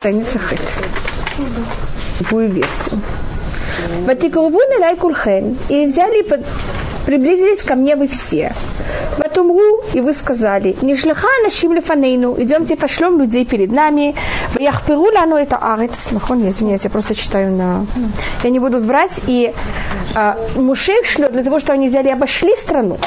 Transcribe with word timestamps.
страница 0.00 0.38
Хэт. 0.38 0.60
Любую 2.20 2.50
версию. 2.50 3.00
Ватикурву 4.06 4.60
лай 4.78 4.94
кульхен. 4.94 5.58
И 5.68 5.86
взяли 5.86 6.22
и 6.22 6.44
приблизились 7.04 7.64
ко 7.64 7.74
мне 7.74 7.96
вы 7.96 8.06
все. 8.06 8.54
Ватумру, 9.18 9.82
и 9.94 10.00
вы 10.00 10.12
сказали, 10.12 10.76
не 10.82 10.94
шлиха 10.94 11.26
нашим 11.42 11.72
лефанейну, 11.72 12.40
идемте 12.40 12.76
пошлем 12.76 13.18
людей 13.18 13.44
перед 13.44 13.72
нами, 13.72 14.14
в 14.54 14.60
яхперу 14.60 15.02
лану 15.12 15.34
это 15.34 15.56
арец, 15.56 16.12
нахон, 16.12 16.44
я 16.44 16.50
извиняюсь, 16.50 16.84
я 16.84 16.90
просто 16.90 17.16
читаю 17.16 17.50
на... 17.50 17.84
Я 18.44 18.50
не 18.50 18.60
буду 18.60 18.78
брать, 18.78 19.20
и 19.26 19.52
а, 20.14 20.38
Муше 20.54 20.92
шлет 21.02 21.32
для 21.32 21.42
того, 21.42 21.58
чтобы 21.58 21.72
они 21.72 21.88
взяли 21.88 22.06
и 22.06 22.12
обошли 22.12 22.54
страну. 22.54 22.98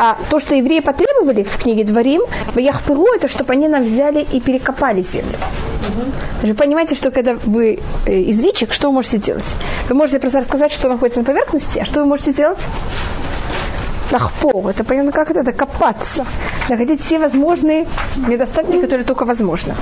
А 0.00 0.18
то, 0.28 0.40
что 0.40 0.56
евреи 0.56 0.80
потребовали 0.80 1.44
в 1.44 1.56
книге 1.56 1.84
Дворим, 1.84 2.22
в 2.52 2.58
Яхперу, 2.58 3.06
это 3.14 3.28
чтобы 3.28 3.52
они 3.52 3.68
нам 3.68 3.84
взяли 3.84 4.26
и 4.32 4.40
перекопали 4.40 5.02
землю. 5.02 5.38
Вы 6.42 6.54
понимаете, 6.54 6.94
что 6.94 7.10
когда 7.10 7.34
вы 7.34 7.80
э, 8.06 8.30
извичек, 8.30 8.72
что 8.72 8.88
вы 8.88 8.94
можете 8.94 9.18
делать? 9.18 9.56
Вы 9.88 9.94
можете 9.94 10.18
просто 10.18 10.40
рассказать, 10.40 10.72
что 10.72 10.88
находится 10.88 11.20
на 11.20 11.24
поверхности, 11.24 11.78
а 11.78 11.84
что 11.84 12.00
вы 12.00 12.06
можете 12.06 12.32
сделать? 12.32 12.58
Лахпо, 14.12 14.70
это 14.70 14.84
понятно, 14.84 15.12
как 15.12 15.30
это, 15.30 15.40
это 15.40 15.52
копаться, 15.52 16.24
находить 16.68 17.02
все 17.02 17.18
возможные 17.18 17.86
недостатки, 18.28 18.80
которые 18.80 19.04
только 19.04 19.24
возможно. 19.24 19.74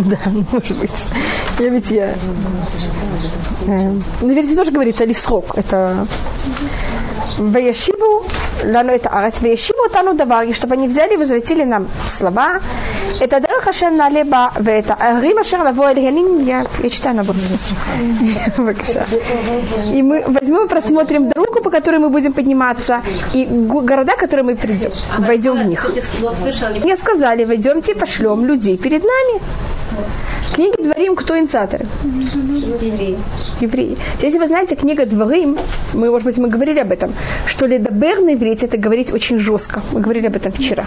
Да, 0.00 0.18
может 0.52 0.78
быть. 0.78 0.90
Я 1.58 1.68
ведь 1.68 1.90
я... 1.90 2.14
Э, 3.66 3.98
на 4.22 4.32
версии 4.32 4.56
тоже 4.56 4.70
говорится 4.70 5.04
лисрок. 5.04 5.52
Это 5.54 6.06
«Ваяшиву 7.38 8.24
лану 8.64 8.92
это 8.92 9.08
арец, 9.08 9.40
ваяшиву 9.40 9.88
тану 9.92 10.14
давар», 10.14 10.44
и 10.44 10.52
чтобы 10.52 10.74
они 10.74 10.88
взяли 10.88 11.14
и 11.14 11.16
возвратили 11.16 11.64
нам 11.64 11.88
слова. 12.06 12.60
Это 13.20 13.40
дарах 13.40 13.66
ашен 13.68 13.96
налеба, 13.96 14.52
в 14.56 14.68
это 14.68 14.96
арим 15.00 15.38
ашер 15.38 15.60
лаво 15.60 15.90
эль 15.90 16.00
я, 16.44 16.66
я 16.82 16.90
читаю 16.90 17.16
на 17.16 17.22
И 19.92 20.02
мы 20.02 20.24
возьмем 20.26 20.64
и 20.64 20.68
просмотрим 20.68 21.28
дорогу, 21.28 21.60
по 21.60 21.70
которой 21.70 21.98
мы 21.98 22.08
будем 22.08 22.32
подниматься, 22.32 23.02
и 23.32 23.44
города, 23.44 24.16
которые 24.16 24.44
мы 24.44 24.56
придем, 24.56 24.90
войдем 25.18 25.54
в 25.54 25.64
них. 25.64 25.90
Мне 26.82 26.96
сказали, 26.96 27.44
войдемте 27.44 27.92
и 27.92 27.94
пошлем 27.94 28.44
людей 28.46 28.76
перед 28.76 29.02
нами. 29.02 29.40
Книги 30.54 30.82
Дворим, 30.82 31.16
кто 31.16 31.38
инициатор? 31.38 31.80
Евреи. 32.02 33.16
Евреи. 33.60 33.96
Если 34.20 34.38
вы 34.38 34.46
знаете, 34.46 34.74
книга 34.74 35.06
Дворим, 35.06 35.56
мы, 35.94 36.10
может 36.10 36.24
быть, 36.24 36.36
мы 36.36 36.48
говорили 36.48 36.80
об 36.80 36.92
этом, 36.92 37.14
что 37.46 37.66
ледабер 37.66 38.20
на 38.20 38.34
иврите 38.34 38.66
это 38.66 38.76
говорить 38.76 39.12
очень 39.12 39.38
жестко. 39.38 39.82
Мы 39.92 40.00
говорили 40.00 40.26
об 40.26 40.36
этом 40.36 40.52
вчера. 40.52 40.86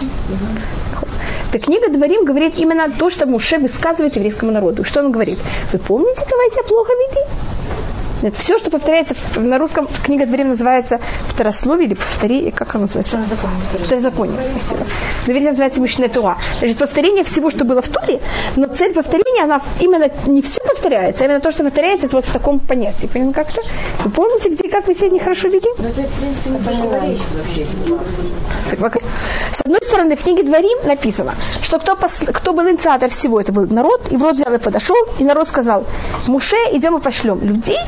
Так 1.52 1.62
книга 1.62 1.88
Дворим 1.88 2.24
говорит 2.24 2.58
именно 2.58 2.90
то, 2.90 3.10
что 3.10 3.26
Муше 3.26 3.58
высказывает 3.58 4.16
еврейскому 4.16 4.52
народу. 4.52 4.84
Что 4.84 5.00
он 5.00 5.12
говорит? 5.12 5.38
Вы 5.72 5.78
помните, 5.78 6.20
когда 6.20 6.42
я 6.56 6.62
плохо 6.62 6.92
вели? 6.92 7.45
Это 8.22 8.40
все, 8.40 8.58
что 8.58 8.70
повторяется 8.70 9.14
на 9.36 9.58
русском, 9.58 9.88
книга 10.04 10.26
Дворим 10.26 10.48
называется 10.48 11.00
вторословие 11.28 11.86
или 11.86 11.94
повторение, 11.94 12.50
как 12.50 12.74
она 12.74 12.82
называется? 12.82 13.18
Второзаконие. 13.84 14.38
спасибо. 14.42 14.86
Доверие 15.26 15.50
называется 15.50 15.80
Мишне 15.80 16.08
Туа. 16.08 16.36
Значит, 16.58 16.78
повторение 16.78 17.24
всего, 17.24 17.50
что 17.50 17.64
было 17.64 17.82
в 17.82 17.88
Торе, 17.88 18.20
но 18.56 18.68
цель 18.68 18.94
повторения, 18.94 19.44
она 19.44 19.60
именно 19.80 20.08
не 20.26 20.40
все 20.40 20.60
повторяется, 20.60 21.24
а 21.24 21.26
именно 21.26 21.40
то, 21.40 21.50
что 21.50 21.64
повторяется, 21.64 22.06
это 22.06 22.16
вот 22.16 22.24
в 22.24 22.32
таком 22.32 22.58
понятии. 22.58 23.06
Понятно 23.12 23.34
как-то? 23.34 23.60
Вы 24.04 24.10
помните, 24.10 24.48
где 24.50 24.68
как 24.68 24.86
вы 24.86 24.94
себя 24.94 25.10
нехорошо 25.10 25.48
вели? 25.48 25.68
Ну, 25.78 25.88
это, 25.88 26.02
в 26.02 26.20
принципе, 26.20 26.50
так, 28.70 28.98
С 29.52 29.60
одной 29.60 29.80
стороны, 29.82 30.16
в 30.16 30.22
книге 30.22 30.42
Дворим 30.42 30.78
написано, 30.86 31.34
что 31.62 31.78
кто, 31.78 31.96
пос... 31.96 32.20
кто 32.32 32.52
был 32.52 32.68
инициатор 32.68 33.10
всего, 33.10 33.40
это 33.40 33.52
был 33.52 33.66
народ, 33.66 34.10
и 34.10 34.16
в 34.16 34.22
рот 34.22 34.34
взял 34.34 34.52
и 34.52 34.58
подошел, 34.58 34.96
и 35.18 35.24
народ 35.24 35.48
сказал, 35.48 35.84
Муше, 36.26 36.56
идем 36.72 36.96
и 36.96 37.00
пошлем 37.00 37.40
людей, 37.42 37.78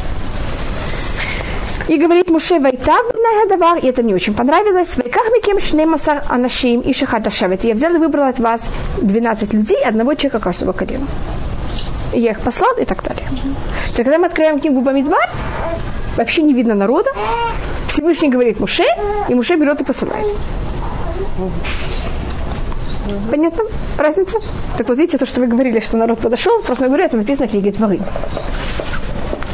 и 1.88 1.96
говорит 1.96 2.30
Муше 2.30 2.60
Вайтав 2.60 3.06
Давар, 3.48 3.78
и 3.78 3.86
это 3.86 4.02
мне 4.02 4.14
очень 4.14 4.34
понравилось. 4.34 4.96
Вайках 4.96 5.24
Микем 5.32 5.58
Шнемасар 5.58 6.22
Анашим 6.28 6.80
и 6.80 6.92
Шахаташавет. 6.92 7.64
Я 7.64 7.74
взял 7.74 7.94
и 7.94 7.98
выбрал 7.98 8.28
от 8.28 8.38
вас 8.38 8.60
12 8.98 9.54
людей, 9.54 9.82
одного 9.82 10.14
человека 10.14 10.38
каждого 10.38 10.72
колена. 10.72 11.06
Я 12.12 12.32
их 12.32 12.40
послал 12.40 12.76
и 12.78 12.84
так 12.84 13.02
далее. 13.02 13.26
Теперь, 13.90 14.04
когда 14.04 14.18
мы 14.18 14.26
открываем 14.26 14.60
книгу 14.60 14.80
Бамидбар, 14.80 15.30
вообще 16.16 16.42
не 16.42 16.52
видно 16.52 16.74
народа. 16.74 17.10
Всевышний 17.88 18.28
говорит 18.28 18.60
Муше, 18.60 18.84
и 19.28 19.34
Муше 19.34 19.56
берет 19.56 19.80
и 19.80 19.84
посылает. 19.84 20.26
Понятно? 23.30 23.64
Разница? 23.96 24.38
Так 24.76 24.88
вот 24.88 24.98
видите, 24.98 25.16
то, 25.16 25.26
что 25.26 25.40
вы 25.40 25.46
говорили, 25.46 25.80
что 25.80 25.96
народ 25.96 26.18
подошел, 26.18 26.60
просто 26.60 26.86
говорю, 26.86 27.04
это 27.04 27.16
написано 27.16 27.48
в 27.48 27.50
книге 27.50 27.72
Творы. 27.72 27.98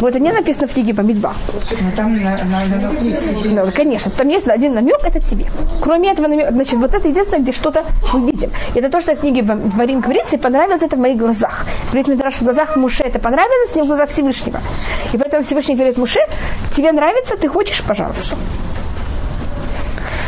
Вот 0.01 0.11
это 0.11 0.19
не 0.19 0.33
написано 0.33 0.67
в 0.67 0.73
книге 0.73 0.93
Бамидба. 0.93 1.35
Но 1.53 1.91
там 1.97 2.23
на, 2.23 2.37
на, 2.45 2.65
намек 2.67 3.01
есть. 3.01 3.55
Да, 3.55 3.71
конечно, 3.71 4.11
там 4.11 4.29
есть 4.29 4.49
один 4.49 4.75
намек, 4.75 4.99
это 5.05 5.21
тебе. 5.21 5.47
Кроме 5.81 6.11
этого 6.11 6.27
намека, 6.27 6.51
значит, 6.53 6.75
вот 6.75 6.95
это 6.95 7.09
единственное, 7.09 7.43
где 7.43 7.53
что-то 7.53 7.85
мы 8.13 8.31
видим. 8.31 8.51
И 8.75 8.79
это 8.79 8.91
то, 8.91 9.01
что 9.01 9.15
в 9.15 9.21
книге 9.21 9.43
Дворим 9.43 10.01
говорится, 10.01 10.37
и 10.37 10.39
понравилось 10.39 10.83
это 10.83 10.97
в 10.97 10.99
моих 10.99 11.17
глазах. 11.17 11.65
Говорит 11.91 12.09
Мидраш, 12.09 12.35
в 12.35 12.43
глазах 12.43 12.77
Муше 12.77 13.05
это 13.05 13.19
понравилось, 13.19 13.75
не 13.75 13.83
в 13.83 13.87
глазах 13.87 14.09
Всевышнего. 14.11 14.61
И 15.13 15.19
поэтому 15.19 15.43
Всевышний 15.43 15.75
говорит, 15.77 15.97
Муше, 15.97 16.21
тебе 16.77 16.93
нравится, 16.93 17.37
ты 17.37 17.49
хочешь, 17.49 17.83
пожалуйста. 17.83 18.37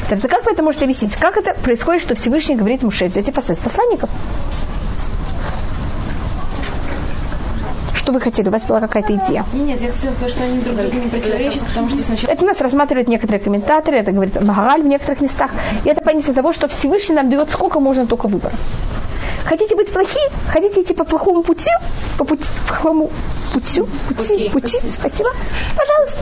Это 0.09 0.29
как 0.29 0.45
вы 0.47 0.53
это 0.53 0.63
можете 0.63 0.85
объяснить? 0.85 1.17
Как 1.17 1.37
это 1.37 1.55
происходит, 1.55 2.01
что 2.03 2.15
Всевышний 2.15 2.55
говорит 2.55 2.85
Муше 2.85 3.07
взять 3.07 3.29
и 3.29 3.33
послать 3.33 3.59
посланников? 3.59 4.09
Что 8.07 8.13
вы 8.13 8.21
хотели? 8.21 8.47
У 8.47 8.53
вас 8.53 8.65
была 8.67 8.81
какая-то 8.81 9.17
идея? 9.17 9.45
Нет, 9.53 9.81
я 9.81 9.91
хотела 9.91 10.13
сказать, 10.13 10.31
что 10.31 10.45
они 10.45 10.61
друг 10.61 10.77
другу 10.77 10.97
не 10.97 11.09
противоречат, 11.09 11.61
потому 11.67 11.89
что 11.89 11.99
сначала... 12.05 12.33
Это 12.33 12.45
нас 12.45 12.61
рассматривают 12.61 13.09
некоторые 13.09 13.41
комментаторы, 13.41 13.99
это 13.99 14.13
говорит 14.13 14.41
Магараль 14.41 14.83
в 14.83 14.87
некоторых 14.87 15.23
местах. 15.23 15.51
И 15.83 15.89
это 15.89 16.03
понятие 16.03 16.33
того, 16.33 16.53
что 16.53 16.69
Всевышний 16.69 17.17
нам 17.17 17.29
дает 17.29 17.51
сколько 17.51 17.81
можно 17.81 18.07
только 18.07 18.29
выбора. 18.29 18.55
Хотите 19.47 19.77
быть 19.77 19.93
плохи? 19.93 20.21
Хотите 20.53 20.83
идти 20.83 20.93
по 20.95 21.05
плохому 21.05 21.43
пути? 21.43 21.71
По 22.19 22.25
пути, 22.25 22.45
плохому 22.67 23.11
пути? 23.55 23.81
Пути? 23.81 24.49
Пути? 24.49 24.49
пути? 24.51 24.89
Спасибо. 24.89 25.31
Пожалуйста. 25.77 26.19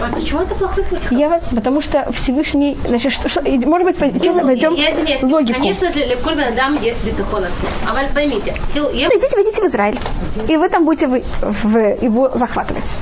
А 0.00 0.14
почему 0.14 0.42
это 0.42 0.54
плохой 0.54 0.84
путь? 0.84 1.00
Я 1.10 1.28
вас, 1.28 1.44
потому 1.50 1.80
что 1.80 2.10
Всевышний, 2.12 2.76
значит, 2.86 3.12
что, 3.12 3.28
что 3.28 3.40
может 3.40 3.86
быть, 3.86 4.22
честно, 4.22 4.44
пойдем 4.44 4.76
ну, 5.22 5.28
логику. 5.28 5.58
Конечно 5.58 5.90
же, 5.90 6.00
Кульбан 6.22 6.52
Адам 6.52 6.80
есть 6.82 7.02
битахон 7.04 7.44
А 7.86 7.94
вы 7.94 8.00
поймите. 8.14 8.54
Я... 8.74 9.08
Идите, 9.08 9.42
идите 9.42 9.62
в 9.62 9.66
Израиль. 9.66 9.98
И 10.46 10.56
вы 10.56 10.68
там 10.68 10.84
будете 10.84 11.08
вы, 11.08 11.24
в, 11.40 11.78
его 12.04 12.30
захватывать. 12.34 12.96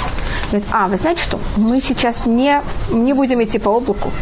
Говорит, 0.50 0.68
а, 0.70 0.86
вы 0.86 0.96
знаете 0.96 1.22
что? 1.22 1.40
Мы 1.56 1.80
сейчас 1.80 2.24
не, 2.24 2.62
не 2.90 3.12
будем 3.12 3.42
идти 3.42 3.58
по 3.58 3.70
облаку. 3.70 4.12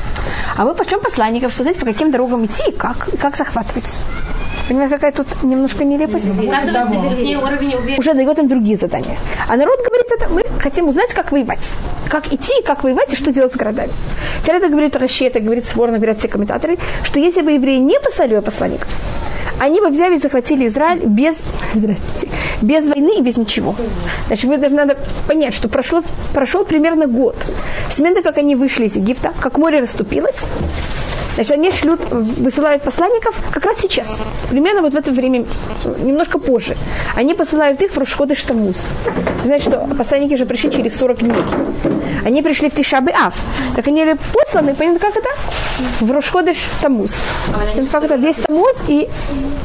А 0.56 0.64
мы 0.64 0.74
пошлем 0.74 1.00
посланников, 1.00 1.52
что 1.52 1.64
знаете, 1.64 1.80
по 1.80 1.86
каким 1.86 2.10
дорогам 2.10 2.46
идти 2.46 2.70
и 2.70 2.72
как, 2.72 3.08
и 3.12 3.16
как 3.16 3.36
захватывать. 3.36 3.98
Понимаете, 4.68 4.94
какая 4.94 5.12
тут 5.12 5.42
немножко 5.42 5.84
нелепость? 5.84 6.26
Уже 7.98 8.14
дает 8.14 8.38
им 8.38 8.48
другие 8.48 8.76
задания. 8.76 9.18
А 9.46 9.56
народ 9.56 9.78
говорит 9.84 10.06
это, 10.10 10.28
мы 10.28 10.42
хотим 10.60 10.88
узнать, 10.88 11.12
как 11.12 11.32
воевать. 11.32 11.72
Как 12.08 12.32
идти, 12.32 12.62
как 12.64 12.82
воевать 12.82 13.12
и 13.12 13.16
что 13.16 13.32
делать 13.32 13.52
с 13.52 13.56
городами. 13.56 13.92
Теперь 14.42 14.56
это 14.56 14.68
говорит 14.68 14.96
Раши, 14.96 15.26
это 15.26 15.40
говорит 15.40 15.66
Сворно, 15.66 15.96
говорят 15.96 16.18
все 16.18 16.28
комментаторы, 16.28 16.78
что 17.02 17.20
если 17.20 17.42
бы 17.42 17.52
евреи 17.52 17.78
не 17.78 17.98
послали 18.00 18.38
посланников, 18.40 18.88
они 19.58 19.80
бы 19.80 19.88
взяли 19.88 20.16
и 20.16 20.18
захватили 20.18 20.66
Израиль 20.66 21.04
без, 21.06 21.42
без 22.62 22.86
войны 22.86 23.18
и 23.18 23.22
без 23.22 23.36
ничего. 23.36 23.74
Значит, 24.26 24.44
вы 24.44 24.56
даже 24.56 24.74
надо 24.74 24.96
понять, 25.28 25.54
что 25.54 25.68
прошло, 25.68 26.02
прошел 26.32 26.64
примерно 26.64 27.06
год. 27.06 27.36
С 27.90 27.98
момента, 27.98 28.22
как 28.22 28.38
они 28.38 28.56
вышли 28.56 28.86
из 28.86 28.96
Египта, 28.96 29.32
как 29.40 29.58
море 29.58 29.80
расступилось, 29.80 30.46
Значит, 31.34 31.52
они 31.52 31.70
шлют, 31.72 32.00
высылают 32.10 32.82
посланников 32.82 33.34
как 33.50 33.64
раз 33.64 33.78
сейчас. 33.80 34.20
Примерно 34.50 34.82
вот 34.82 34.92
в 34.92 34.96
это 34.96 35.10
время, 35.10 35.44
немножко 36.00 36.38
позже. 36.38 36.76
Они 37.16 37.34
посылают 37.34 37.82
их 37.82 37.92
в 37.92 37.98
Рошходы 37.98 38.34
Штамус. 38.34 38.88
Знаете, 39.44 39.70
что 39.70 39.88
посланники 39.98 40.36
же 40.36 40.46
пришли 40.46 40.70
через 40.70 40.96
40 40.98 41.18
дней. 41.18 41.34
Они 42.24 42.42
пришли 42.42 42.70
в 42.70 42.74
Тишабы 42.74 43.10
Ав. 43.10 43.34
Так 43.74 43.88
они 43.88 44.04
посланы, 44.32 44.74
понятно, 44.74 45.00
как 45.00 45.16
это? 45.16 45.28
В 46.00 46.10
Рошходы 46.10 46.54
Штамус. 46.54 47.16
Как 47.90 48.04
это? 48.04 48.14
Весь 48.14 48.36
Тамус 48.36 48.82
и 48.88 49.08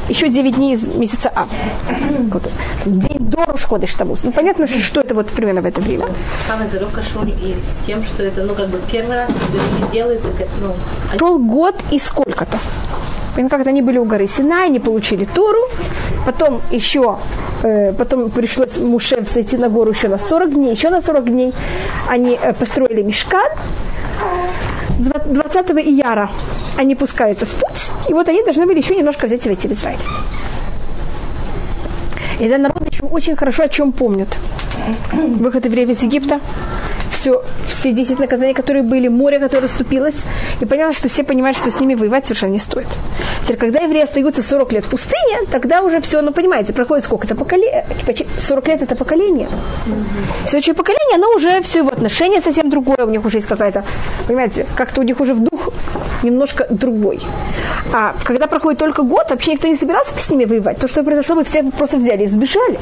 еще 0.08 0.28
9 0.28 0.56
дней 0.56 0.74
из 0.74 0.88
месяца 0.88 1.30
Ав. 1.34 1.48
День 2.84 3.18
до 3.20 3.44
Рошходы 3.44 3.86
Штамус. 3.86 4.20
Ну, 4.24 4.32
понятно, 4.32 4.66
что 4.66 5.00
это 5.00 5.14
вот 5.14 5.28
примерно 5.28 5.60
в 5.60 5.66
это 5.66 5.80
время. 5.80 6.06
Хана 6.48 6.66
Зарукашур 6.68 7.26
и 7.26 7.54
с 7.62 7.86
тем, 7.86 8.02
что 8.02 8.24
это, 8.24 8.42
ну, 8.42 8.54
как 8.54 8.68
бы 8.68 8.80
первый 8.90 9.16
раз 9.16 9.30
делают, 9.92 10.20
ну... 10.60 10.74
Шел 11.18 11.38
год 11.60 11.74
и 11.92 11.98
сколько-то. 11.98 12.58
Как-то 13.50 13.70
они 13.70 13.82
были 13.82 13.98
у 13.98 14.04
горы 14.04 14.26
Синай, 14.26 14.66
они 14.66 14.78
получили 14.78 15.24
Тору, 15.24 15.68
потом 16.26 16.60
еще, 16.72 17.18
э, 17.62 17.92
потом 17.92 18.30
пришлось 18.30 18.76
Муше 18.76 19.24
зайти 19.34 19.58
на 19.58 19.68
гору 19.68 19.90
еще 19.90 20.08
на 20.08 20.18
40 20.18 20.52
дней, 20.52 20.74
еще 20.74 20.90
на 20.90 21.00
40 21.00 21.24
дней 21.24 21.52
они 22.08 22.38
э, 22.42 22.52
построили 22.52 23.02
мешкан, 23.02 23.50
20 25.26 25.70
ияра 25.70 26.30
они 26.78 26.94
пускаются 26.94 27.46
в 27.46 27.50
путь, 27.50 27.90
и 28.08 28.14
вот 28.14 28.28
они 28.28 28.42
должны 28.42 28.66
были 28.66 28.78
еще 28.78 28.96
немножко 28.96 29.26
взять 29.26 29.46
и 29.46 29.48
войти 29.48 29.68
в 29.68 29.72
Израиль. 29.72 29.98
И 32.40 32.44
этот 32.44 32.60
народ 32.60 32.92
еще 32.92 33.04
очень 33.04 33.36
хорошо 33.36 33.62
о 33.64 33.68
чем 33.68 33.92
помнит. 33.92 34.38
Выход 35.12 35.66
евреев 35.66 35.90
из 35.90 36.02
Египта, 36.02 36.40
все, 37.20 37.42
все 37.66 37.92
10 37.92 38.18
наказаний, 38.18 38.54
которые 38.54 38.82
были, 38.82 39.08
море, 39.08 39.38
которое 39.38 39.64
расступилось, 39.64 40.22
и 40.60 40.64
понятно, 40.64 40.94
что 40.94 41.08
все 41.08 41.22
понимают, 41.22 41.56
что 41.58 41.70
с 41.70 41.78
ними 41.78 41.94
воевать 41.94 42.24
совершенно 42.24 42.52
не 42.52 42.58
стоит. 42.58 42.86
Теперь, 43.42 43.56
когда 43.58 43.80
евреи 43.80 44.02
остаются 44.04 44.42
40 44.42 44.72
лет 44.72 44.84
в 44.84 44.88
пустыне, 44.88 45.40
тогда 45.50 45.82
уже 45.82 46.00
все, 46.00 46.22
ну, 46.22 46.32
понимаете, 46.32 46.72
проходит 46.72 47.04
сколько? 47.04 47.26
Это 47.26 47.34
поколение, 47.34 47.84
40 48.38 48.68
лет 48.68 48.82
это 48.82 48.96
поколение. 48.96 49.48
Следующее 50.46 50.74
поколение, 50.74 51.16
оно 51.16 51.34
уже 51.34 51.60
все, 51.62 51.80
его 51.80 51.90
отношение 51.90 52.40
совсем 52.40 52.70
другое, 52.70 53.04
у 53.04 53.10
них 53.10 53.24
уже 53.24 53.38
есть 53.38 53.48
какая-то, 53.48 53.84
понимаете, 54.26 54.66
как-то 54.74 55.02
у 55.02 55.04
них 55.04 55.20
уже 55.20 55.34
в 55.34 55.40
дух 55.40 55.68
немножко 56.22 56.66
другой. 56.70 57.20
А 57.92 58.14
когда 58.24 58.46
проходит 58.46 58.78
только 58.78 59.02
год, 59.02 59.30
вообще 59.30 59.52
никто 59.52 59.68
не 59.68 59.74
собирался 59.74 60.18
с 60.18 60.30
ними 60.30 60.46
воевать. 60.46 60.78
То, 60.78 60.88
что 60.88 61.04
произошло, 61.04 61.34
вы 61.34 61.44
все 61.44 61.62
просто 61.64 61.98
взяли 61.98 62.24
и 62.24 62.28
сбежали. 62.28 62.78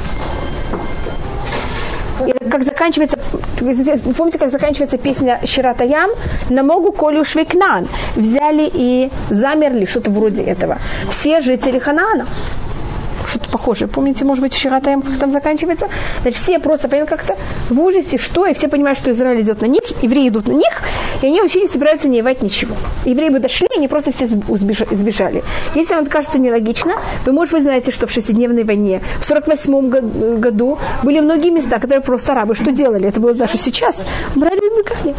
И 2.26 2.32
как 2.50 2.62
заканчивается, 2.64 3.18
помните, 3.58 4.38
как 4.38 4.50
заканчивается 4.50 4.98
песня 4.98 5.40
Ширата 5.44 5.84
Ям? 5.84 6.10
Намогу 6.50 6.92
колю 6.92 7.24
швейкнан. 7.24 7.88
Взяли 8.16 8.70
и 8.72 9.10
замерли, 9.30 9.86
что-то 9.86 10.10
вроде 10.10 10.42
этого. 10.42 10.78
Все 11.10 11.40
жители 11.40 11.78
Ханаана 11.78 12.26
что-то 13.28 13.50
похожее. 13.50 13.88
Помните, 13.88 14.24
может 14.24 14.42
быть, 14.42 14.54
вчера 14.54 14.80
там, 14.80 15.02
как 15.02 15.18
там 15.18 15.30
заканчивается? 15.30 15.88
Значит, 16.22 16.40
все 16.40 16.58
просто 16.58 16.88
понимают 16.88 17.10
как-то 17.10 17.36
в 17.70 17.80
ужасе, 17.80 18.18
что, 18.18 18.46
и 18.46 18.54
все 18.54 18.68
понимают, 18.68 18.98
что 18.98 19.10
Израиль 19.10 19.42
идет 19.42 19.60
на 19.60 19.66
них, 19.66 19.82
евреи 20.02 20.28
идут 20.28 20.48
на 20.48 20.52
них, 20.52 20.82
и 21.22 21.26
они 21.26 21.40
вообще 21.40 21.60
не 21.60 21.66
собираются 21.66 22.08
не 22.08 22.22
воевать 22.22 22.42
ничего. 22.42 22.74
Евреи 23.04 23.28
бы 23.28 23.38
дошли, 23.38 23.68
они 23.76 23.88
просто 23.88 24.12
все 24.12 24.26
сбежали. 24.26 25.42
Если 25.74 25.94
вам 25.94 26.02
это 26.02 26.10
кажется 26.10 26.38
нелогично, 26.38 26.94
вы, 27.24 27.32
может, 27.32 27.52
вы 27.52 27.60
знаете, 27.60 27.90
что 27.90 28.06
в 28.06 28.10
шестидневной 28.10 28.64
войне 28.64 29.00
в 29.20 29.24
48 29.24 30.38
году 30.38 30.78
были 31.02 31.20
многие 31.20 31.50
места, 31.50 31.78
которые 31.78 32.00
просто 32.00 32.32
арабы 32.32 32.54
что 32.54 32.70
делали? 32.70 33.08
Это 33.08 33.20
было 33.20 33.34
даже 33.34 33.56
сейчас. 33.58 34.06
Брали 34.34 34.58
и 34.58 34.80
убегали. 34.80 35.14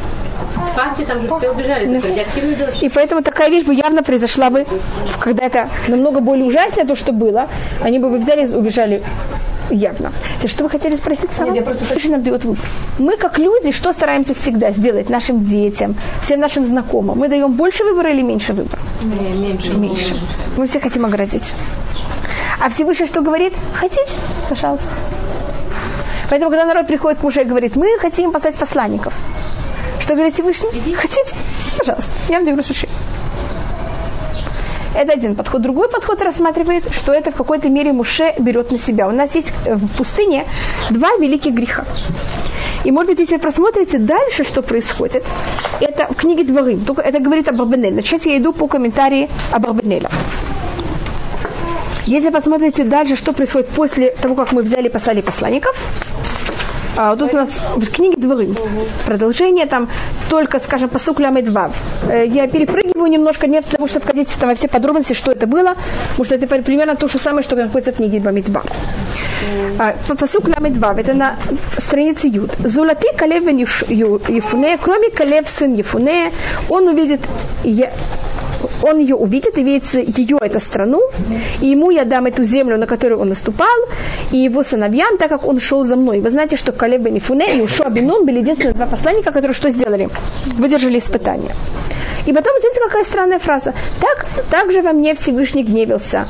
В 0.62 0.66
Сфарте 0.66 1.06
там 1.06 1.22
же 1.22 1.28
все 1.28 1.52
убежали, 1.52 1.86
да. 1.86 2.08
радиоактивный 2.08 2.56
дождь. 2.56 2.84
И 2.84 2.90
поэтому 2.90 3.22
такая 3.22 3.50
вещь 3.50 3.66
бы 3.66 3.74
явно 3.74 4.04
произошла 4.04 4.50
бы, 4.50 4.66
когда 5.20 5.46
это 5.46 5.70
намного 5.88 6.20
более 6.20 6.46
ужаснее 6.46 6.86
то, 6.86 6.96
что 6.96 7.14
было. 7.14 7.48
Они 7.82 7.99
бы 8.08 8.18
взяли 8.20 8.48
и 8.48 8.56
убежали 8.56 9.02
явно. 9.70 10.12
Что 10.46 10.64
вы 10.64 10.70
хотели 10.70 10.96
спросить, 10.96 11.32
Сара? 11.32 11.52
Нет, 11.52 11.66
просто... 11.66 12.10
нам 12.10 12.24
дает 12.24 12.46
выбор. 12.46 12.66
Мы, 12.98 13.18
как 13.18 13.38
люди, 13.38 13.72
что 13.72 13.94
стараемся 13.94 14.34
всегда 14.34 14.72
сделать 14.72 15.10
нашим 15.10 15.44
детям, 15.44 15.96
всем 16.22 16.40
нашим 16.40 16.66
знакомым? 16.66 17.18
Мы 17.18 17.28
даем 17.28 17.52
больше 17.54 17.84
выбора 17.84 18.12
или 18.12 18.22
меньше 18.22 18.54
выбора? 18.54 18.80
Меньше. 19.04 19.74
Меньше. 19.74 20.20
Мы 20.58 20.68
все 20.68 20.80
хотим 20.80 21.06
оградить. 21.06 21.54
А 22.60 22.70
Всевышний 22.70 23.06
что 23.06 23.22
говорит? 23.22 23.54
Хотите? 23.74 24.12
Пожалуйста. 24.50 24.90
Поэтому, 26.30 26.52
когда 26.52 26.66
народ 26.66 26.88
приходит 26.88 27.20
к 27.20 27.24
мужу 27.24 27.42
и 27.42 27.44
говорит, 27.44 27.76
мы 27.76 27.98
хотим 28.00 28.32
послать 28.32 28.56
посланников. 28.56 29.16
Что 30.00 30.14
говорит 30.14 30.34
Всевышний? 30.34 30.70
Хотите? 30.94 31.36
Пожалуйста. 31.78 32.12
Я 32.28 32.36
вам 32.36 32.46
даю 32.46 32.58
разрешение. 32.58 32.96
Это 34.96 35.14
один 35.14 35.36
подход. 35.36 35.62
Другой 35.62 35.90
подход 35.90 36.22
рассматривает, 36.22 36.84
что 36.94 37.14
это 37.14 37.32
в 37.32 37.36
какой-то 37.36 37.70
мере 37.70 37.94
Муше 37.94 38.34
берет 38.40 38.72
на 38.72 38.78
себя. 38.78 39.08
У 39.08 39.12
нас 39.12 39.36
есть 39.36 39.54
в 39.66 39.88
пустыне 39.98 40.46
два 40.90 41.16
великих 41.18 41.54
греха. 41.54 41.86
И, 42.84 42.92
может 42.92 43.10
быть, 43.10 43.20
если 43.20 43.36
вы 43.36 43.42
просмотрите 43.42 43.98
дальше, 43.98 44.44
что 44.44 44.62
происходит, 44.62 45.24
это 45.80 46.08
в 46.08 46.16
книге 46.16 46.44
Дворы. 46.44 46.78
Только 46.78 47.02
это 47.02 47.20
говорит 47.20 47.48
об 47.50 47.62
Арбанеле. 47.62 48.02
Сейчас 48.02 48.26
я 48.26 48.38
иду 48.38 48.54
по 48.54 48.68
комментарии 48.68 49.30
об 49.52 49.68
Арбанеле. 49.68 50.10
Если 52.06 52.30
посмотрите 52.30 52.84
дальше, 52.84 53.16
что 53.16 53.34
происходит 53.34 53.68
после 53.70 54.12
того, 54.12 54.34
как 54.34 54.52
мы 54.52 54.64
взяли 54.64 54.88
послали 54.90 55.22
посланников, 55.22 55.76
а, 56.98 57.16
тут 57.16 57.34
у 57.34 57.38
нас 57.38 57.62
в 57.76 57.92
книге 57.92 58.18
Дворы 58.18 58.50
продолжение 59.06 59.66
там 59.66 59.88
только, 60.30 60.60
скажем, 60.60 60.90
по 60.90 61.00
суклям 61.00 61.38
и 61.38 61.42
два. 61.42 61.72
Э, 62.10 62.26
я 62.26 62.48
перепрыгиваю 62.48 63.10
немножко, 63.10 63.48
нет 63.48 63.66
того, 63.66 63.88
чтобы 63.88 64.06
входить 64.06 64.36
там, 64.40 64.50
во 64.50 64.56
все 64.56 64.68
подробности, 64.68 65.14
что 65.14 65.32
это 65.32 65.48
было, 65.48 65.76
потому 66.10 66.26
что 66.26 66.36
это 66.36 66.48
примерно 66.48 66.96
то 66.96 67.08
же 67.08 67.18
самое, 67.18 67.44
что 67.44 67.56
находится 67.56 67.92
в 67.92 67.96
книге 67.96 68.20
Бамидба. 68.20 68.64
А, 69.78 69.96
Посук 70.16 70.48
Ламедвав, 70.48 70.98
это 70.98 71.14
на 71.14 71.36
странице 71.78 72.28
Юд. 72.28 72.52
Золоты 72.64 73.08
Калев 73.16 73.44
Ефуне, 73.48 74.78
кроме 74.78 75.10
Калев 75.10 75.48
сын 75.48 75.74
Ефуне, 75.74 76.32
он 76.70 76.88
увидит 76.88 77.22
он 78.84 79.00
ее 79.00 79.16
увидит, 79.16 79.58
и 79.58 79.64
видит 79.64 79.94
ее, 80.18 80.38
эту 80.42 80.60
страну, 80.60 81.02
и 81.62 81.68
ему 81.68 81.92
я 81.92 82.06
дам 82.06 82.26
эту 82.26 82.44
землю, 82.44 82.78
на 82.78 82.88
которую 82.88 83.20
он 83.20 83.30
наступал, 83.30 83.68
и 84.32 84.38
его 84.38 84.64
сыновьям, 84.64 85.18
так 85.18 85.30
как 85.30 85.48
он 85.48 85.60
шел 85.60 85.86
за 85.86 85.96
мной. 85.96 86.20
Вы 86.20 86.30
знаете, 86.30 86.56
что 86.56 86.72
Калеб 86.72 87.02
бен 87.02 87.18
Ифуне 87.18 87.58
и 87.58 87.62
Ушуа 87.62 87.90
бен 87.90 88.26
были 88.26 88.40
единственные 88.40 88.74
два 88.74 88.86
посланника, 88.86 89.32
которые 89.32 89.54
что 89.54 89.70
сделали? 89.70 90.10
Выдержали 90.58 90.98
испытания. 90.98 91.52
И 92.26 92.34
потом, 92.34 92.54
знаете, 92.60 92.80
какая 92.80 93.04
странная 93.04 93.40
фраза. 93.40 93.74
Так, 94.02 94.28
так 94.50 94.72
же 94.72 94.82
во 94.82 94.94
мне 94.94 95.14
Всевышний 95.14 95.64
гневился 95.64 96.26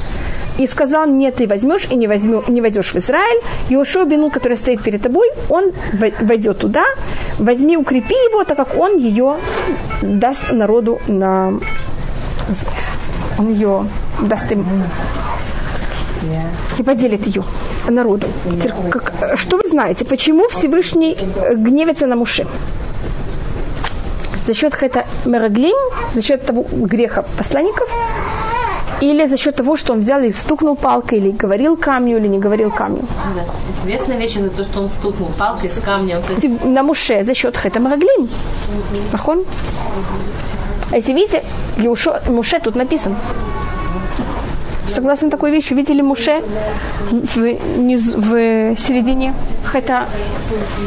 и 0.59 0.67
сказал, 0.67 1.07
нет, 1.07 1.35
ты 1.35 1.47
возьмешь 1.47 1.87
и 1.89 1.95
не, 1.95 2.07
возьму, 2.07 2.43
не 2.47 2.61
войдешь 2.61 2.93
в 2.93 2.97
Израиль. 2.97 3.41
Иошуа 3.69 4.05
Бену, 4.05 4.29
который 4.29 4.57
стоит 4.57 4.83
перед 4.83 5.01
тобой, 5.01 5.29
он 5.49 5.71
войдет 6.21 6.59
туда, 6.59 6.83
возьми, 7.39 7.77
укрепи 7.77 8.13
его, 8.13 8.43
так 8.43 8.57
как 8.57 8.77
он 8.77 8.97
ее 8.97 9.37
даст 10.01 10.51
народу 10.51 10.99
на 11.07 11.53
он 13.37 13.53
ее 13.53 13.87
даст 14.21 14.51
им 14.51 14.65
и 16.77 16.83
поделит 16.83 17.25
ее 17.27 17.43
народу. 17.87 18.27
Как, 18.91 19.37
что 19.37 19.57
вы 19.57 19.63
знаете, 19.69 20.05
почему 20.05 20.47
Всевышний 20.49 21.17
э, 21.17 21.55
гневится 21.55 22.07
на 22.07 22.15
Муше? 22.15 22.47
За 24.45 24.53
счет 24.53 24.75
это 24.81 25.05
Мераглим, 25.25 25.77
за 26.13 26.21
счет 26.21 26.45
того 26.45 26.65
греха 26.71 27.23
посланников, 27.37 27.89
или 29.01 29.27
за 29.27 29.37
счет 29.37 29.55
того, 29.55 29.77
что 29.77 29.93
он 29.93 29.99
взял 29.99 30.21
и 30.21 30.31
стукнул 30.31 30.75
палкой, 30.75 31.19
или 31.19 31.31
говорил 31.31 31.77
камню, 31.77 32.17
или 32.17 32.27
не 32.27 32.39
говорил 32.39 32.71
камню. 32.71 33.03
Да. 33.35 33.45
Известная 33.83 34.17
вещь 34.17 34.37
это 34.37 34.49
то, 34.49 34.63
что 34.63 34.81
он 34.81 34.89
стукнул 34.89 35.29
палкой 35.37 35.69
с 35.69 35.79
камнем. 35.79 36.21
На 36.63 36.83
Муше 36.83 37.23
за 37.23 37.33
счет 37.33 37.59
это 37.63 37.79
Мераглим. 37.79 38.29
Махон? 39.11 39.45
А 39.45 40.58
если 40.91 41.13
видите, 41.13 41.43
Юшо, 41.77 42.19
Муше 42.27 42.59
тут 42.59 42.75
написан. 42.75 43.15
Согласно 44.89 45.29
такой 45.29 45.51
вещи, 45.51 45.73
видели 45.73 46.01
Муше 46.01 46.41
в, 47.11 47.77
низ, 47.77 48.07
в 48.15 48.75
середине 48.75 49.33
Хэта 49.63 50.07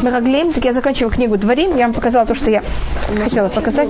Мераглейм, 0.02 0.52
так 0.52 0.64
я 0.64 0.72
заканчиваю 0.72 1.12
книгу 1.12 1.36
Дворим, 1.36 1.76
я 1.76 1.84
вам 1.86 1.94
показала 1.94 2.26
то, 2.26 2.34
что 2.34 2.50
я 2.50 2.62
хотела 3.22 3.48
показать. 3.48 3.88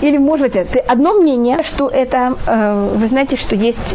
Или, 0.00 0.16
может 0.16 0.54
быть, 0.54 0.76
одно 0.88 1.14
мнение, 1.14 1.62
что 1.62 1.88
это, 1.88 2.34
э, 2.46 2.90
вы 2.94 3.08
знаете, 3.08 3.36
что 3.36 3.54
есть 3.54 3.94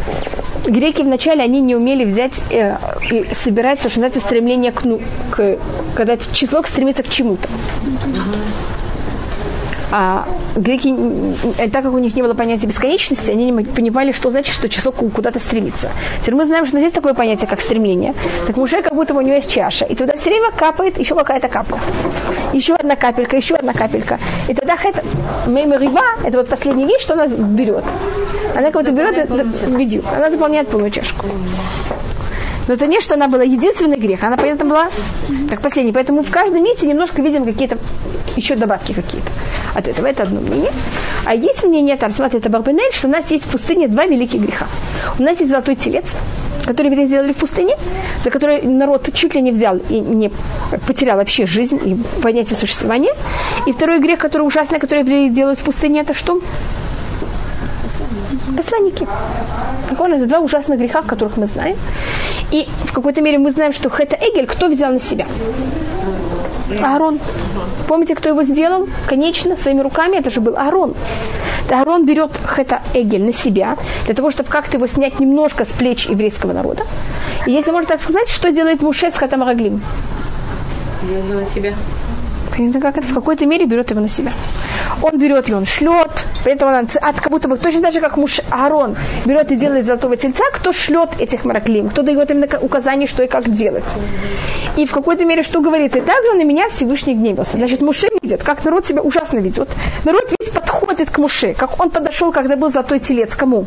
греки 0.66 1.02
вначале, 1.02 1.42
они 1.42 1.60
не 1.60 1.76
умели 1.76 2.06
взять 2.06 2.44
э, 2.52 2.78
и 3.10 3.26
собирать, 3.44 3.80
что 3.80 3.88
называется, 3.88 4.20
стремление 4.20 4.72
к, 4.72 4.84
ну, 4.84 5.02
к 5.32 5.58
когда 5.96 6.18
число 6.18 6.62
стремится 6.64 7.04
к 7.04 7.10
чему-то 7.10 7.50
а 9.92 10.26
греки, 10.56 10.96
э, 11.58 11.70
так 11.70 11.84
как 11.84 11.94
у 11.94 11.98
них 11.98 12.16
не 12.16 12.22
было 12.22 12.34
понятия 12.34 12.68
бесконечности, 12.68 13.32
они 13.32 13.52
не 13.52 13.64
понимали, 13.64 14.12
что 14.12 14.30
значит, 14.30 14.56
что 14.56 14.70
число 14.70 14.92
куда-то 14.92 15.40
стремится. 15.40 15.92
Теперь 16.22 16.36
мы 16.36 16.46
знаем, 16.46 16.66
что 16.66 16.78
есть 16.78 16.96
такое 16.96 17.14
понятие, 17.14 17.48
как 17.48 17.62
стремление. 17.62 18.14
Так 18.48 18.58
уже 18.58 18.82
как 18.82 18.96
будто 18.96 19.14
у 19.14 19.22
него 19.22 19.36
есть 19.36 19.50
чаша. 19.50 19.86
И 19.86 19.96
туда 19.96 20.16
все 20.16 20.30
время 20.30 20.52
капает 20.52 20.98
еще 20.98 21.16
какая-то 21.16 21.50
капля. 21.50 21.80
Еще 22.54 22.76
одна 22.76 22.96
капелька, 22.96 23.36
еще 23.38 23.56
одна 23.56 23.74
капелька. 23.74 24.20
И 24.48 24.54
тогда 24.54 24.76
это 24.82 25.04
меймерива, 25.48 26.04
это 26.24 26.38
вот 26.38 26.48
последняя 26.48 26.86
вещь, 26.86 27.02
что 27.02 27.14
она 27.14 27.28
берет. 27.28 27.84
Она 28.56 28.72
будто 28.72 28.92
берет 28.92 29.30
ведет. 29.68 30.06
Она 30.16 30.32
заполняет 30.32 30.68
полную 30.68 30.92
чашку. 30.92 31.26
Но 32.72 32.76
это 32.76 32.88
не, 32.88 33.02
что 33.02 33.16
она 33.16 33.28
была 33.28 33.44
единственный 33.44 33.98
грех, 33.98 34.24
она, 34.24 34.38
понятно, 34.38 34.64
была 34.64 34.88
как 35.50 35.60
последний. 35.60 35.92
Поэтому 35.92 36.24
в 36.24 36.32
каждом 36.32 36.64
месте 36.64 36.88
немножко 36.88 37.22
видим 37.22 37.44
какие-то 37.44 37.78
еще 38.38 38.56
добавки 38.56 38.94
какие-то 38.94 39.28
от 39.76 39.90
этого. 39.90 40.08
Это 40.08 40.24
одно 40.24 40.40
мнение. 40.40 40.72
А 41.26 41.36
есть 41.36 41.66
мнение 41.66 41.98
это 41.98 42.50
Барбенель, 42.50 42.94
что 42.94 43.10
у 43.10 43.12
нас 43.12 43.30
есть 43.30 43.44
в 43.44 43.50
пустыне 43.50 43.90
два 43.90 44.06
великих 44.06 44.40
греха. 44.40 44.68
У 45.20 45.24
нас 45.24 45.38
есть 45.42 45.52
золотой 45.52 45.76
телец, 45.76 46.14
который 46.66 46.90
евреи 46.90 47.08
сделали 47.08 47.34
в 47.34 47.36
пустыне, 47.36 47.76
за 48.24 48.30
который 48.32 48.62
народ 48.62 49.10
чуть 49.14 49.36
ли 49.36 49.42
не 49.42 49.52
взял 49.52 49.76
и 49.90 50.00
не 50.00 50.32
потерял 50.88 51.18
вообще 51.18 51.46
жизнь 51.46 51.78
и 51.84 52.22
понятие 52.22 52.58
существования. 52.58 53.12
И 53.68 53.74
второй 53.74 54.00
грех, 54.00 54.18
который 54.18 54.44
ужасный, 54.44 54.80
который 54.80 55.28
делают 55.30 55.60
в 55.60 55.64
пустыне, 55.64 56.00
это 56.00 56.14
что? 56.14 56.40
Посланники. 58.56 59.08
Буквально 59.90 60.16
это 60.16 60.26
два 60.26 60.40
ужасных 60.40 60.80
греха, 60.80 61.02
которых 61.02 61.38
мы 61.38 61.48
знаем. 61.48 61.78
И 62.52 62.68
в 62.86 62.94
какой-то 62.94 63.22
мере 63.22 63.38
мы 63.38 63.52
знаем, 63.52 63.74
что 63.74 63.90
Хета 63.90 64.18
Эгель 64.20 64.48
кто 64.48 64.68
взял 64.68 64.92
на 64.92 65.00
себя? 65.00 65.26
Аарон. 66.82 67.20
Помните, 67.88 68.16
кто 68.16 68.30
его 68.30 68.44
сделал? 68.44 68.88
Конечно, 69.08 69.58
своими 69.58 69.82
руками 69.82 70.18
это 70.18 70.30
же 70.30 70.42
был 70.42 70.56
Аарон. 70.58 70.94
Аарон 71.70 72.06
берет 72.06 72.32
хета 72.46 72.82
Эгель 72.94 73.24
на 73.24 73.34
себя, 73.34 73.78
для 74.06 74.14
того, 74.14 74.32
чтобы 74.32 74.50
как-то 74.50 74.78
его 74.78 74.88
снять 74.88 75.20
немножко 75.20 75.64
с 75.64 75.70
плеч 75.70 76.06
еврейского 76.08 76.52
народа. 76.52 76.86
И 77.46 77.52
если 77.52 77.72
можно 77.72 77.88
так 77.88 78.02
сказать, 78.02 78.30
что 78.30 78.52
делает 78.52 78.82
Муше 78.82 79.10
с 79.10 79.16
хатом 79.16 79.42
Араглим? 79.44 79.82
на 81.34 81.46
себя. 81.46 81.74
Как 82.82 82.98
это 82.98 83.08
в 83.08 83.14
какой-то 83.14 83.46
мере 83.46 83.66
берет 83.66 83.90
его 83.90 84.02
на 84.02 84.10
себя. 84.10 84.34
Он 85.02 85.18
берет 85.18 85.50
и 85.50 85.54
он 85.54 85.66
шлет, 85.66 86.26
поэтому 86.44 86.72
он 86.72 86.88
от 87.02 87.22
как 87.22 87.32
будто 87.32 87.48
бы 87.48 87.58
точно 87.58 87.82
так 87.82 87.94
же, 87.94 88.02
как 88.02 88.18
муж 88.18 88.42
Аарон 88.50 88.96
берет 89.26 89.52
и 89.52 89.56
делает 89.56 89.86
золотого 89.86 90.18
тельца, 90.18 90.44
кто 90.54 90.74
шлет 90.74 91.10
этих 91.20 91.46
мараклим, 91.46 91.90
кто 91.90 92.02
дает 92.02 92.32
им 92.32 92.44
указания, 92.62 93.08
что 93.08 93.24
и 93.24 93.28
как 93.28 93.54
делать. 93.54 93.86
И 94.78 94.86
в 94.86 94.92
какой-то 94.92 95.26
мере 95.26 95.44
что 95.44 95.62
говорится, 95.62 96.00
и 96.00 96.02
также 96.02 96.34
на 96.34 96.44
меня 96.44 96.70
Всевышний 96.70 97.14
гневался. 97.14 97.58
Значит, 97.58 97.82
Муше 97.82 98.08
видит, 98.22 98.44
как 98.44 98.64
народ 98.64 98.86
себя 98.86 99.02
ужасно 99.02 99.40
ведет. 99.40 99.70
Народ 100.06 100.32
весь 100.40 100.50
подходит 100.50 101.10
к 101.10 101.18
Муше, 101.18 101.54
как 101.54 101.80
он 101.80 101.90
подошел, 101.90 102.32
когда 102.32 102.56
был 102.56 102.70
золотой 102.70 103.00
телец, 103.00 103.36
кому? 103.36 103.66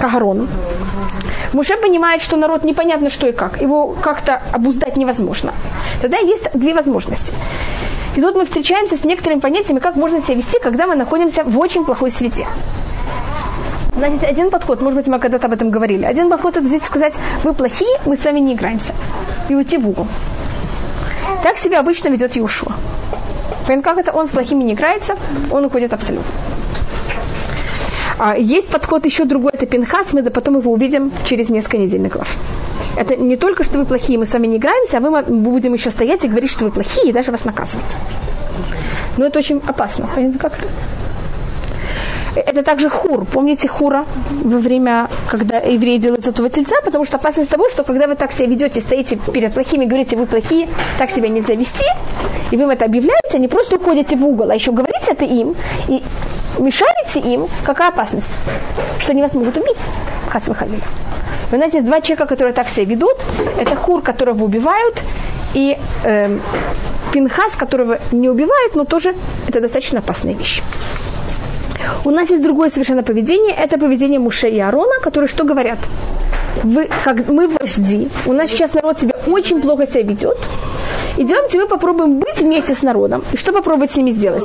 К 0.00 0.04
Аарону. 0.04 0.46
Муше 1.52 1.76
понимает, 1.76 2.22
что 2.22 2.36
народ 2.36 2.64
непонятно 2.64 3.10
что 3.10 3.26
и 3.26 3.32
как. 3.32 3.60
Его 3.60 3.88
как-то 3.88 4.42
обуздать 4.52 4.96
невозможно. 4.96 5.52
Тогда 6.02 6.18
есть 6.18 6.48
две 6.54 6.74
возможности. 6.74 7.32
И 8.16 8.20
тут 8.22 8.34
мы 8.34 8.46
встречаемся 8.46 8.96
с 8.96 9.04
некоторыми 9.04 9.40
понятиями, 9.40 9.78
как 9.78 9.94
можно 9.94 10.20
себя 10.20 10.36
вести, 10.36 10.58
когда 10.58 10.86
мы 10.86 10.94
находимся 10.94 11.44
в 11.44 11.58
очень 11.58 11.84
плохой 11.84 12.10
среде. 12.10 12.46
Есть 13.94 14.24
один 14.24 14.50
подход, 14.50 14.80
может 14.80 14.98
быть, 14.98 15.06
мы 15.06 15.18
когда-то 15.18 15.46
об 15.48 15.52
этом 15.52 15.70
говорили. 15.70 16.04
Один 16.04 16.30
подход 16.30 16.56
это 16.56 16.64
взять 16.64 16.82
и 16.82 16.86
сказать, 16.86 17.14
вы 17.44 17.52
плохие, 17.52 17.98
мы 18.06 18.16
с 18.16 18.24
вами 18.24 18.40
не 18.40 18.54
играемся. 18.54 18.94
И 19.50 19.54
уйти 19.54 19.76
в 19.76 19.86
угол. 19.86 20.06
Так 21.42 21.58
себя 21.58 21.80
обычно 21.80 22.08
ведет 22.08 22.38
Иушуа. 22.38 22.72
Как 23.66 23.98
это 23.98 24.12
он 24.12 24.28
с 24.28 24.30
плохими 24.30 24.62
не 24.64 24.72
играется, 24.72 25.16
он 25.50 25.66
уходит 25.66 25.92
абсолютно. 25.92 26.30
А, 28.18 28.36
есть 28.36 28.68
подход 28.68 29.04
еще 29.04 29.24
другой, 29.24 29.52
это 29.52 29.66
Пинхас, 29.66 30.12
мы 30.12 30.22
потом 30.22 30.58
его 30.58 30.72
увидим 30.72 31.12
через 31.24 31.50
несколько 31.50 31.78
недельных 31.78 32.12
глав. 32.12 32.36
Это 32.96 33.16
не 33.16 33.36
только, 33.36 33.62
что 33.62 33.78
вы 33.78 33.84
плохие, 33.84 34.18
мы 34.18 34.24
с 34.24 34.32
вами 34.32 34.46
не 34.46 34.56
играемся, 34.56 34.96
а 34.96 35.00
мы 35.00 35.22
будем 35.22 35.74
еще 35.74 35.90
стоять 35.90 36.24
и 36.24 36.28
говорить, 36.28 36.50
что 36.50 36.64
вы 36.64 36.70
плохие, 36.70 37.10
и 37.10 37.12
даже 37.12 37.30
вас 37.30 37.44
наказывать. 37.44 37.96
Но 39.18 39.26
это 39.26 39.38
очень 39.38 39.60
опасно. 39.66 40.08
Понятно 40.14 40.38
как-то? 40.38 40.66
Это 42.40 42.62
также 42.62 42.90
хур. 42.90 43.24
Помните 43.24 43.68
хура 43.68 44.04
во 44.44 44.58
время, 44.58 45.08
когда 45.28 45.58
евреи 45.58 45.98
делают 45.98 46.22
золотого 46.22 46.50
тельца? 46.50 46.76
Потому 46.84 47.04
что 47.04 47.16
опасность 47.16 47.50
того, 47.50 47.68
что 47.70 47.84
когда 47.84 48.06
вы 48.06 48.14
так 48.14 48.32
себя 48.32 48.46
ведете, 48.46 48.80
стоите 48.80 49.18
перед 49.32 49.54
плохими, 49.54 49.86
говорите, 49.86 50.16
вы 50.16 50.26
плохие, 50.26 50.68
так 50.98 51.10
себя 51.10 51.28
нельзя 51.28 51.54
вести, 51.54 51.86
и 52.50 52.56
вы 52.56 52.64
им 52.64 52.70
это 52.70 52.84
объявляете, 52.84 53.38
не 53.38 53.48
просто 53.48 53.76
уходите 53.76 54.16
в 54.16 54.24
угол, 54.24 54.50
а 54.50 54.54
еще 54.54 54.72
говорите 54.72 55.12
это 55.12 55.24
им, 55.24 55.56
и 55.88 56.02
мешаете 56.58 57.20
им, 57.20 57.48
какая 57.64 57.88
опасность? 57.88 58.32
Что 58.98 59.12
они 59.12 59.22
вас 59.22 59.34
могут 59.34 59.56
убить. 59.56 59.88
Хас 60.30 60.48
выходили. 60.48 60.82
Нас 61.52 61.72
есть 61.72 61.86
два 61.86 62.00
человека, 62.00 62.26
которые 62.26 62.52
так 62.52 62.68
себя 62.68 62.84
ведут. 62.84 63.16
Это 63.58 63.76
хур, 63.76 64.02
которого 64.02 64.44
убивают, 64.44 65.00
и 65.54 65.78
э, 66.04 66.38
пинхас, 67.12 67.52
которого 67.56 67.98
не 68.12 68.28
убивают, 68.28 68.74
но 68.74 68.84
тоже 68.84 69.14
это 69.48 69.60
достаточно 69.60 70.00
опасная 70.00 70.34
вещь. 70.34 70.62
У 72.04 72.10
нас 72.10 72.30
есть 72.30 72.42
другое 72.42 72.68
совершенно 72.68 73.02
поведение. 73.02 73.54
Это 73.54 73.78
поведение 73.78 74.18
Муше 74.18 74.48
и 74.48 74.58
Арона, 74.58 75.00
которые 75.02 75.28
что 75.28 75.44
говорят? 75.44 75.78
Вы, 76.62 76.88
как, 77.04 77.28
мы 77.28 77.48
вожди, 77.48 78.08
у 78.24 78.32
нас 78.32 78.50
сейчас 78.50 78.74
народ 78.74 78.98
себя 78.98 79.14
очень 79.26 79.60
плохо 79.60 79.86
себя 79.86 80.02
ведет. 80.02 80.38
Идемте, 81.18 81.58
мы 81.58 81.66
попробуем 81.66 82.18
быть 82.18 82.38
вместе 82.38 82.74
с 82.74 82.82
народом. 82.82 83.24
И 83.32 83.36
что 83.36 83.52
попробовать 83.52 83.90
с 83.90 83.96
ними 83.96 84.10
сделать? 84.10 84.44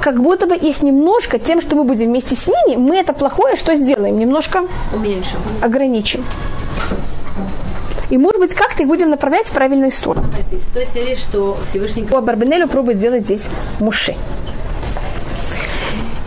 Как 0.00 0.20
будто 0.20 0.46
бы 0.46 0.56
их 0.56 0.82
немножко, 0.82 1.38
тем, 1.38 1.60
что 1.60 1.76
мы 1.76 1.84
будем 1.84 2.08
вместе 2.08 2.34
с 2.34 2.46
ними, 2.46 2.76
мы 2.76 2.96
это 2.96 3.12
плохое 3.12 3.56
что 3.56 3.74
сделаем? 3.76 4.18
Немножко 4.18 4.64
Уменьшим. 4.92 5.38
ограничим. 5.60 6.24
И, 8.10 8.18
может 8.18 8.40
быть, 8.40 8.54
как-то 8.54 8.82
их 8.82 8.88
будем 8.88 9.10
направлять 9.10 9.46
в 9.46 9.52
правильную 9.52 9.92
сторону. 9.92 10.26
То 10.72 10.80
есть, 10.80 11.22
что 11.22 11.56
Всевышний... 11.68 12.02
По 12.02 12.20
Барбенелю 12.20 12.66
пробует 12.66 12.98
сделать 12.98 13.24
здесь 13.24 13.46
Муше. 13.78 14.16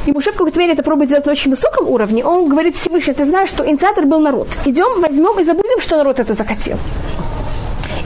И 0.06 0.12
Муше 0.12 0.32
в 0.32 0.36
какой-то 0.36 0.60
мере 0.60 0.74
это 0.74 0.84
пробует 0.84 1.10
делать 1.10 1.26
на 1.26 1.32
очень 1.32 1.50
высоком 1.50 1.88
уровне. 1.90 2.26
Он 2.26 2.50
говорит 2.50 2.76
Всевышний, 2.76 3.14
ты 3.14 3.26
знаешь, 3.26 3.50
что 3.50 3.66
инициатор 3.66 4.06
был 4.06 4.20
народ. 4.20 4.48
Идем, 4.66 5.02
возьмем 5.02 5.40
и 5.40 5.44
забудем, 5.44 5.80
что 5.80 5.98
народ 5.98 6.20
это 6.20 6.34
захотел. 6.34 6.78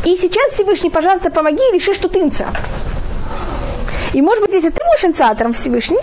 И 0.06 0.16
сейчас 0.16 0.54
Всевышний, 0.54 0.90
пожалуйста, 0.90 1.32
помоги 1.32 1.62
и 1.72 1.74
реши, 1.76 1.94
что 1.96 2.08
ты 2.08 2.20
инициатор. 2.20 2.62
И 4.14 4.22
может 4.22 4.44
быть, 4.44 4.54
если 4.54 4.70
ты 4.70 4.82
будешь 4.86 5.04
инициатором 5.06 5.54
Всевышний, 5.54 6.00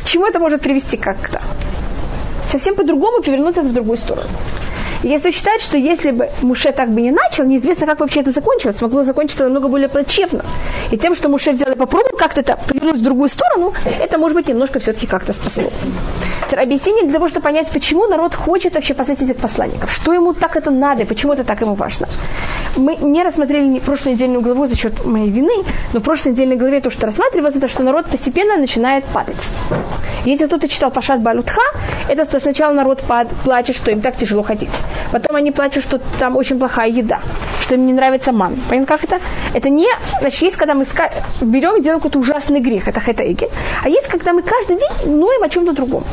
к 0.00 0.04
чему 0.04 0.26
это 0.26 0.38
может 0.38 0.62
привести 0.62 0.96
как-то? 0.96 1.42
Совсем 2.48 2.74
по-другому 2.74 3.22
повернуться 3.22 3.60
это 3.60 3.70
в 3.70 3.72
другую 3.72 3.96
сторону. 3.96 4.28
Если 5.04 5.32
считать, 5.32 5.60
что 5.60 5.76
если 5.76 6.12
бы 6.12 6.30
Муше 6.40 6.72
так 6.72 6.88
бы 6.88 7.02
не 7.02 7.10
начал, 7.10 7.44
неизвестно, 7.44 7.86
как 7.86 8.00
вообще 8.00 8.20
это 8.20 8.30
закончилось. 8.30 8.80
Могло 8.80 9.02
закончиться 9.02 9.44
намного 9.44 9.68
более 9.68 9.90
плачевно. 9.90 10.42
И 10.90 10.96
тем, 10.96 11.14
что 11.14 11.28
Муше 11.28 11.52
взял 11.52 11.70
и 11.70 11.76
попробовал 11.76 12.16
как-то 12.16 12.40
это 12.40 12.58
повернуть 12.66 13.00
в 13.00 13.02
другую 13.02 13.28
сторону, 13.28 13.74
это, 14.00 14.16
может 14.16 14.34
быть, 14.34 14.48
немножко 14.48 14.78
все-таки 14.78 15.06
как-то 15.06 15.34
спасло. 15.34 15.70
Объяснение 16.50 17.04
для 17.04 17.12
того, 17.12 17.28
чтобы 17.28 17.44
понять, 17.44 17.68
почему 17.70 18.06
народ 18.06 18.34
хочет 18.34 18.76
вообще 18.76 18.94
послать 18.94 19.20
этих 19.20 19.36
посланников. 19.36 19.92
Что 19.92 20.14
ему 20.14 20.32
так 20.32 20.56
это 20.56 20.70
надо, 20.70 21.02
и 21.02 21.04
почему 21.04 21.34
это 21.34 21.44
так 21.44 21.60
ему 21.60 21.74
важно. 21.74 22.08
Мы 22.76 22.96
не 22.96 23.22
рассмотрели 23.22 23.80
прошлую 23.80 24.14
недельную 24.14 24.40
главу 24.40 24.66
за 24.66 24.76
счет 24.76 25.04
моей 25.04 25.28
вины, 25.28 25.64
но 25.92 26.00
в 26.00 26.02
прошлой 26.02 26.32
недельной 26.32 26.56
главе 26.56 26.80
то, 26.80 26.90
что 26.90 27.06
рассматривается, 27.06 27.58
это 27.58 27.68
что 27.68 27.82
народ 27.82 28.06
постепенно 28.06 28.56
начинает 28.56 29.04
падать. 29.04 29.50
Если 30.24 30.46
кто-то 30.46 30.66
читал 30.66 30.90
Пашат 30.90 31.20
Балютха, 31.20 31.60
это 32.08 32.24
что 32.24 32.40
сначала 32.40 32.72
народ 32.72 33.02
пад, 33.02 33.28
плачет, 33.44 33.76
что 33.76 33.90
им 33.90 34.00
так 34.00 34.16
тяжело 34.16 34.42
ходить. 34.42 34.70
Потом 35.12 35.36
они 35.36 35.50
плачут, 35.50 35.84
что 35.84 36.00
там 36.18 36.36
очень 36.36 36.58
плохая 36.58 36.88
еда, 36.88 37.20
что 37.60 37.74
им 37.74 37.86
не 37.86 37.92
нравится 37.92 38.32
ман. 38.32 38.56
Понятно, 38.68 38.96
как 38.96 39.04
это? 39.04 39.20
Это 39.54 39.68
не, 39.68 39.88
значит, 40.20 40.42
есть, 40.42 40.56
когда 40.56 40.74
мы 40.74 40.84
берем 41.40 41.76
и 41.76 41.82
делаем 41.82 42.00
какой-то 42.00 42.18
ужасный 42.18 42.60
грех, 42.60 42.88
это 42.88 43.00
хетаиги. 43.00 43.48
А 43.82 43.88
есть, 43.88 44.08
когда 44.08 44.32
мы 44.32 44.42
каждый 44.42 44.78
день 44.78 45.16
ноем 45.18 45.42
о 45.42 45.48
чем-то 45.48 45.72
другом. 45.72 46.04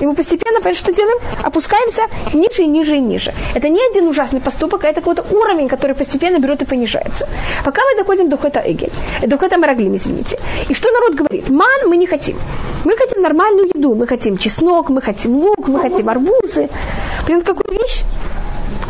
И 0.00 0.06
мы 0.06 0.14
постепенно, 0.14 0.60
понятно, 0.60 0.78
что 0.78 0.92
делаем? 0.92 1.18
Опускаемся 1.42 2.02
ниже 2.32 2.62
и 2.62 2.66
ниже 2.66 2.96
и 2.96 3.00
ниже. 3.00 3.32
Это 3.54 3.68
не 3.68 3.80
один 3.90 4.08
ужасный 4.08 4.40
поступок, 4.40 4.84
а 4.84 4.88
это 4.88 5.00
какой-то 5.00 5.24
уровень, 5.30 5.68
который 5.68 5.96
постепенно 5.96 6.38
берет 6.38 6.62
и 6.62 6.64
понижается. 6.64 7.28
Пока 7.64 7.82
мы 7.82 7.98
доходим 7.98 8.28
до 8.28 8.36
Хэта 8.36 8.62
Эгель, 8.64 8.92
до 9.26 9.36
Хэта 9.38 9.58
Мараглим, 9.58 9.94
извините. 9.94 10.38
И 10.68 10.74
что 10.74 10.90
народ 10.92 11.14
говорит? 11.14 11.50
Ман 11.50 11.88
мы 11.88 11.96
не 11.96 12.06
хотим. 12.06 12.38
Мы 12.84 12.96
хотим 12.96 13.22
нормальную 13.22 13.68
еду. 13.74 13.94
Мы 13.94 14.06
хотим 14.06 14.38
чеснок, 14.38 14.90
мы 14.90 15.02
хотим 15.02 15.34
лук, 15.34 15.68
мы 15.68 15.80
хотим 15.80 16.08
арбузы. 16.08 16.68
Блин, 17.26 17.42
какую 17.42 17.78
вещь? 17.78 18.04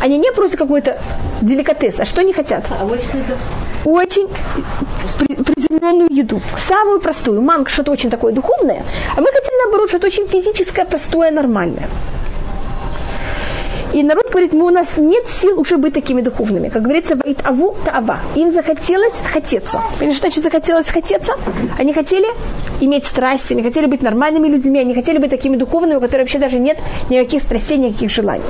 Они 0.01 0.19
не 0.19 0.33
просто 0.33 0.57
какой-то 0.57 0.99
деликатес, 1.43 2.01
а 2.01 2.05
что 2.05 2.21
они 2.21 2.33
хотят? 2.33 2.65
Очень 3.85 4.29
приземленную 5.45 6.09
еду, 6.11 6.41
самую 6.57 7.01
простую. 7.01 7.43
Манг 7.43 7.69
что-то 7.69 7.93
очень 7.93 8.11
такое 8.11 8.33
духовное, 8.33 8.85
а 9.17 9.21
мы 9.21 9.27
хотим 9.33 9.55
наоборот 9.65 9.89
что-то 9.89 10.07
очень 10.07 10.29
физическое, 10.29 10.85
простое, 10.85 11.31
нормальное. 11.31 11.89
И 13.95 14.03
народ 14.03 14.31
говорит, 14.31 14.53
мы, 14.53 14.67
у 14.67 14.71
нас 14.71 14.97
нет 14.97 15.27
сил 15.29 15.59
уже 15.59 15.77
быть 15.79 15.95
такими 15.95 16.21
духовными. 16.21 16.69
Как 16.69 16.83
говорится, 16.83 17.17
ваит 17.17 17.41
аву 17.45 17.75
таава. 17.85 18.19
Им 18.35 18.53
захотелось 18.53 19.15
хотеться. 19.33 19.81
Понимаете, 19.99 20.17
что 20.17 20.27
значит 20.27 20.45
захотелось 20.45 20.89
хотеться? 20.89 21.33
Они 21.79 21.93
хотели 21.93 22.27
иметь 22.81 23.05
страсти, 23.07 23.55
они 23.55 23.63
хотели 23.63 23.87
быть 23.87 24.03
нормальными 24.03 24.49
людьми, 24.49 24.79
они 24.79 24.95
хотели 24.95 25.19
быть 25.19 25.31
такими 25.31 25.57
духовными, 25.57 25.97
у 25.97 26.01
которых 26.01 26.27
вообще 26.27 26.39
даже 26.39 26.59
нет 26.59 26.79
никаких 27.09 27.43
страстей, 27.43 27.79
никаких 27.79 28.11
желаний. 28.11 28.45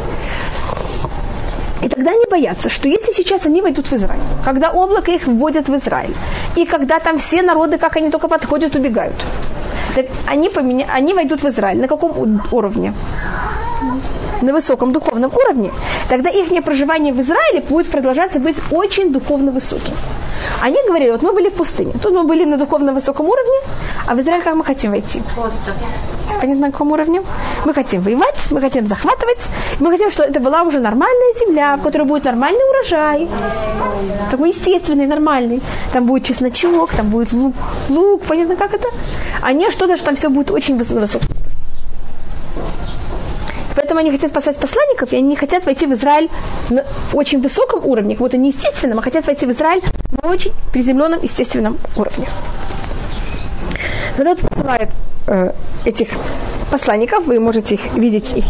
И 1.83 1.89
тогда 1.89 2.11
они 2.11 2.25
боятся, 2.29 2.69
что 2.69 2.89
если 2.89 3.13
сейчас 3.13 3.47
они 3.47 3.63
войдут 3.63 3.87
в 3.87 3.93
Израиль, 3.93 4.21
когда 4.45 4.71
облако 4.71 5.13
их 5.13 5.27
вводят 5.27 5.69
в 5.69 5.77
Израиль, 5.77 6.15
и 6.57 6.65
когда 6.65 6.99
там 6.99 7.19
все 7.19 7.43
народы, 7.43 7.79
как 7.79 7.97
они 7.97 8.11
только 8.11 8.27
подходят, 8.27 8.75
убегают, 8.75 9.15
так 9.95 10.07
они, 10.27 10.49
поменя... 10.49 10.87
они 10.91 11.15
войдут 11.15 11.43
в 11.43 11.49
Израиль. 11.49 11.79
На 11.81 11.87
каком 11.87 12.41
уровне? 12.53 12.93
На 14.43 14.53
высоком 14.53 14.93
духовном 14.93 15.33
уровне, 15.35 15.71
тогда 16.09 16.31
их 16.31 16.65
проживание 16.65 17.13
в 17.13 17.21
Израиле 17.21 17.61
будет 17.61 17.91
продолжаться 17.91 18.39
быть 18.41 18.57
очень 18.71 19.13
духовно 19.13 19.51
высоким. 19.51 19.95
Они 20.63 20.77
говорили, 20.87 21.11
вот 21.11 21.23
мы 21.23 21.33
были 21.33 21.49
в 21.49 21.55
пустыне, 21.55 21.93
тут 22.03 22.13
мы 22.13 22.25
были 22.25 22.45
на 22.45 22.57
духовно 22.57 22.93
высоком 22.93 23.27
уровне, 23.27 23.59
а 24.07 24.15
в 24.15 24.21
Израиль 24.21 24.43
как 24.43 24.55
мы 24.55 24.65
хотим 24.65 24.91
войти? 24.91 25.23
Просто. 25.35 25.75
Понятно, 26.41 26.67
на 26.67 26.73
каком 26.73 26.93
уровне? 26.93 27.23
Мы 27.65 27.75
хотим 27.75 28.01
воевать, 28.01 28.51
мы 28.51 28.61
хотим 28.61 28.87
захватывать, 28.87 29.51
мы 29.81 29.91
хотим, 29.91 30.11
чтобы 30.11 30.31
это 30.31 30.41
была 30.41 30.63
уже 30.63 30.79
нормальная 30.79 31.35
земля, 31.41 31.77
в 31.77 31.83
которой 31.83 32.05
будет 32.05 32.25
нормальный 32.25 32.63
урожай, 32.71 33.29
такой 34.31 34.51
естественный, 34.51 35.07
нормальный. 35.07 35.61
Там 35.93 36.07
будет 36.07 36.25
чесночок, 36.25 36.95
там 36.95 37.09
будет 37.09 37.33
лук, 37.33 37.55
лук 37.89 38.23
понятно, 38.23 38.57
как 38.57 38.75
это? 38.75 38.89
А 39.43 39.53
не 39.53 39.71
что-то, 39.71 39.97
что 39.97 40.07
там 40.07 40.17
все 40.17 40.29
будет 40.29 40.51
очень 40.51 40.77
высоко. 40.77 41.25
Поэтому 43.89 44.01
они 44.01 44.11
хотят 44.11 44.33
послать 44.33 44.59
посланников, 44.59 45.15
и 45.15 45.17
они 45.17 45.29
не 45.29 45.37
хотят 45.37 45.65
войти 45.65 45.87
в 45.87 45.93
Израиль 45.95 46.29
на 46.69 46.85
очень 47.15 47.41
высоком 47.41 47.87
уровне, 47.87 48.17
как 48.17 48.21
будто 48.21 48.37
не 48.37 48.51
естественном, 48.51 48.99
а 48.99 49.03
хотят 49.03 49.27
войти 49.27 49.47
в 49.47 49.51
Израиль 49.51 49.83
на 50.11 50.29
очень 50.29 50.53
приземленном, 50.75 51.23
естественном 51.23 51.79
уровне. 51.97 52.27
Когда 54.15 54.33
он 54.33 54.37
посылает 54.37 54.91
э, 55.27 55.53
этих 55.87 56.09
посланников, 56.71 57.27
вы 57.27 57.41
можете 57.41 57.75
их 57.75 57.95
видеть 57.95 58.33
их 58.37 58.45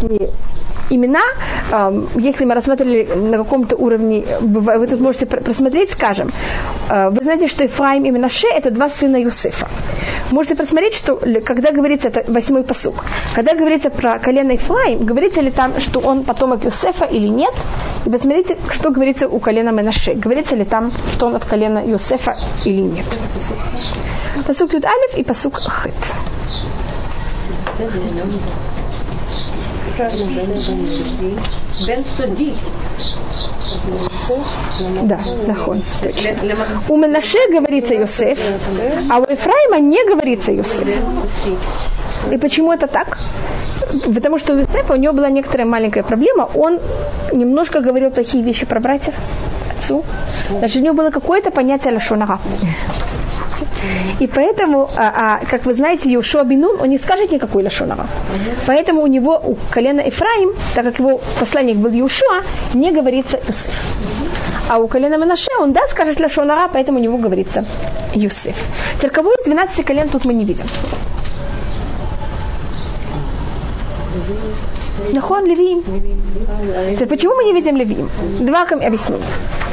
имена, 0.89 1.21
если 2.15 2.45
мы 2.45 2.55
рассмотрели 2.55 3.07
на 3.13 3.37
каком-то 3.37 3.75
уровне, 3.75 4.25
вы 4.41 4.87
тут 4.87 4.99
можете 4.99 5.25
просмотреть, 5.25 5.91
скажем, 5.91 6.31
э, 6.89 7.09
вы 7.11 7.23
знаете, 7.23 7.47
что 7.47 7.63
Ефраим 7.63 8.05
и 8.05 8.11
Менаше– 8.11 8.47
это 8.55 8.71
два 8.71 8.89
сына 8.89 9.17
Юсефа. 9.17 9.67
Можете 10.31 10.55
просмотреть, 10.55 10.93
что 10.93 11.19
когда 11.45 11.71
говорится, 11.71 12.07
это 12.07 12.31
восьмой 12.31 12.63
посук, 12.63 12.95
когда 13.35 13.53
говорится 13.55 13.89
про 13.89 14.19
колено 14.19 14.51
Ефраим, 14.51 15.05
говорится 15.05 15.41
ли 15.41 15.51
там, 15.51 15.79
что 15.79 15.99
он 15.99 16.23
потомок 16.23 16.65
Юсефа 16.65 17.05
или 17.05 17.27
нет, 17.27 17.53
и 18.05 18.09
посмотрите, 18.09 18.57
что 18.71 18.91
говорится 18.91 19.27
у 19.27 19.39
колена 19.39 19.69
Менаше, 19.69 20.13
говорится 20.13 20.55
ли 20.55 20.65
там, 20.65 20.91
что 21.11 21.27
он 21.27 21.35
от 21.35 21.45
колена 21.45 21.83
Юсефа 21.85 22.35
или 22.65 22.81
нет. 22.81 23.05
Посук 24.45 24.73
Юд 24.73 24.85
Алиф 24.85 25.17
и 25.17 25.23
посук 25.23 25.59
Хет. 25.59 25.93
Да, 35.03 35.19
нахон. 35.47 35.81
У 36.89 36.97
Менаше 36.97 37.37
говорится 37.51 37.93
Йосеф, 37.95 38.39
а 39.09 39.19
у 39.19 39.23
Ефраима 39.23 39.79
не 39.79 40.03
говорится 40.05 40.51
Йосеф. 40.51 40.87
И 42.31 42.37
почему 42.37 42.73
это 42.73 42.87
так? 42.87 43.17
Потому 44.13 44.37
что 44.37 44.53
у 44.53 44.57
Юсефа 44.57 44.93
у 44.93 44.97
него 44.97 45.13
была 45.13 45.29
некоторая 45.29 45.67
маленькая 45.67 46.03
проблема. 46.03 46.49
Он 46.55 46.79
немножко 47.33 47.79
говорил 47.81 48.11
плохие 48.11 48.43
вещи 48.43 48.65
про 48.65 48.79
братьев 48.79 49.15
отцу. 49.77 50.03
Значит, 50.49 50.81
у 50.81 50.85
него 50.85 50.93
было 50.95 51.09
какое-то 51.11 51.51
понятие 51.51 51.93
лашонага. 51.93 52.39
И 54.19 54.27
поэтому, 54.27 54.89
а, 54.95 55.39
а, 55.41 55.45
как 55.45 55.65
вы 55.65 55.73
знаете, 55.73 56.09
Юшуа 56.09 56.43
Бинун, 56.43 56.81
он 56.81 56.89
не 56.89 56.97
скажет 56.97 57.31
никакой 57.31 57.63
лошонара. 57.63 58.07
Поэтому 58.67 59.01
у 59.01 59.07
него, 59.07 59.41
у 59.43 59.55
колена 59.71 60.01
Ефраим, 60.01 60.51
так 60.75 60.85
как 60.85 60.99
его 60.99 61.21
посланник 61.39 61.77
был 61.77 61.91
Юшуа, 61.91 62.41
не 62.73 62.91
говорится 62.91 63.39
Юсеф. 63.47 63.73
А 64.69 64.77
у 64.77 64.87
колена 64.87 65.17
Манаше 65.17 65.51
он, 65.59 65.73
да, 65.73 65.81
скажет 65.87 66.19
лошонара, 66.19 66.69
поэтому 66.71 66.99
у 66.99 67.01
него 67.01 67.17
говорится 67.17 67.65
Юсеф. 68.13 68.55
Церковой 68.99 69.33
из 69.39 69.45
12 69.45 69.85
колен 69.85 70.09
тут 70.09 70.25
мы 70.25 70.33
не 70.33 70.45
видим. 70.45 70.65
Нахон 75.13 75.45
Левиим. 75.45 75.83
Почему 77.07 77.35
мы 77.35 77.45
не 77.45 77.53
видим 77.53 77.77
Левиим? 77.77 78.09
Два 78.39 78.63
объяснения. 78.63 79.23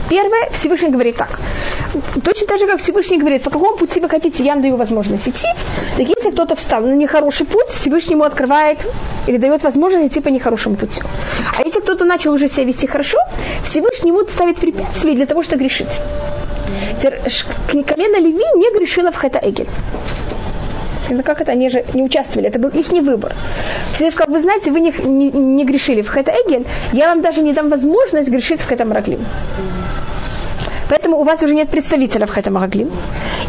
Первое, 0.09 0.49
Всевышний 0.53 0.91
говорит 0.91 1.17
так. 1.17 1.41
Точно 2.25 2.47
так 2.47 2.59
же, 2.59 2.67
как 2.67 2.81
Всевышний 2.81 3.19
говорит, 3.19 3.43
по 3.43 3.51
какому 3.51 3.77
пути 3.77 4.01
вы 4.01 4.09
хотите, 4.09 4.45
я 4.45 4.57
даю 4.57 4.77
возможность 4.77 5.29
идти. 5.29 5.49
Так 5.97 6.09
если 6.09 6.31
кто-то 6.31 6.55
встал 6.55 6.83
на 6.83 6.95
нехороший 6.95 7.47
путь, 7.47 7.69
Всевышний 7.71 8.15
ему 8.15 8.25
открывает 8.25 8.79
или 9.27 9.39
дает 9.39 9.63
возможность 9.63 10.13
идти 10.13 10.21
по 10.21 10.29
нехорошему 10.29 10.77
пути. 10.77 11.03
А 11.57 11.63
если 11.63 11.81
кто-то 11.81 12.05
начал 12.05 12.33
уже 12.33 12.49
себя 12.49 12.65
вести 12.65 12.87
хорошо, 12.87 13.19
Всевышний 13.65 14.11
ему 14.11 14.27
ставит 14.29 14.59
препятствия 14.59 15.15
для 15.15 15.27
того, 15.27 15.43
чтобы 15.43 15.63
грешить. 15.63 16.01
Колено 17.01 18.19
Леви 18.19 18.45
не 18.57 18.79
грешила 18.79 19.11
в 19.11 19.17
Хета 19.17 19.41
Эгель. 19.43 19.69
Ну 21.11 21.23
как 21.23 21.41
это? 21.41 21.53
Они 21.53 21.71
же 21.71 21.85
не 21.95 22.03
участвовали, 22.03 22.49
это 22.49 22.59
был 22.59 22.69
их 22.69 22.93
не 22.93 23.01
выбор. 23.01 23.35
Всевышний 23.93 24.11
сказал, 24.11 24.35
вы 24.35 24.41
знаете, 24.41 24.71
вы 24.71 24.81
не, 24.81 24.93
не, 25.05 25.31
не 25.31 25.65
грешили 25.65 26.03
в 26.03 26.09
Хета 26.09 26.33
Эгель, 26.33 26.67
я 26.93 27.09
вам 27.09 27.23
даже 27.23 27.43
не 27.43 27.53
дам 27.53 27.69
возможность 27.69 28.29
грешить 28.29 28.61
в 28.61 28.69
Хета 28.69 28.85
Мараглим. 28.85 29.21
Поэтому 30.89 31.17
у 31.19 31.25
вас 31.25 31.43
уже 31.43 31.55
нет 31.55 31.69
представителя 31.69 32.27
в 32.27 32.31
Хэтам 32.31 32.57
Агаглим. 32.57 32.91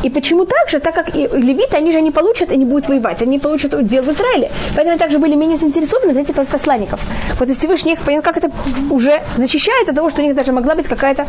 И 0.03 0.09
почему 0.09 0.45
так 0.45 0.69
же? 0.69 0.79
Так 0.79 0.95
как 0.95 1.15
и 1.15 1.27
левиты, 1.27 1.77
они 1.77 1.91
же 1.91 2.01
не 2.01 2.11
получат 2.11 2.51
и 2.51 2.57
не 2.57 2.65
будут 2.65 2.87
воевать. 2.87 3.21
Они 3.21 3.39
получат 3.39 3.73
удел 3.73 4.03
в 4.03 4.09
Израиле. 4.09 4.49
Поэтому 4.75 4.91
они 4.91 4.99
также 4.99 5.19
были 5.19 5.35
менее 5.35 5.57
заинтересованы 5.57 6.13
в 6.13 6.17
этих 6.17 6.35
посланников. 6.35 6.99
Вот 7.39 7.49
и 7.49 7.53
Всевышний 7.53 7.93
их 7.93 7.99
понял, 7.99 8.21
как 8.21 8.37
это 8.37 8.51
уже 8.89 9.21
защищает 9.37 9.89
от 9.89 9.95
того, 9.95 10.09
что 10.09 10.21
у 10.21 10.25
них 10.25 10.35
даже 10.35 10.51
могла 10.51 10.75
быть 10.75 10.87
какая-то, 10.87 11.25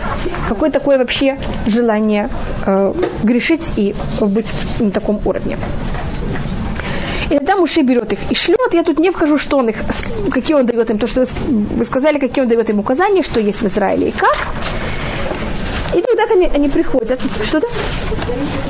какое-то 0.49 0.79
такое 0.79 0.99
вообще 0.99 1.37
желание 1.67 2.29
э, 2.67 2.95
грешить 3.23 3.71
и 3.77 3.95
быть 4.21 4.53
на 4.81 4.91
таком 4.91 5.21
уровне. 5.25 5.59
Муше 7.59 7.83
берет 7.83 8.13
их 8.13 8.19
и 8.31 8.35
шлет. 8.35 8.73
Я 8.73 8.85
тут 8.85 8.99
не 9.01 9.11
вхожу, 9.11 9.37
что 9.37 9.59
он 9.59 9.69
их, 9.69 9.77
какие 10.31 10.57
он 10.57 10.67
дает 10.67 10.91
им, 10.91 10.99
то, 10.99 11.07
что 11.07 11.25
вы 11.77 11.85
сказали, 11.85 12.19
какие 12.19 12.43
он 12.43 12.49
дает 12.49 12.71
им 12.71 12.79
указания, 12.79 13.23
что 13.23 13.41
есть 13.41 13.63
в 13.63 13.67
Израиле 13.67 14.09
и 14.09 14.11
как. 14.13 14.37
И 16.19 16.21
тогда 16.21 16.35
они, 16.35 16.51
они 16.53 16.69
приходят. 16.69 17.21
Что-то? 17.45 17.69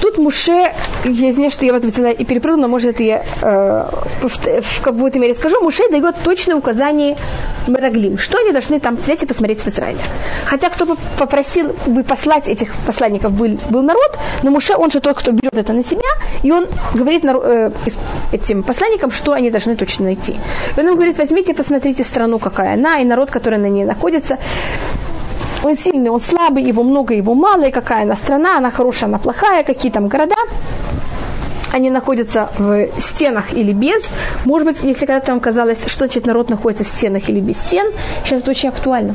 Тут 0.02 0.18
Муше, 0.18 0.70
я 1.04 1.30
извиняюсь, 1.30 1.54
что 1.54 1.64
я 1.64 1.72
вот 1.72 1.82
взяла 1.82 2.10
и 2.10 2.24
перепрыгнула, 2.24 2.66
может, 2.66 2.90
это 2.90 3.02
я 3.02 3.24
э, 3.40 3.90
в, 4.22 4.62
в 4.62 4.82
какой-то 4.82 5.18
мере 5.18 5.34
скажу. 5.34 5.60
Муше 5.62 5.82
дает 5.90 6.16
точное 6.22 6.56
указание 6.56 7.16
Мераглим, 7.66 8.18
что 8.18 8.38
они 8.38 8.52
должны 8.52 8.80
там 8.80 8.96
взять 8.96 9.22
и 9.22 9.26
посмотреть 9.26 9.60
в 9.60 9.68
Израиле. 9.68 9.98
Хотя 10.44 10.68
кто 10.68 10.96
попросил 11.18 11.74
бы 11.86 12.02
послать 12.02 12.48
этих 12.48 12.74
посланников 12.86 13.32
был, 13.32 13.58
был 13.70 13.82
народ, 13.82 14.18
но 14.42 14.50
Муше, 14.50 14.74
он 14.76 14.90
же 14.90 15.00
тот, 15.00 15.16
кто 15.16 15.32
берет 15.32 15.56
это 15.56 15.72
на 15.72 15.82
себя, 15.82 16.08
и 16.42 16.52
он 16.52 16.66
говорит 16.92 17.24
э, 17.24 17.70
этим 18.30 18.62
посланникам, 18.62 19.10
что 19.10 19.32
они 19.32 19.50
должны 19.50 19.74
точно 19.74 20.04
найти. 20.04 20.36
И 20.76 20.80
он 20.80 20.88
им 20.88 20.94
говорит, 20.96 21.16
возьмите, 21.16 21.54
посмотрите 21.54 22.04
страну, 22.04 22.38
какая 22.38 22.74
она, 22.74 23.00
и 23.00 23.04
народ, 23.04 23.30
который 23.30 23.58
на 23.58 23.70
ней 23.70 23.84
находится 23.86 24.36
он 25.62 25.76
сильный, 25.76 26.10
он 26.10 26.20
слабый, 26.20 26.62
его 26.62 26.82
много, 26.82 27.14
его 27.14 27.34
мало, 27.34 27.64
и 27.64 27.70
какая 27.70 28.02
она 28.02 28.16
страна, 28.16 28.58
она 28.58 28.70
хорошая, 28.70 29.08
она 29.08 29.18
плохая, 29.18 29.64
какие 29.64 29.90
там 29.90 30.08
города. 30.08 30.36
Они 31.72 31.90
находятся 31.90 32.48
в 32.58 32.88
стенах 32.98 33.52
или 33.52 33.72
без. 33.72 34.08
Может 34.44 34.68
быть, 34.68 34.82
если 34.82 35.06
когда-то 35.06 35.32
вам 35.32 35.40
казалось, 35.40 35.84
что 35.86 36.06
значит 36.06 36.26
народ 36.26 36.48
находится 36.48 36.84
в 36.84 36.88
стенах 36.88 37.28
или 37.28 37.40
без 37.40 37.58
стен, 37.58 37.92
сейчас 38.24 38.40
это 38.40 38.50
очень 38.50 38.70
актуально. 38.70 39.14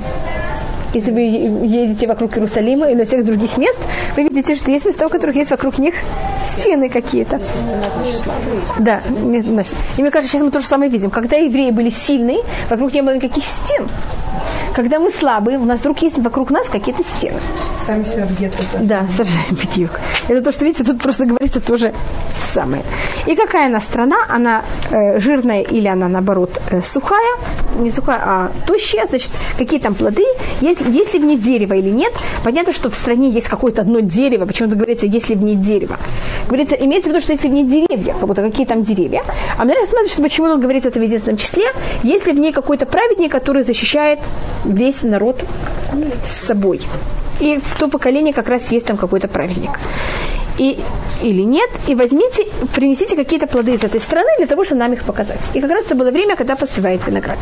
Если 0.94 1.10
вы 1.10 1.22
едете 1.22 2.06
вокруг 2.06 2.38
Иерусалима 2.38 2.88
или 2.92 3.04
всех 3.04 3.26
других 3.26 3.58
мест, 3.58 3.80
вы 4.16 4.24
видите, 4.24 4.54
что 4.54 4.70
есть 4.70 4.86
места, 4.86 5.08
у 5.08 5.10
которых 5.10 5.36
есть 5.36 5.50
вокруг 5.50 5.80
них 5.80 5.96
стены 6.46 6.90
какие-то. 6.90 7.42
Да, 8.78 9.02
значит, 9.08 9.74
и 9.98 10.02
мне 10.02 10.12
кажется, 10.12 10.34
сейчас 10.34 10.44
мы 10.44 10.52
то 10.52 10.60
же 10.60 10.68
самое 10.68 10.92
видим. 10.92 11.10
Когда 11.10 11.38
евреи 11.38 11.72
были 11.72 11.90
сильные, 11.90 12.42
вокруг 12.70 12.94
не 12.94 13.02
было 13.02 13.16
никаких 13.16 13.44
стен. 13.44 13.88
Когда 14.74 15.00
мы 15.00 15.12
слабые, 15.12 15.60
у 15.60 15.66
нас 15.66 15.82
вдруг 15.82 16.02
есть 16.02 16.18
вокруг 16.18 16.50
нас 16.50 16.68
какие-то 16.68 17.04
стены. 17.04 17.40
Сами 17.86 18.04
себя 18.04 18.26
в 18.26 18.40
гетто. 18.40 18.64
Да, 18.80 19.06
сажаем 19.16 19.52
битюк. 19.52 20.00
Это 20.28 20.42
то, 20.42 20.52
что, 20.52 20.66
видите, 20.66 20.84
тут 20.84 21.02
просто 21.02 21.26
говорится 21.26 21.60
тоже 21.60 21.94
самое. 22.42 22.84
И 23.28 23.36
какая 23.36 23.68
она 23.68 23.80
страна? 23.80 24.16
Она 24.30 24.64
э, 24.90 25.20
жирная 25.20 25.62
или 25.62 25.88
она, 25.88 26.08
наоборот, 26.08 26.60
э, 26.72 26.82
сухая? 26.82 27.38
Не 27.80 27.92
сухая, 27.92 28.22
а 28.24 28.52
тощая. 28.66 29.06
Значит, 29.06 29.32
какие 29.58 29.80
там 29.80 29.94
плоды? 29.94 30.24
Есть, 30.62 30.82
есть 30.82 31.14
ли 31.14 31.20
в 31.20 31.26
ней 31.26 31.38
дерево 31.38 31.74
или 31.74 31.90
нет? 31.90 32.14
Понятно, 32.44 32.74
что 32.74 32.90
в 32.90 32.96
стране 32.96 33.30
есть 33.30 33.48
какое-то 33.48 33.82
одно 33.82 34.00
дерево. 34.00 34.46
Почему-то 34.46 34.76
говорится, 34.76 35.06
если 35.06 35.36
в 35.36 35.44
ней 35.44 35.56
дерево. 35.56 35.98
Говорится, 36.48 36.76
имеется 36.76 37.10
в 37.10 37.14
виду, 37.14 37.24
что 37.24 37.34
если 37.34 37.48
в 37.48 37.52
ней 37.52 37.64
деревья, 37.64 38.14
как 38.14 38.28
будто 38.28 38.42
какие 38.42 38.66
там 38.66 38.84
деревья. 38.84 39.24
А 39.58 39.66
мы 39.66 39.74
рассматриваем, 39.74 40.24
почему 40.24 40.48
он 40.48 40.60
говорит 40.60 40.86
это 40.86 41.00
в 41.00 41.04
единственном 41.04 41.38
числе. 41.38 41.64
Если 42.02 42.32
в 42.32 42.40
ней 42.40 42.54
какой-то 42.54 42.86
праведник, 42.86 43.32
который 43.32 43.64
защищает 43.64 44.20
весь 44.66 45.04
народ 45.04 45.44
с 46.24 46.32
собой. 46.48 46.82
И 47.40 47.60
в 47.64 47.80
то 47.80 47.88
поколение 47.88 48.34
как 48.34 48.50
раз 48.50 48.72
есть 48.72 48.86
там 48.86 48.98
какой-то 48.98 49.28
праведник. 49.28 49.72
И, 50.58 50.80
или 51.24 51.42
нет, 51.42 51.70
и 51.88 51.96
возьмите, 51.96 52.46
принесите 52.76 53.16
какие-то 53.16 53.48
плоды 53.48 53.74
из 53.74 53.84
этой 53.84 54.00
страны 54.00 54.30
для 54.38 54.46
того, 54.46 54.64
чтобы 54.64 54.80
нам 54.80 54.94
их 54.94 55.04
показать. 55.04 55.40
И 55.54 55.62
как 55.62 55.72
раз 55.72 55.86
это 55.86 55.96
было 55.96 56.12
время, 56.12 56.36
когда 56.36 56.56
поспевает 56.56 57.06
виноград. 57.08 57.40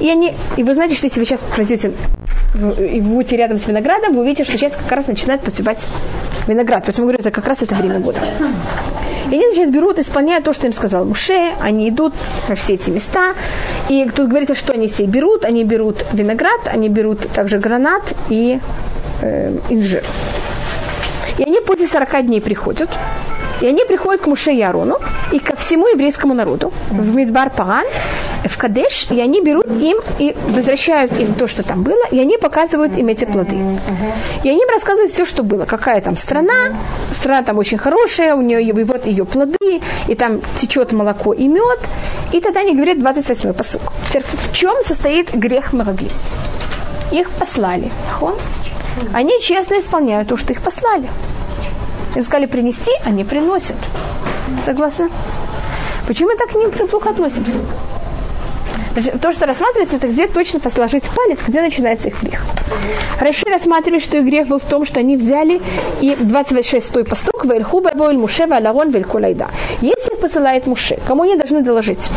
И, 0.00 0.10
они, 0.10 0.34
и 0.56 0.62
вы 0.62 0.74
знаете, 0.74 0.94
что 0.94 1.06
если 1.06 1.20
вы 1.20 1.26
сейчас 1.26 1.40
пройдете 1.40 1.92
и 2.78 3.00
будете 3.00 3.36
рядом 3.36 3.58
с 3.58 3.66
виноградом, 3.66 4.14
вы 4.14 4.22
увидите, 4.22 4.44
что 4.44 4.56
сейчас 4.56 4.72
как 4.72 4.92
раз 4.92 5.06
начинает 5.06 5.42
поспевать 5.42 5.84
виноград. 6.46 6.84
Поэтому 6.84 7.06
говорю, 7.06 7.20
это 7.20 7.30
как 7.30 7.46
раз 7.46 7.62
это 7.62 7.74
время 7.74 8.00
года. 8.00 8.20
И 9.30 9.34
они, 9.34 9.54
значит, 9.54 9.72
берут, 9.72 9.98
исполняют 9.98 10.44
то, 10.44 10.52
что 10.52 10.66
им 10.66 10.72
сказал 10.72 11.04
Муше, 11.04 11.54
они 11.60 11.88
идут 11.88 12.14
во 12.48 12.54
все 12.54 12.74
эти 12.74 12.90
места, 12.90 13.34
и 13.88 14.08
тут 14.14 14.28
говорится, 14.28 14.54
что 14.54 14.72
они 14.72 14.86
все 14.86 15.04
берут, 15.04 15.44
они 15.44 15.64
берут 15.64 16.04
виноград, 16.12 16.60
они 16.66 16.88
берут 16.88 17.28
также 17.32 17.58
гранат 17.58 18.14
и 18.28 18.60
э, 19.22 19.58
инжир. 19.68 20.04
И 21.38 21.42
они 21.42 21.60
после 21.60 21.88
40 21.88 22.26
дней 22.26 22.40
приходят, 22.40 22.88
и 23.60 23.66
они 23.66 23.84
приходят 23.84 24.22
к 24.22 24.26
Муше 24.26 24.52
и 24.52 24.62
Арону 24.62 24.98
и 25.32 25.38
ко 25.38 25.56
всему 25.56 25.88
еврейскому 25.88 26.34
народу 26.34 26.72
в 26.90 27.14
Мидбар 27.14 27.50
Паган, 27.50 27.84
в 28.44 28.58
Кадеш, 28.58 29.08
и 29.10 29.20
они 29.20 29.40
берут 29.40 29.66
им 29.66 29.98
и 30.18 30.36
возвращают 30.48 31.18
им 31.18 31.34
то, 31.34 31.46
что 31.48 31.62
там 31.62 31.82
было, 31.82 32.04
и 32.10 32.20
они 32.20 32.38
показывают 32.38 32.96
им 32.96 33.08
эти 33.08 33.24
плоды. 33.24 33.56
И 34.44 34.48
они 34.48 34.60
им 34.60 34.68
рассказывают 34.68 35.12
все, 35.12 35.24
что 35.24 35.42
было. 35.42 35.64
Какая 35.64 36.00
там 36.00 36.16
страна, 36.16 36.76
страна 37.12 37.42
там 37.42 37.58
очень 37.58 37.78
хорошая, 37.78 38.34
у 38.34 38.42
нее 38.42 38.84
вот 38.84 39.06
ее 39.06 39.24
плоды, 39.24 39.80
и 40.06 40.14
там 40.14 40.40
течет 40.56 40.92
молоко 40.92 41.32
и 41.32 41.48
мед. 41.48 41.80
И 42.32 42.40
тогда 42.40 42.60
они 42.60 42.74
говорят 42.74 42.98
28-й 42.98 43.52
посук. 43.52 43.82
В 44.10 44.52
чем 44.52 44.74
состоит 44.82 45.34
грех 45.34 45.72
Марагли? 45.72 46.10
Их 47.10 47.30
послали. 47.30 47.90
Они 49.12 49.40
честно 49.40 49.78
исполняют 49.78 50.28
то, 50.28 50.36
что 50.36 50.52
их 50.52 50.62
послали. 50.62 51.08
Им 52.14 52.22
сказали 52.22 52.46
принести, 52.46 52.90
они 53.04 53.24
приносят. 53.24 53.76
Согласны? 54.64 55.10
Почему 56.06 56.30
мы 56.30 56.36
так 56.36 56.50
к 56.50 56.54
ним 56.54 56.70
плохо 56.70 57.10
относимся? 57.10 57.58
То, 59.20 59.32
что 59.32 59.44
рассматривается, 59.44 59.96
это 59.96 60.08
где 60.08 60.26
точно 60.26 60.58
посложить 60.58 61.04
палец, 61.10 61.40
где 61.46 61.60
начинается 61.60 62.08
их 62.08 62.22
грех. 62.22 62.42
Раши 63.20 63.44
рассматривали, 63.46 63.98
что 63.98 64.16
их 64.16 64.24
грех 64.24 64.48
был 64.48 64.58
в 64.58 64.64
том, 64.64 64.86
что 64.86 65.00
они 65.00 65.16
взяли 65.18 65.60
и 66.00 66.12
26-й 66.12 67.04
постук 67.04 67.44
Вельхуба 67.44 67.90
Воэль 67.94 68.16
Муше 68.16 68.46
Валарон 68.46 68.90
Вель 68.90 69.04
Кулайда. 69.04 69.48
Если 69.82 70.14
их 70.14 70.20
посылает 70.20 70.66
Муше, 70.66 70.98
кому 71.06 71.24
они 71.24 71.36
должны 71.36 71.62
доложить? 71.62 72.08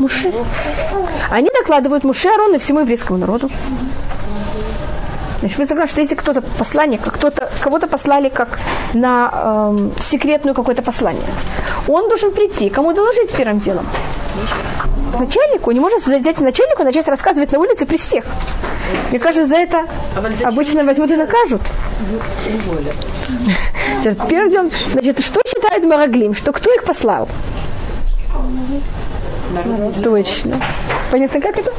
Муше. 0.00 0.32
Они 1.30 1.50
докладывают 1.50 2.04
Муше 2.04 2.28
Арон 2.28 2.54
и 2.54 2.58
всему 2.58 2.80
еврейскому 2.80 3.18
народу. 3.18 3.50
Значит, 5.42 5.58
мы 5.58 5.66
согласны, 5.66 5.90
что 5.90 6.00
если 6.00 6.14
кто-то 6.14 6.40
посланник, 6.40 7.00
кто-то, 7.02 7.50
кого-то 7.60 7.88
послали 7.88 8.28
как 8.28 8.60
на 8.94 9.70
эм, 9.72 9.92
секретную 10.00 10.54
какое-то 10.54 10.82
послание, 10.82 11.26
он 11.88 12.08
должен 12.08 12.30
прийти, 12.30 12.70
кому 12.70 12.92
доложить 12.92 13.32
первым 13.32 13.58
делом? 13.58 13.84
Начальнику, 15.18 15.72
не 15.72 15.80
может 15.80 16.06
взять 16.06 16.38
начальнику 16.38 16.84
начать 16.84 17.08
рассказывать 17.08 17.50
на 17.50 17.58
улице 17.58 17.86
при 17.86 17.96
всех. 17.96 18.24
Мне 19.10 19.18
кажется, 19.18 19.48
за 19.48 19.56
это 19.56 19.86
обычно 20.44 20.84
возьмут 20.84 21.10
и 21.10 21.16
накажут. 21.16 21.62
Первым 24.28 24.50
делом, 24.50 24.70
значит, 24.92 25.24
что 25.24 25.40
считает 25.44 25.82
Мараглим, 25.84 26.34
что 26.34 26.52
кто 26.52 26.72
их 26.72 26.84
послал? 26.84 27.28
Точно. 30.02 30.56
Понятно, 31.10 31.40
как 31.40 31.58
это? 31.58 31.70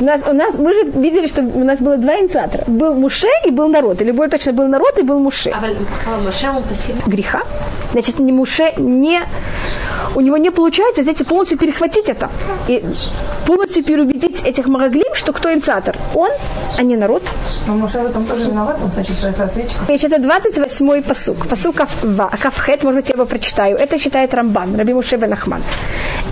У 0.00 0.04
нас, 0.04 0.22
у 0.26 0.32
нас, 0.32 0.54
мы 0.54 0.72
же 0.72 0.84
видели, 0.84 1.26
что 1.26 1.42
у 1.42 1.64
нас 1.64 1.78
было 1.78 1.96
два 1.96 2.18
инициатора. 2.18 2.64
Был 2.66 2.94
Муше 2.94 3.28
и 3.46 3.50
был 3.50 3.68
народ. 3.68 4.02
Или 4.02 4.10
более 4.10 4.30
точно, 4.30 4.52
был 4.52 4.66
народ 4.66 4.98
и 4.98 5.02
был 5.02 5.18
Муше. 5.18 5.50
А 5.50 5.60
Греха. 7.06 7.42
Значит, 7.92 8.18
не 8.18 8.32
Муше, 8.32 8.72
не 8.76 9.20
у 10.14 10.20
него 10.20 10.36
не 10.36 10.50
получается 10.50 11.02
взять 11.02 11.20
и 11.20 11.24
полностью 11.24 11.58
перехватить 11.58 12.08
это. 12.08 12.30
И 12.68 12.82
полностью 13.46 13.84
переубедить 13.84 14.42
этих 14.44 14.66
Мараглим, 14.66 15.14
что 15.14 15.32
кто 15.32 15.52
инициатор? 15.52 15.96
Он, 16.14 16.30
а 16.78 16.82
не 16.82 16.96
народ. 16.96 17.22
Но 17.66 17.74
Моше 17.74 18.00
в 18.00 18.06
этом 18.06 18.24
тоже 18.24 18.46
виноват, 18.46 18.78
он, 18.82 18.90
значит, 18.90 19.16
своих 19.16 19.38
разведчиков. 19.38 19.86
Значит, 19.86 20.12
это 20.12 20.22
28-й 20.22 21.02
посук. 21.02 21.46
Посук 21.48 21.76
Кавхет, 21.76 22.84
может 22.84 23.00
быть, 23.00 23.08
я 23.08 23.14
его 23.14 23.26
прочитаю. 23.26 23.76
Это 23.76 23.98
считает 23.98 24.34
Рамбан, 24.34 24.76
Раби 24.76 24.92
Муше 24.92 25.16
бен 25.16 25.32
Ахман. 25.32 25.62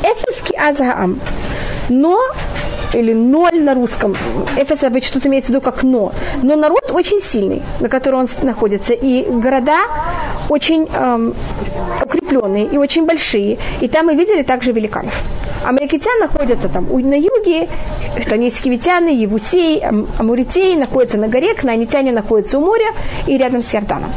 Эфески 0.02 0.54
Азаам. 0.56 1.20
Но 1.88 2.20
или 2.94 3.12
ноль 3.12 3.62
на 3.62 3.74
русском. 3.74 4.16
Эфес 4.56 4.84
обычно 4.84 5.20
тут 5.20 5.26
имеется 5.26 5.48
в 5.48 5.50
виду 5.54 5.60
как 5.60 5.82
но. 5.82 6.12
Но 6.42 6.56
народ 6.56 6.90
очень 6.90 7.20
сильный, 7.20 7.62
на 7.80 7.88
котором 7.88 8.20
он 8.20 8.28
находится. 8.42 8.94
И 8.94 9.28
города 9.28 9.78
очень 10.48 10.88
эм, 10.92 11.34
укрепленные 12.28 12.66
и 12.66 12.76
очень 12.76 13.06
большие. 13.06 13.58
И 13.80 13.88
там 13.88 14.06
мы 14.06 14.14
видели 14.14 14.42
также 14.42 14.72
великанов. 14.72 15.22
Амаликитян 15.64 16.20
находятся 16.20 16.68
там 16.68 16.86
на 16.88 17.14
юге, 17.14 17.68
там 18.28 18.40
есть 18.40 18.62
хивитяне, 18.62 19.14
евусей, 19.14 19.82
амуритей 20.18 20.76
находятся 20.76 21.18
на 21.18 21.28
горе, 21.28 21.54
кнаанитяне 21.54 22.12
находятся 22.12 22.58
у 22.58 22.60
моря 22.60 22.92
и 23.26 23.36
рядом 23.36 23.62
с 23.62 23.74
Ярданом. 23.74 24.12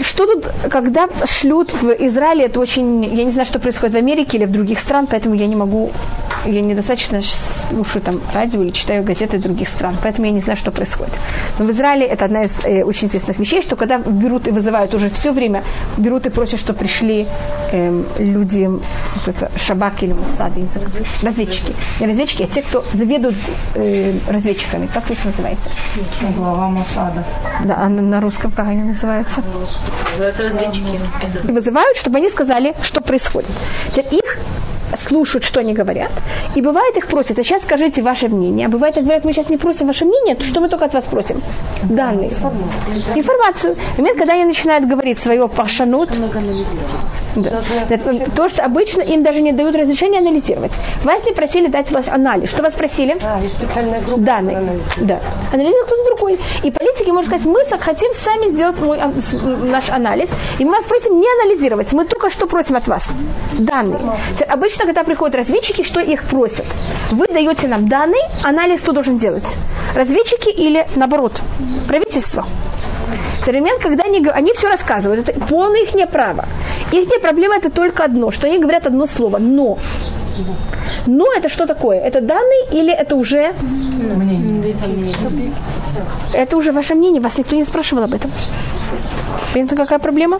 Что 0.00 0.26
тут, 0.26 0.46
когда 0.70 1.08
шлют 1.24 1.72
в 1.72 1.90
Израиле, 2.06 2.44
это 2.44 2.60
очень, 2.60 3.04
я 3.04 3.24
не 3.24 3.32
знаю, 3.32 3.46
что 3.46 3.58
происходит 3.58 3.94
в 3.94 3.98
Америке 3.98 4.38
или 4.38 4.44
в 4.44 4.52
других 4.52 4.78
странах, 4.78 5.10
поэтому 5.10 5.34
я 5.34 5.46
не 5.46 5.56
могу, 5.56 5.90
я 6.44 6.60
недостаточно 6.60 7.20
слушаю 7.22 8.02
там 8.02 8.20
радио 8.32 8.62
или 8.62 8.70
читаю 8.70 9.02
газеты 9.04 9.38
других 9.38 9.68
стран, 9.68 9.96
поэтому 10.02 10.26
я 10.26 10.32
не 10.32 10.40
знаю, 10.40 10.56
что 10.56 10.70
происходит. 10.70 11.14
Но 11.58 11.64
в 11.64 11.70
Израиле 11.70 12.06
это 12.06 12.24
одна 12.24 12.44
из 12.44 12.64
э, 12.64 12.82
очень 12.84 13.08
известных 13.08 13.38
вещей, 13.38 13.62
что 13.62 13.76
когда 13.76 13.98
берут 13.98 14.48
и 14.48 14.50
вызывают 14.50 14.94
уже 14.94 15.10
все 15.10 15.32
время, 15.32 15.62
берут 15.96 16.26
и 16.26 16.30
просят, 16.30 16.60
что 16.60 16.74
пришли 16.74 17.26
э, 17.72 18.04
люди, 18.18 18.66
вот 18.66 19.28
это, 19.28 19.50
шабак 19.56 20.02
или 20.02 20.12
мусад, 20.12 20.52
разведчики. 21.22 21.74
Не 22.00 22.06
разведчики, 22.06 22.42
а 22.42 22.46
те, 22.46 22.62
кто 22.62 22.84
заведуют 22.92 23.36
э, 23.74 24.14
разведчиками. 24.28 24.88
Как 24.92 25.10
их 25.10 25.24
называется? 25.24 25.70
Глава 26.36 26.68
Мусада. 26.68 27.24
Да, 27.64 27.76
а 27.78 27.88
на, 27.88 28.02
на 28.02 28.20
русском 28.20 28.50
как 28.50 28.68
они 28.68 28.82
называются? 28.82 29.42
Называются 30.10 30.42
разведчики. 30.42 31.00
И 31.44 31.52
вызывают, 31.52 31.96
чтобы 31.96 32.18
они 32.18 32.28
сказали, 32.28 32.74
что 32.82 33.00
происходит. 33.00 33.50
Теперь 33.90 34.18
их 34.18 34.38
слушают, 34.96 35.44
что 35.44 35.60
они 35.60 35.74
говорят. 35.74 36.10
И 36.54 36.62
бывает 36.62 36.96
их 36.96 37.06
просят, 37.06 37.38
а 37.38 37.42
сейчас 37.42 37.62
скажите 37.62 38.02
ваше 38.02 38.28
мнение. 38.28 38.66
А 38.66 38.68
бывает, 38.68 38.96
их 38.96 39.04
говорят, 39.04 39.24
мы 39.24 39.32
сейчас 39.32 39.48
не 39.48 39.56
просим 39.56 39.86
ваше 39.86 40.04
мнение, 40.04 40.34
то 40.34 40.44
что 40.44 40.60
мы 40.60 40.68
только 40.68 40.84
от 40.84 40.94
вас 40.94 41.04
просим? 41.04 41.42
Данные. 41.84 42.30
Информацию. 43.14 43.76
В 43.94 43.98
момент, 43.98 44.18
когда 44.18 44.34
они 44.34 44.44
начинают 44.44 44.86
говорить 44.86 45.18
свое 45.18 45.48
пашанут, 45.48 46.10
да. 47.34 47.62
То, 48.36 48.48
что 48.48 48.64
обычно 48.64 49.00
им 49.00 49.22
даже 49.22 49.40
не 49.40 49.52
дают 49.52 49.74
разрешения 49.74 50.18
анализировать. 50.18 50.72
Вас 51.02 51.24
не 51.24 51.32
просили 51.32 51.68
дать 51.68 51.90
ваш 51.90 52.08
анализ. 52.08 52.50
Что 52.50 52.62
вас 52.62 52.74
просили? 52.74 53.16
А, 53.22 53.40
специальная 53.56 54.00
группа. 54.02 54.20
Данные. 54.20 54.58
Да. 54.98 55.20
Анализирует 55.52 55.86
кто-то 55.86 56.04
другой. 56.04 56.38
И 56.62 56.70
политики, 56.70 57.10
можно 57.10 57.30
сказать, 57.30 57.46
мы 57.46 57.78
хотим 57.80 58.12
сами 58.14 58.48
сделать 58.48 58.80
мой, 58.80 58.98
наш 59.62 59.90
анализ, 59.90 60.30
и 60.58 60.64
мы 60.64 60.72
вас 60.72 60.84
просим 60.84 61.18
не 61.18 61.26
анализировать. 61.40 61.92
Мы 61.92 62.04
только 62.04 62.28
что 62.30 62.46
просим 62.46 62.76
от 62.76 62.86
вас 62.88 63.10
данные. 63.58 64.00
Обычно, 64.48 64.81
когда 64.86 65.04
приходят 65.04 65.36
разведчики, 65.36 65.82
что 65.82 66.00
их 66.00 66.24
просят? 66.24 66.66
Вы 67.10 67.26
даете 67.26 67.68
нам 67.68 67.88
данные, 67.88 68.22
анализ 68.42 68.80
кто 68.80 68.92
должен 68.92 69.18
делать? 69.18 69.56
Разведчики 69.94 70.48
или, 70.50 70.86
наоборот, 70.96 71.40
правительство? 71.88 72.46
Современ, 73.44 73.78
когда 73.80 74.04
они, 74.04 74.26
они 74.28 74.52
все 74.52 74.68
рассказывают, 74.68 75.28
это 75.28 75.40
полное 75.46 75.82
их 75.82 76.10
право. 76.10 76.44
Их 76.92 77.08
проблема 77.20 77.56
это 77.56 77.70
только 77.70 78.04
одно, 78.04 78.30
что 78.30 78.46
они 78.46 78.58
говорят 78.58 78.86
одно 78.86 79.06
слово 79.06 79.38
«но». 79.38 79.78
Но 81.06 81.26
это 81.36 81.48
что 81.48 81.66
такое? 81.66 82.00
Это 82.00 82.20
данные 82.20 82.66
или 82.72 82.92
это 82.92 83.16
уже... 83.16 83.52
Мнение. 83.60 84.74
Это 86.32 86.56
уже 86.56 86.72
ваше 86.72 86.94
мнение, 86.94 87.20
вас 87.20 87.38
никто 87.38 87.56
не 87.56 87.64
спрашивал 87.64 88.04
об 88.04 88.14
этом. 88.14 88.30
Понятно, 89.52 89.76
какая 89.76 89.98
проблема? 89.98 90.38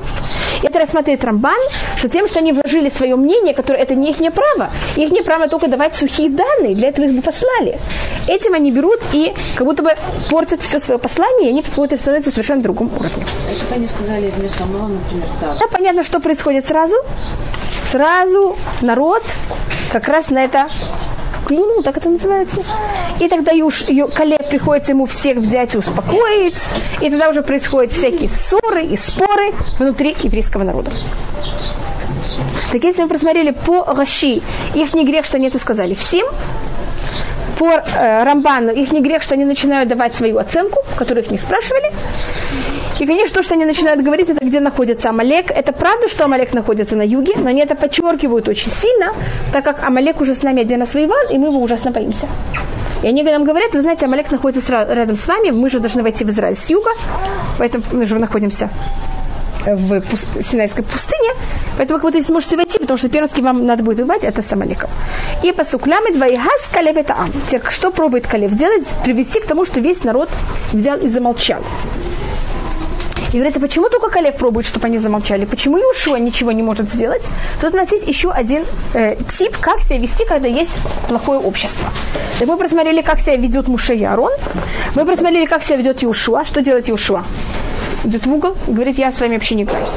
Это 0.62 0.79
рассматривает 0.79 1.25
Рамбан, 1.25 1.59
что 1.96 2.09
тем, 2.09 2.29
что 2.29 2.38
они 2.38 2.53
вложили 2.53 2.88
свое 2.88 3.16
мнение, 3.16 3.55
которое 3.55 3.83
это 3.83 3.94
не 3.94 4.11
их 4.11 4.33
право, 4.33 4.70
их 4.96 5.11
не 5.11 5.22
право 5.22 5.48
только 5.48 5.68
давать 5.68 5.96
сухие 5.96 6.31
данные, 6.31 6.75
для 6.75 6.88
этого 6.88 7.07
их 7.07 7.14
бы 7.14 7.22
послали. 7.22 7.79
Этим 8.29 8.55
они 8.55 8.70
берут 8.70 9.01
и 9.12 9.33
как 9.57 9.66
будто 9.66 9.83
бы 9.83 9.90
портят 10.31 10.62
все 10.62 10.79
свое 10.79 10.98
послание, 10.98 11.48
и 11.48 11.53
они 11.53 11.64
вот 11.77 11.92
становятся 12.01 12.31
совершенно 12.31 12.62
другом 12.62 12.90
уровне. 12.94 13.25
Если 13.51 13.66
бы 13.66 13.75
они 13.75 13.87
сказали 13.88 14.33
вместо 14.37 14.64
«но», 14.64 14.88
например, 14.88 15.27
так. 15.40 15.59
Да, 15.59 15.66
понятно, 15.66 16.03
что 16.03 16.20
происходит 16.20 16.66
сразу. 16.66 16.96
Сразу 17.90 18.57
народ 18.81 19.22
как 19.92 20.09
раз 20.09 20.31
на 20.31 20.44
это 20.44 20.68
клюнул, 21.52 21.82
так 21.82 21.96
это 21.98 22.08
называется. 22.08 22.62
И 23.20 23.28
тогда 23.28 23.52
Юш, 23.52 23.84
ю, 23.88 24.08
Калеб 24.08 24.48
приходится 24.48 24.92
ему 24.92 25.06
всех 25.06 25.36
взять 25.36 25.74
и 25.74 25.78
успокоить. 25.78 26.62
И 27.00 27.10
тогда 27.10 27.28
уже 27.28 27.42
происходят 27.42 27.92
всякие 27.92 28.28
ссоры 28.28 28.84
и 28.84 28.96
споры 28.96 29.52
внутри 29.78 30.16
еврейского 30.22 30.62
народа. 30.62 30.90
Так 32.72 32.82
если 32.82 33.02
мы 33.02 33.08
просмотрели 33.08 33.50
по 33.50 33.84
Раши, 33.84 34.40
их 34.74 34.94
не 34.94 35.04
грех, 35.04 35.26
что 35.26 35.36
они 35.36 35.48
это 35.48 35.58
сказали 35.58 35.92
всем, 35.92 36.26
по 37.62 37.70
э, 37.70 38.25
Рамбану 38.25 38.72
их 38.72 38.90
не 38.92 39.01
грех, 39.01 39.22
что 39.22 39.35
они 39.35 39.44
начинают 39.44 39.88
давать 39.88 40.16
свою 40.16 40.38
оценку, 40.38 40.81
которую 40.96 41.25
их 41.25 41.31
не 41.31 41.38
спрашивали. 41.38 41.92
И, 42.98 43.07
конечно, 43.07 43.37
то, 43.37 43.42
что 43.44 43.55
они 43.55 43.64
начинают 43.64 44.03
говорить, 44.03 44.31
это 44.31 44.44
где 44.44 44.59
находится 44.59 45.11
Амалек. 45.11 45.53
Это 45.53 45.72
правда, 45.72 46.09
что 46.09 46.25
Амалек 46.25 46.55
находится 46.55 46.96
на 46.96 47.03
юге, 47.03 47.35
но 47.37 47.51
они 47.51 47.61
это 47.61 47.77
подчеркивают 47.77 48.48
очень 48.48 48.72
сильно, 48.72 49.12
так 49.53 49.64
как 49.64 49.87
Амалек 49.87 50.20
уже 50.20 50.35
с 50.35 50.42
нами 50.42 50.66
раз 50.77 50.94
воевал, 50.94 51.31
и 51.31 51.38
мы 51.38 51.46
его 51.48 51.62
ужасно 51.62 51.92
боимся. 51.92 52.27
И 53.05 53.07
они 53.07 53.22
нам 53.22 53.44
говорят, 53.44 53.75
вы 53.75 53.83
знаете, 53.83 54.07
Амалек 54.07 54.33
находится 54.33 54.85
рядом 54.88 55.14
с 55.14 55.29
вами, 55.29 55.51
мы 55.51 55.70
же 55.70 55.79
должны 55.79 56.03
войти 56.03 56.25
в 56.25 56.31
Израиль 56.31 56.57
с 56.57 56.68
юга, 56.68 56.90
поэтому 57.59 57.85
мы 57.92 58.07
же 58.07 58.18
находимся 58.18 58.70
в 59.66 60.01
пуст... 60.01 60.29
Синайской 60.42 60.85
пустыне, 60.85 61.31
поэтому 61.77 62.01
как 62.01 62.11
будто 62.11 62.25
сможете 62.27 62.57
войти, 62.57 62.79
потому 62.79 62.98
что 62.98 63.09
кем 63.09 63.27
вам 63.44 63.66
надо 63.66 63.83
будет 63.83 64.01
воевать, 64.01 64.25
это 64.25 64.42
с 64.42 64.53
Амаликом. 64.53 64.90
И 65.42 65.53
по 65.53 65.64
суклям 65.64 66.05
двоихас 66.12 66.68
калев 66.72 66.96
это 66.96 67.14
ам. 67.14 67.33
Теперь, 67.46 67.70
что 67.70 67.90
пробует 67.90 68.27
Калев 68.27 68.53
сделать? 68.53 68.94
Привести 69.05 69.40
к 69.40 69.46
тому, 69.46 69.64
что 69.64 69.81
весь 69.81 70.05
народ 70.05 70.29
взял 70.72 70.98
и 70.98 71.09
замолчал. 71.09 71.62
И 73.33 73.37
говорится, 73.37 73.61
почему 73.61 73.88
только 73.88 74.11
Калев 74.11 74.37
пробует, 74.37 74.66
чтобы 74.66 74.87
они 74.87 74.98
замолчали? 74.98 75.46
Почему 75.46 75.79
Иушуа 75.79 76.16
ничего 76.16 76.53
не 76.53 76.62
может 76.62 76.90
сделать? 76.90 77.27
Тут 77.62 77.72
у 77.72 77.77
нас 77.79 77.90
есть 77.90 78.07
еще 78.07 78.31
один 78.31 78.62
э, 78.92 79.16
тип, 79.27 79.57
как 79.59 79.81
себя 79.81 79.98
вести, 79.98 80.27
когда 80.27 80.48
есть 80.48 80.77
плохое 81.09 81.40
общество. 81.40 81.88
Так 82.38 82.48
мы 82.48 82.59
просмотрели, 82.59 83.01
как 83.01 83.20
себя 83.20 83.37
ведет 83.37 83.68
Муше 83.68 83.94
и 83.94 84.05
Арон. 84.05 84.33
Мы 84.94 85.07
просмотрели, 85.07 85.46
как 85.46 85.62
себя 85.62 85.77
ведет 85.77 86.05
Иушуа. 86.05 86.44
Что 86.44 86.61
делает 86.61 86.90
Иушуа? 86.90 87.25
Идет 88.04 88.26
в 88.26 88.32
угол 88.32 88.56
и 88.66 88.72
говорит, 88.72 88.98
я 88.98 89.12
с 89.12 89.20
вами 89.20 89.34
вообще 89.34 89.54
не 89.54 89.62
играюсь. 89.62 89.90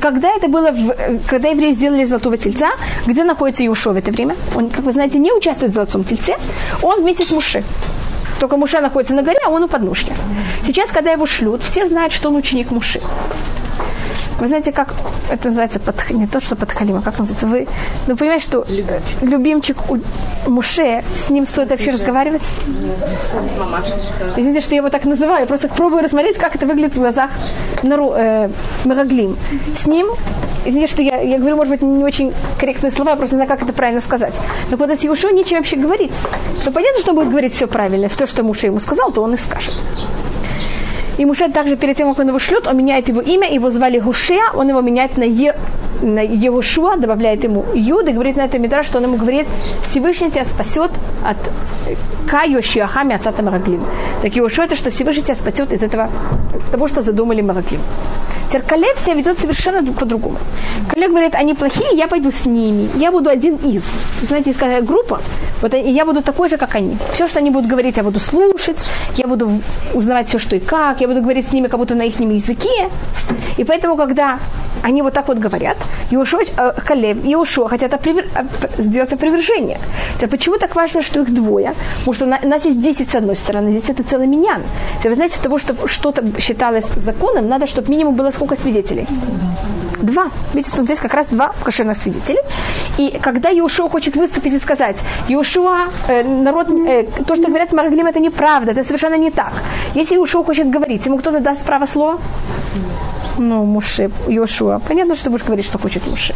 Когда 0.00 0.30
это 0.30 0.48
было, 0.48 0.70
в, 0.70 0.94
когда 1.28 1.48
евреи 1.48 1.72
сделали 1.72 2.04
золотого 2.04 2.38
тельца, 2.38 2.70
где 3.06 3.24
находится 3.24 3.64
Иушуа 3.66 3.92
в 3.92 3.96
это 3.96 4.10
время? 4.10 4.36
Он, 4.56 4.70
как 4.70 4.84
вы 4.84 4.92
знаете, 4.92 5.18
не 5.18 5.32
участвует 5.32 5.72
в 5.72 5.74
золотом 5.74 6.04
тельце, 6.04 6.36
он 6.82 7.02
вместе 7.02 7.24
с 7.24 7.30
Муше. 7.30 7.62
Только 8.40 8.56
Муше 8.56 8.80
находится 8.80 9.14
на 9.14 9.22
горе, 9.22 9.38
а 9.46 9.50
он 9.50 9.62
у 9.64 9.68
подножки. 9.68 10.12
Сейчас, 10.66 10.90
когда 10.90 11.12
его 11.12 11.26
шлют, 11.26 11.62
все 11.62 11.86
знают, 11.86 12.12
что 12.12 12.28
он 12.28 12.36
ученик 12.36 12.70
Муши. 12.70 13.00
Вы 14.38 14.48
знаете, 14.48 14.72
как 14.72 14.94
это 15.30 15.48
называется, 15.48 15.80
под, 15.80 16.10
не 16.10 16.26
то, 16.26 16.40
что 16.40 16.56
подхалим, 16.56 16.96
а 16.96 17.02
как 17.02 17.18
называется, 17.18 17.46
вы, 17.46 17.68
ну, 18.06 18.16
понимаете, 18.16 18.44
что 18.44 18.64
любимчик, 18.68 19.22
любимчик 19.22 19.76
у 19.90 19.98
Муше, 20.50 21.04
с 21.16 21.30
ним 21.30 21.46
стоит 21.46 21.70
вообще 21.70 21.92
разговаривать? 21.92 22.50
Мамашечка. 23.58 24.24
Извините, 24.36 24.60
что 24.60 24.70
я 24.70 24.78
его 24.78 24.90
так 24.90 25.04
называю, 25.04 25.42
я 25.42 25.46
просто 25.46 25.68
пробую 25.68 26.02
рассмотреть, 26.02 26.36
как 26.36 26.56
это 26.56 26.66
выглядит 26.66 26.94
в 26.94 26.98
глазах 26.98 27.30
нару, 27.82 28.12
э, 28.14 28.48
Мегаглим. 28.84 29.36
С 29.74 29.86
ним, 29.86 30.08
извините, 30.64 30.92
что 30.92 31.02
я, 31.02 31.20
я 31.20 31.38
говорю, 31.38 31.56
может 31.56 31.70
быть, 31.70 31.82
не 31.82 32.04
очень 32.04 32.32
корректные 32.58 32.90
слова, 32.90 33.10
я 33.10 33.16
просто 33.16 33.36
не 33.36 33.38
знаю, 33.44 33.48
как 33.48 33.62
это 33.62 33.72
правильно 33.72 34.00
сказать. 34.00 34.34
Но 34.70 34.76
когда 34.76 34.96
с 34.96 35.00
Иешуа 35.00 35.30
нечем 35.30 35.58
вообще 35.58 35.76
говорить, 35.76 36.12
то 36.64 36.70
понятно, 36.70 37.00
что 37.00 37.10
он 37.10 37.16
будет 37.16 37.30
говорить 37.30 37.54
все 37.54 37.66
правильно. 37.66 38.08
То, 38.08 38.26
что 38.26 38.42
Муше 38.42 38.66
ему 38.66 38.80
сказал, 38.80 39.12
то 39.12 39.22
он 39.22 39.34
и 39.34 39.36
скажет. 39.36 39.74
И 41.22 41.24
Муше 41.24 41.48
также 41.48 41.76
перед 41.76 41.96
тем, 41.96 42.08
как 42.08 42.18
он 42.18 42.28
его 42.28 42.40
шлет, 42.40 42.66
он 42.66 42.76
меняет 42.76 43.08
его 43.08 43.20
имя, 43.20 43.48
его 43.48 43.70
звали 43.70 44.00
Гушея, 44.00 44.50
он 44.54 44.68
его 44.68 44.80
меняет 44.80 45.16
на, 45.16 45.22
е, 45.22 45.54
на 46.02 46.18
Егушуа, 46.18 46.96
добавляет 46.96 47.44
ему 47.44 47.64
Юд, 47.74 48.08
и 48.08 48.12
говорит 48.12 48.36
на 48.36 48.42
этом 48.42 48.60
Мидра, 48.60 48.82
что 48.82 48.98
он 48.98 49.04
ему 49.04 49.16
говорит, 49.16 49.46
Всевышний 49.84 50.32
тебя 50.32 50.44
спасет 50.44 50.90
от 51.24 51.36
Каю 52.28 52.60
Шиахами 52.60 53.14
отца 53.14 53.32
Мараглим. 53.40 53.84
Так 54.20 54.34
Егушуа 54.34 54.64
это, 54.64 54.74
что 54.74 54.90
Всевышний 54.90 55.22
тебя 55.22 55.36
спасет 55.36 55.72
из 55.72 55.84
этого, 55.84 56.10
того, 56.72 56.88
что 56.88 57.02
задумали 57.02 57.40
Мараглим. 57.40 57.80
Теперь 58.52 58.66
Калеб 58.66 58.98
себя 58.98 59.14
ведет 59.14 59.38
совершенно 59.38 59.92
по-другому. 59.94 60.36
Калеб 60.90 61.08
говорит, 61.08 61.34
они 61.34 61.54
плохие, 61.54 61.96
я 61.96 62.06
пойду 62.06 62.30
с 62.30 62.44
ними. 62.44 62.90
Я 62.96 63.10
буду 63.10 63.30
один 63.30 63.56
из. 63.56 63.82
Знаете, 64.20 64.50
есть 64.50 64.58
какая 64.58 64.82
группа, 64.82 65.22
вот 65.62 65.72
я 65.72 66.04
буду 66.04 66.22
такой 66.22 66.50
же, 66.50 66.58
как 66.58 66.74
они. 66.74 66.98
Все, 67.12 67.28
что 67.28 67.38
они 67.38 67.50
будут 67.50 67.70
говорить, 67.70 67.96
я 67.96 68.02
буду 68.02 68.20
слушать, 68.20 68.84
я 69.16 69.26
буду 69.26 69.62
узнавать 69.94 70.28
все, 70.28 70.38
что 70.38 70.56
и 70.56 70.60
как, 70.60 71.00
я 71.00 71.08
буду 71.08 71.22
говорить 71.22 71.48
с 71.48 71.52
ними 71.52 71.68
как 71.68 71.78
будто 71.78 71.94
на 71.94 72.02
их 72.02 72.20
языке. 72.20 72.90
И 73.56 73.64
поэтому, 73.64 73.96
когда 73.96 74.38
они 74.82 75.02
вот 75.02 75.12
так 75.12 75.28
вот 75.28 75.38
говорят, 75.38 75.76
Иошуа, 76.10 76.42
э, 76.42 76.72
Калеб 76.84 77.24
Иошуа 77.24 77.68
хотят 77.68 77.94
опривер, 77.94 78.28
сделать 78.78 79.12
опровержение. 79.12 79.78
Теперь, 80.16 80.30
почему 80.30 80.58
так 80.58 80.74
важно, 80.74 81.02
что 81.02 81.20
их 81.20 81.32
двое? 81.32 81.74
Потому 82.00 82.14
что 82.14 82.24
у 82.24 82.48
нас 82.48 82.64
есть 82.64 82.80
10 82.80 83.10
с 83.10 83.14
одной 83.14 83.36
стороны, 83.36 83.70
здесь 83.78 83.90
это 83.90 84.02
целый 84.02 84.26
миньян. 84.26 84.62
Теперь, 84.98 85.10
вы 85.12 85.16
знаете, 85.16 85.38
того, 85.40 85.58
чтобы 85.58 85.86
что-то 85.88 86.24
считалось 86.40 86.86
законом, 86.96 87.48
надо, 87.48 87.66
чтобы 87.66 87.90
минимум 87.90 88.16
было 88.16 88.30
сколько 88.42 88.56
свидетелей? 88.56 89.06
Два. 90.02 90.30
Видите, 90.54 90.76
вот 90.76 90.86
здесь 90.86 90.98
как 90.98 91.14
раз 91.14 91.28
два 91.28 91.52
кошерных 91.64 91.96
свидетелей. 91.96 92.40
И 92.98 93.18
когда 93.22 93.50
Иошуа 93.50 93.88
хочет 93.88 94.16
выступить 94.16 94.54
и 94.54 94.58
сказать, 94.58 94.96
Иошуа, 95.28 95.90
э, 96.08 96.24
народ, 96.24 96.68
э, 96.70 97.04
то, 97.26 97.36
что 97.36 97.46
говорят 97.46 97.72
Марглим, 97.72 98.06
это 98.06 98.18
неправда, 98.18 98.72
это 98.72 98.82
совершенно 98.82 99.16
не 99.16 99.30
так. 99.30 99.52
Если 99.94 100.16
Иошуа 100.16 100.44
хочет 100.44 100.70
говорить, 100.76 101.06
ему 101.06 101.18
кто-то 101.18 101.38
даст 101.38 101.64
право 101.64 101.86
слова? 101.86 102.18
Ну, 103.38 103.64
Муше, 103.64 104.10
Иошуа. 104.28 104.80
Понятно, 104.88 105.14
что 105.14 105.30
будешь 105.30 105.44
говорить, 105.44 105.66
что 105.66 105.78
хочет 105.78 106.06
Муше. 106.08 106.34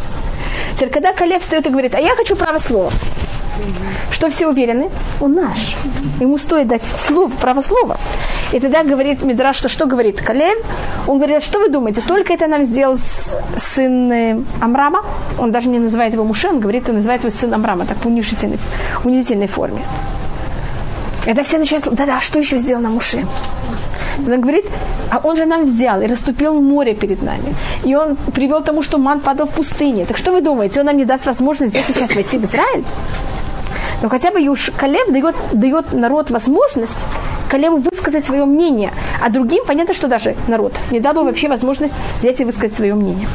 Теперь, 0.75 0.89
когда 0.89 1.11
Калев 1.11 1.41
встает 1.41 1.67
и 1.67 1.69
говорит, 1.69 1.95
а 1.95 1.99
я 1.99 2.15
хочу 2.15 2.37
право 2.37 2.59
слова. 2.59 2.91
Что 4.11 4.29
все 4.29 4.47
уверены? 4.47 4.89
Он 5.19 5.33
наш. 5.33 5.75
Ему 6.21 6.37
стоит 6.37 6.67
дать 6.67 6.83
слово, 7.07 7.29
право 7.41 7.61
слова. 7.61 7.97
И 8.53 8.59
тогда 8.59 8.83
говорит 8.83 9.23
Мидра, 9.23 9.53
что 9.53 9.69
что 9.69 9.85
говорит 9.85 10.21
Калев? 10.21 10.57
Он 11.07 11.17
говорит, 11.17 11.43
что 11.43 11.59
вы 11.59 11.69
думаете, 11.69 12.01
только 12.01 12.33
это 12.33 12.47
нам 12.47 12.63
сделал 12.63 12.97
сын 13.57 14.11
э, 14.11 14.41
Амрама? 14.61 15.03
Он 15.37 15.51
даже 15.51 15.67
не 15.67 15.79
называет 15.79 16.13
его 16.13 16.23
Муше, 16.23 16.47
он 16.47 16.59
говорит, 16.59 16.89
он 16.89 16.95
называет 16.95 17.23
его 17.23 17.31
сын 17.31 17.53
Амрама, 17.53 17.85
так 17.85 17.97
в 17.97 18.05
унизительной, 18.05 18.59
унизительной 19.03 19.47
форме. 19.47 19.81
И 21.23 21.25
тогда 21.25 21.43
все 21.43 21.57
начинают, 21.57 21.89
да-да, 21.91 22.21
что 22.21 22.39
еще 22.39 22.57
сделано 22.57 22.89
Муше? 22.89 23.25
Он 24.25 24.41
говорит, 24.41 24.65
а 25.11 25.19
он 25.23 25.37
же 25.37 25.45
нам 25.45 25.65
взял 25.65 26.01
и 26.01 26.07
расступил 26.07 26.61
море 26.61 26.95
перед 26.95 27.21
нами. 27.21 27.53
И 27.83 27.95
он 27.95 28.15
привел 28.33 28.61
к 28.61 28.65
тому, 28.65 28.81
что 28.81 28.97
ман 28.97 29.19
падал 29.19 29.45
в 29.45 29.51
пустыне. 29.51 30.05
Так 30.05 30.17
что 30.17 30.31
вы 30.31 30.41
думаете, 30.41 30.79
он 30.79 30.85
нам 30.85 30.97
не 30.97 31.05
даст 31.05 31.25
возможность 31.25 31.73
здесь 31.73 31.85
сейчас 31.87 32.15
войти 32.15 32.37
в 32.37 32.43
Израиль? 32.43 32.83
Но 34.01 34.09
хотя 34.09 34.31
бы 34.31 34.39
Юш 34.39 34.71
Калеб 34.77 35.11
дает, 35.11 35.35
дает 35.51 35.93
народ 35.93 36.31
возможность 36.31 37.07
Калебу 37.49 37.77
высказать 37.77 38.25
свое 38.25 38.45
мнение, 38.45 38.91
а 39.21 39.29
другим 39.29 39.65
понятно, 39.65 39.93
что 39.93 40.07
даже 40.07 40.35
народ 40.47 40.73
не 40.91 40.99
дал 40.99 41.13
бы 41.13 41.23
вообще 41.23 41.47
возможность 41.47 41.93
взять 42.19 42.39
и 42.41 42.45
высказать 42.45 42.75
свое 42.75 42.93
мнение. 42.93 43.27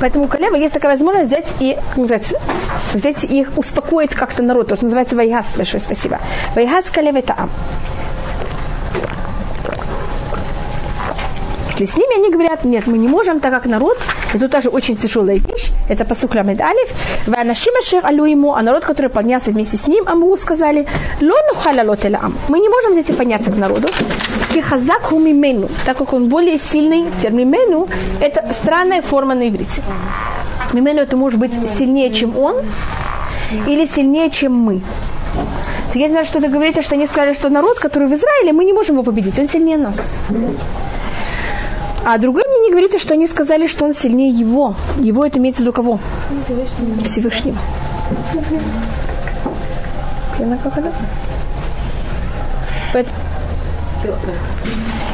Поэтому 0.00 0.26
у 0.26 0.28
Калеба 0.28 0.56
есть 0.56 0.74
такая 0.74 0.92
возможность 0.92 1.28
взять 1.28 1.48
и 1.60 1.76
сказать, 1.92 2.34
взять 2.94 3.24
и 3.24 3.46
успокоить 3.56 4.14
как-то 4.14 4.42
народ. 4.42 4.68
То, 4.68 4.76
что 4.76 4.84
называется 4.84 5.16
Вайгас. 5.16 5.46
Большое 5.56 5.80
спасибо. 5.80 6.20
Вайгас 6.54 6.84
Калев 6.90 7.16
это 7.16 7.34
Ам. 7.36 7.50
И 11.80 11.86
с 11.86 11.96
ними 11.96 12.18
они 12.18 12.30
говорят, 12.30 12.64
нет, 12.64 12.86
мы 12.86 12.98
не 12.98 13.08
можем, 13.08 13.38
так 13.40 13.52
как 13.52 13.66
народ, 13.66 13.98
тут 14.32 14.50
тоже 14.50 14.68
очень 14.68 14.96
тяжелая 14.96 15.36
вещь, 15.36 15.70
это 15.88 16.04
посук 16.04 16.34
ламед 16.34 16.60
алиф, 16.60 16.92
ванашимашер 17.26 18.04
алю 18.04 18.24
ему, 18.24 18.54
а 18.54 18.62
народ, 18.62 18.84
который 18.84 19.10
поднялся 19.10 19.52
вместе 19.52 19.76
с 19.76 19.86
ним, 19.86 20.08
аму 20.08 20.36
сказали, 20.36 20.86
лону 21.20 21.54
халалот. 21.62 22.04
Мы 22.48 22.58
не 22.58 22.68
можем 22.68 22.92
взять 22.92 23.16
подняться 23.16 23.52
к 23.52 23.56
народу, 23.56 23.88
кихазак 24.52 25.02
хумимену, 25.02 25.68
так 25.86 25.96
как 25.96 26.12
он 26.12 26.28
более 26.28 26.58
сильный, 26.58 27.06
термимену, 27.22 27.88
это 28.20 28.52
странная 28.52 29.02
форма 29.02 29.34
на 29.34 29.48
иврите. 29.48 29.82
Мимену 30.72 31.00
это 31.00 31.16
может 31.16 31.38
быть 31.38 31.52
сильнее, 31.78 32.12
чем 32.12 32.36
он, 32.36 32.56
или 33.66 33.86
сильнее, 33.86 34.30
чем 34.30 34.52
мы. 34.52 34.80
Я 35.94 36.08
знаю, 36.08 36.24
что 36.24 36.40
вы 36.40 36.48
говорите, 36.48 36.82
что 36.82 36.94
они 36.94 37.06
сказали, 37.06 37.34
что 37.34 37.48
народ, 37.48 37.78
который 37.78 38.08
в 38.08 38.14
Израиле, 38.14 38.52
мы 38.52 38.64
не 38.64 38.72
можем 38.72 38.96
его 38.96 39.04
победить, 39.04 39.38
он 39.38 39.48
сильнее 39.48 39.78
нас. 39.78 40.12
А 42.04 42.18
другой 42.18 42.44
мне 42.48 42.58
не 42.60 42.70
говорите, 42.70 42.98
что 42.98 43.14
они 43.14 43.26
сказали, 43.26 43.66
что 43.66 43.84
он 43.84 43.94
сильнее 43.94 44.30
его. 44.30 44.74
Его 44.98 45.24
это 45.26 45.38
имеется 45.38 45.62
в 45.62 45.64
виду 45.64 45.72
кого? 45.72 45.98
Всевышнего. 47.04 47.58
Понятно, 50.38 50.70
как 50.70 50.78
это? 50.78 50.92
Поэтому... 52.92 53.16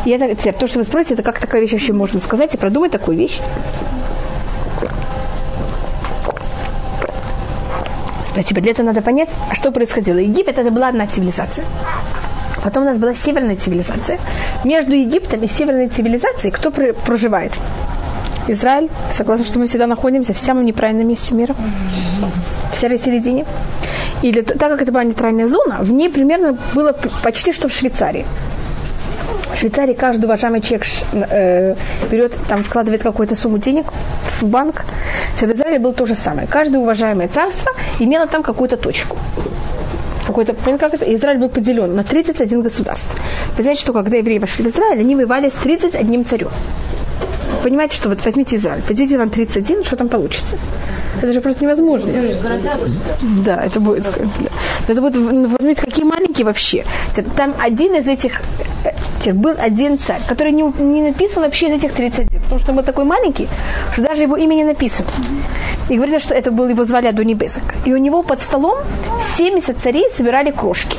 Так, 0.05 0.39
теперь, 0.39 0.55
то, 0.55 0.69
что 0.69 0.79
вы 0.79 0.85
спросите, 0.85 1.15
это 1.15 1.23
как 1.23 1.41
такая 1.41 1.63
вещь 1.63 1.73
вообще 1.73 1.93
можно 1.93 2.21
сказать 2.21 2.55
и 2.55 2.59
продумать 2.59 2.93
такую 2.93 3.17
вещь. 3.17 3.41
Спасибо. 8.29 8.61
Для 8.61 8.73
этого 8.73 8.87
надо 8.87 9.01
понять, 9.01 9.31
а 9.49 9.55
что 9.55 9.73
происходило. 9.73 10.19
Египет 10.19 10.59
это 10.59 10.71
была 10.71 10.89
одна 10.89 11.07
цивилизация. 11.07 11.65
Потом 12.65 12.85
у 12.85 12.87
нас 12.87 12.97
была 12.97 13.13
северная 13.13 13.57
цивилизация. 13.57 14.19
Между 14.65 14.95
Египтом 14.95 15.43
и 15.43 15.49
северной 15.49 15.89
цивилизацией 15.89 16.51
кто 16.51 16.71
проживает? 16.71 17.53
Израиль. 18.49 18.91
Согласна, 19.13 19.45
что 19.45 19.59
мы 19.59 19.67
всегда 19.67 19.87
находимся 19.87 20.33
в 20.33 20.39
самом 20.39 20.65
неправильном 20.65 21.09
месте 21.09 21.35
мира. 21.35 21.55
В 22.73 22.77
серой 22.77 22.99
середине. 22.99 23.45
И 24.23 24.33
для, 24.33 24.43
так 24.43 24.71
как 24.71 24.83
это 24.83 24.93
была 24.93 25.05
нейтральная 25.05 25.47
зона, 25.47 25.79
в 25.81 25.93
ней 25.93 26.09
примерно 26.09 26.57
было 26.75 26.97
почти 27.23 27.53
что 27.53 27.69
в 27.69 27.73
Швейцарии. 27.73 28.25
В 29.53 29.59
Швейцарии 29.59 29.93
каждый 29.93 30.25
уважаемый 30.25 30.61
человек 30.63 30.87
э, 31.13 31.75
берет, 32.11 32.33
там 32.49 32.65
вкладывает 32.65 33.03
какую-то 33.03 33.35
сумму 33.35 33.59
денег 33.59 33.87
в 34.41 34.47
банк. 34.47 34.85
В 35.37 35.43
Израиле 35.43 35.79
было 35.79 35.93
то 35.93 36.07
же 36.07 36.15
самое. 36.15 36.47
Каждое 36.47 36.79
уважаемое 36.79 37.29
царство 37.29 37.73
имело 37.99 38.27
там 38.27 38.43
какую-то 38.43 38.79
точку 38.79 39.19
какой-то, 40.27 40.55
как 40.79 40.95
это, 40.95 41.05
Израиль 41.15 41.39
был 41.39 41.49
поделен 41.49 41.95
на 41.95 42.05
31 42.05 42.63
государств. 42.63 43.15
Вы 43.57 43.63
знаете, 43.63 43.81
что 43.81 43.93
когда 43.93 44.17
евреи 44.17 44.39
вошли 44.39 44.65
в 44.65 44.69
Израиль, 44.69 45.01
они 45.01 45.15
воевали 45.17 45.49
с 45.49 45.55
31 45.55 46.25
царем. 46.25 46.51
Понимаете, 47.65 47.97
что 47.97 48.11
вот 48.11 48.23
возьмите 48.23 48.57
Израиль, 48.57 48.83
поделите 48.83 49.17
вам 49.17 49.31
31, 49.31 49.85
что 49.85 49.97
там 49.97 50.09
получится? 50.11 50.59
Это 51.23 51.33
же 51.33 51.41
просто 51.41 51.65
невозможно. 51.65 52.13
Да, 53.43 53.65
это 53.65 53.81
будет. 53.81 54.07
Это 54.87 55.01
будет, 55.01 55.17
возьмите, 55.17 55.81
какие 55.81 56.05
маленькие 56.05 56.45
вообще. 56.45 56.85
Там 57.37 57.55
один 57.59 57.95
из 57.95 58.07
этих, 58.07 58.43
э, 59.25 59.33
был 59.33 59.55
один 59.59 59.99
царь, 59.99 60.21
который 60.29 60.53
не, 60.53 60.63
не 60.79 61.01
написан 61.01 61.43
вообще 61.43 61.69
из 61.69 61.73
этих 61.73 61.95
31, 61.95 62.43
потому 62.43 62.61
что 62.61 62.73
он 62.73 62.77
был 62.77 62.85
такой 62.85 63.05
маленький, 63.05 63.49
что 63.95 64.03
даже 64.03 64.25
его 64.25 64.37
имя 64.37 64.57
не 64.57 64.65
написано. 64.65 65.09
И 65.89 65.97
говорится, 65.97 66.21
что 66.21 66.35
это 66.35 66.51
был 66.51 66.69
его 66.69 66.85
звали 66.85 67.07
Адони 67.07 67.33
Безак. 67.33 67.77
И 67.87 67.95
у 67.95 67.97
него 67.97 68.23
под 68.23 68.43
столом 68.43 68.77
70 69.39 69.79
царей 69.79 70.11
собирали 70.11 70.51
крошки. 70.51 70.99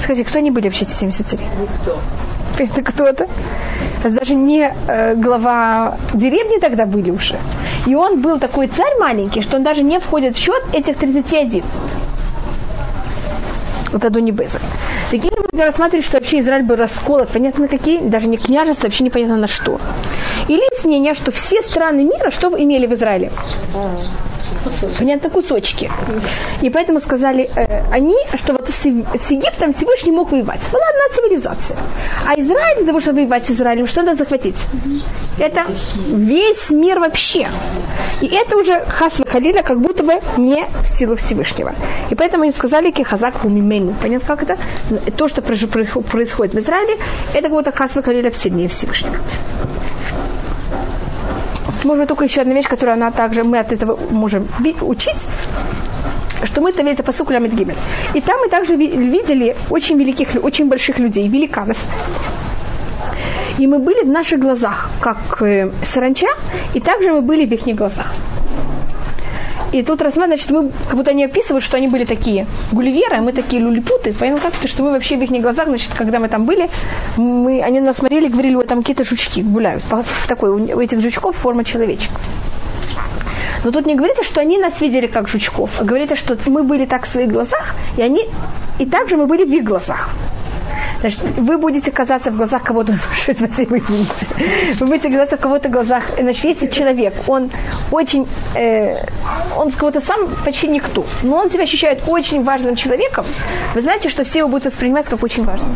Скажите, 0.00 0.26
кто 0.26 0.38
они 0.38 0.50
были 0.50 0.68
вообще, 0.68 0.86
эти 0.86 0.92
70 0.92 1.28
царей? 1.28 1.46
Никто. 1.60 1.98
Это 2.62 2.82
кто-то. 2.82 3.26
Это 4.00 4.10
даже 4.10 4.34
не 4.34 4.72
э, 4.88 5.14
глава 5.16 5.96
деревни 6.14 6.58
тогда 6.58 6.86
были 6.86 7.10
уже. 7.10 7.36
И 7.86 7.94
он 7.94 8.20
был 8.20 8.38
такой 8.38 8.68
царь 8.68 8.98
маленький, 9.00 9.42
что 9.42 9.56
он 9.56 9.62
даже 9.62 9.82
не 9.82 9.98
входит 9.98 10.36
в 10.36 10.38
счет 10.38 10.62
этих 10.72 10.96
31. 10.96 11.64
Вот 13.92 14.04
Адони 14.04 14.30
Безак. 14.30 14.62
Такие 15.10 15.32
люди 15.36 15.60
рассматривают, 15.60 16.06
что 16.06 16.18
вообще 16.18 16.38
Израиль 16.38 16.62
был 16.62 16.76
расколот, 16.76 17.28
понятно 17.28 17.62
на 17.62 17.68
какие, 17.68 17.98
даже 17.98 18.28
не 18.28 18.38
княжество, 18.38 18.84
вообще 18.84 19.04
непонятно 19.04 19.36
на 19.36 19.46
что. 19.46 19.80
Или 20.48 20.62
есть 20.72 20.86
мнение, 20.86 21.14
что 21.14 21.30
все 21.30 21.60
страны 21.62 22.04
мира, 22.04 22.30
что 22.30 22.48
имели 22.58 22.86
в 22.86 22.94
Израиле? 22.94 23.30
Понятно, 24.98 25.30
кусочки. 25.30 25.90
И 26.62 26.70
поэтому 26.70 27.00
сказали 27.00 27.50
э, 27.56 27.82
они, 27.92 28.16
что 28.34 28.52
вот 28.52 28.68
с, 28.68 28.82
с 28.82 29.30
Египтом 29.30 29.72
Всевышний 29.72 30.12
мог 30.12 30.32
воевать. 30.32 30.60
Была 30.72 30.82
одна 30.82 31.16
цивилизация. 31.16 31.76
А 32.26 32.34
Израиль, 32.38 32.76
для 32.78 32.86
того, 32.86 33.00
чтобы 33.00 33.20
воевать 33.20 33.46
с 33.46 33.50
Израилем, 33.50 33.86
что 33.86 34.02
надо 34.02 34.18
захватить? 34.18 34.56
Это 35.38 35.64
весь 36.08 36.70
мир 36.70 37.00
вообще. 37.00 37.48
И 38.20 38.26
это 38.26 38.56
уже 38.56 38.84
Хасва 38.88 39.26
Халиля 39.26 39.62
как 39.62 39.80
будто 39.80 40.02
бы 40.02 40.20
не 40.36 40.64
в 40.82 40.86
силу 40.86 41.16
Всевышнего. 41.16 41.74
И 42.10 42.14
поэтому 42.14 42.44
они 42.44 42.52
сказали 42.52 42.90
Кихазак 42.90 43.44
Умимену. 43.44 43.94
Понятно, 44.00 44.26
как 44.36 44.42
это? 44.42 44.58
То, 45.16 45.28
что 45.28 45.42
происходит 45.42 46.54
в 46.54 46.58
Израиле, 46.58 46.94
это 47.34 47.42
как 47.42 47.52
будто 47.52 47.72
Хасва 47.72 48.02
Халиля 48.02 48.30
в 48.30 48.36
сильнее 48.36 48.68
Всевышнего. 48.68 49.16
Может 51.84 52.08
только 52.08 52.24
еще 52.24 52.42
одна 52.42 52.54
вещь, 52.54 52.68
которую 52.68 52.94
она 52.94 53.10
также, 53.10 53.44
мы 53.44 53.58
от 53.58 53.72
этого 53.72 53.98
можем 54.10 54.46
учить, 54.82 55.26
что 56.44 56.60
мы 56.60 56.72
там 56.72 56.86
это 56.86 57.02
посуку 57.02 57.32
Ламит 57.32 57.54
Гимель. 57.54 57.76
И 58.14 58.20
там 58.20 58.40
мы 58.40 58.48
также 58.48 58.76
видели 58.76 59.56
очень 59.70 59.98
великих, 59.98 60.28
очень 60.42 60.68
больших 60.68 60.98
людей, 60.98 61.28
великанов. 61.28 61.78
И 63.58 63.66
мы 63.66 63.78
были 63.78 64.04
в 64.04 64.08
наших 64.08 64.40
глазах, 64.40 64.90
как 65.00 65.42
э, 65.42 65.70
саранча, 65.82 66.28
и 66.74 66.80
также 66.80 67.12
мы 67.12 67.20
были 67.20 67.46
в 67.46 67.52
их 67.52 67.76
глазах. 67.76 68.12
И 69.72 69.82
тут 69.82 70.02
рассматривают, 70.02 70.42
значит, 70.42 70.50
мы, 70.50 70.70
как 70.86 70.96
будто 70.96 71.10
они 71.10 71.24
описывают, 71.24 71.64
что 71.64 71.78
они 71.78 71.88
были 71.88 72.04
такие 72.04 72.46
гулливеры, 72.72 73.16
а 73.16 73.20
мы 73.22 73.32
такие 73.32 73.62
люлипуты. 73.62 74.14
Поэтому 74.18 74.40
как 74.40 74.52
то, 74.52 74.68
что 74.68 74.82
мы 74.82 74.90
вообще 74.90 75.16
в 75.16 75.22
их 75.22 75.30
глазах, 75.42 75.66
значит, 75.66 75.92
когда 75.94 76.18
мы 76.18 76.28
там 76.28 76.44
были, 76.44 76.68
мы, 77.16 77.62
они 77.62 77.80
нас 77.80 77.96
смотрели 77.96 78.26
и 78.26 78.28
говорили, 78.28 78.54
вот 78.54 78.66
там 78.66 78.80
какие-то 78.80 79.04
жучки 79.04 79.42
гуляют. 79.42 79.82
В 79.90 80.28
такой, 80.28 80.50
у 80.50 80.80
этих 80.80 81.00
жучков 81.00 81.36
форма 81.36 81.64
человечка. 81.64 82.14
Но 83.64 83.70
тут 83.70 83.86
не 83.86 83.94
говорится, 83.94 84.24
что 84.24 84.40
они 84.40 84.58
нас 84.58 84.80
видели 84.80 85.06
как 85.06 85.28
жучков, 85.28 85.70
а 85.78 85.84
говорится, 85.84 86.16
что 86.16 86.36
мы 86.46 86.64
были 86.64 86.84
так 86.84 87.04
в 87.04 87.08
своих 87.08 87.30
глазах, 87.30 87.74
и 87.96 88.02
они, 88.02 88.28
и 88.78 88.84
также 88.84 89.16
мы 89.16 89.26
были 89.26 89.44
в 89.44 89.52
их 89.52 89.64
глазах. 89.64 90.10
Значит, 91.02 91.20
вы 91.36 91.58
будете 91.58 91.90
казаться 91.90 92.30
в 92.30 92.36
глазах 92.36 92.62
кого-то, 92.62 92.96
спасибо, 93.16 93.76
извините, 93.76 94.26
вы 94.78 94.86
будете 94.86 95.10
казаться 95.10 95.36
в 95.36 95.40
кого-то 95.40 95.68
глазах, 95.68 96.04
значит, 96.16 96.44
если 96.44 96.68
человек, 96.68 97.12
он 97.26 97.50
очень, 97.90 98.28
э, 98.54 99.04
он 99.56 99.72
кого-то 99.72 100.00
сам 100.00 100.28
почти 100.44 100.68
никто, 100.68 101.04
но 101.24 101.38
он 101.38 101.50
себя 101.50 101.64
ощущает 101.64 102.04
очень 102.06 102.44
важным 102.44 102.76
человеком, 102.76 103.26
вы 103.74 103.82
знаете, 103.82 104.10
что 104.10 104.22
все 104.22 104.38
его 104.38 104.48
будут 104.48 104.66
воспринимать 104.66 105.08
как 105.08 105.24
очень 105.24 105.44
важным. 105.44 105.74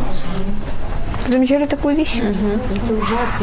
Замечали 1.27 1.65
такую 1.65 1.93
вещь? 1.93 2.15
Угу. 2.15 2.95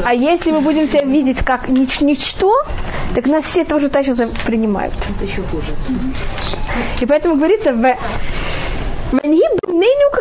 А 0.04 0.14
если 0.14 0.52
мы 0.52 0.62
будем 0.62 0.88
себя 0.88 1.02
видеть 1.02 1.44
как 1.44 1.68
нич- 1.68 2.02
ничто, 2.02 2.50
так 3.14 3.26
нас 3.26 3.44
все 3.44 3.64
тоже 3.64 3.90
так 3.90 4.06
же 4.06 4.14
принимают. 4.46 4.94
Это 5.14 5.26
еще 5.26 5.42
хуже. 5.42 5.66
И 7.02 7.04
поэтому 7.04 7.36
говорится 7.36 7.74
в 7.74 7.94
Ваньи 9.22 9.42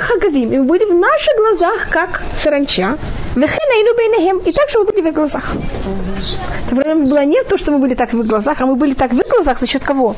хагавим. 0.04 0.54
И 0.54 0.58
мы 0.58 0.64
были 0.64 0.86
в 0.86 0.94
наших 0.94 1.36
глазах, 1.38 1.90
как 1.90 2.22
саранча. 2.38 2.98
И 4.48 4.52
также 4.52 4.80
мы 4.80 4.86
были 4.86 5.02
в 5.02 5.08
их 5.08 5.14
глазах. 5.14 5.52
Проблема 6.70 7.06
была 7.06 7.26
не 7.26 7.44
то, 7.44 7.58
что 7.58 7.72
мы 7.72 7.80
были 7.80 7.96
так 7.96 8.14
в 8.14 8.20
их 8.20 8.28
глазах, 8.28 8.62
а 8.62 8.66
мы 8.66 8.76
были 8.76 8.94
так 8.94 9.12
в 9.12 9.20
их 9.20 9.28
глазах 9.28 9.60
за 9.60 9.68
счет 9.68 9.84
кого? 9.84 10.16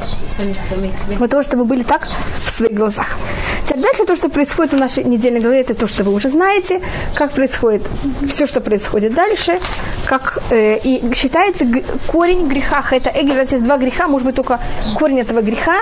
Вот 1.20 1.30
того, 1.30 1.44
что 1.44 1.58
мы 1.58 1.66
были 1.66 1.84
так 1.84 2.08
в 2.46 2.50
своих 2.50 2.74
глазах. 2.74 3.18
Теперь 3.66 3.82
дальше 3.82 4.06
то, 4.06 4.16
что 4.16 4.30
происходит 4.30 4.74
в 4.74 4.80
нашей 4.80 5.04
недельной 5.04 5.40
главе, 5.40 5.62
это 5.62 5.74
то, 5.74 5.88
что 5.88 6.04
вы 6.04 6.14
уже 6.14 6.30
знаете, 6.30 6.82
как 7.16 7.32
происходит 7.32 7.84
все, 8.28 8.46
что 8.46 8.62
происходит 8.62 9.14
дальше, 9.14 9.60
как 10.06 10.40
э, 10.52 10.78
и 10.84 11.14
считается 11.14 11.66
корень 12.08 12.48
греха, 12.48 12.84
это 12.92 13.10
эгель, 13.10 13.40
есть 13.40 13.64
два 13.64 13.78
греха, 13.78 14.08
может 14.08 14.26
быть 14.26 14.36
только 14.36 14.60
корень 14.96 15.20
этого 15.20 15.42
греха, 15.42 15.78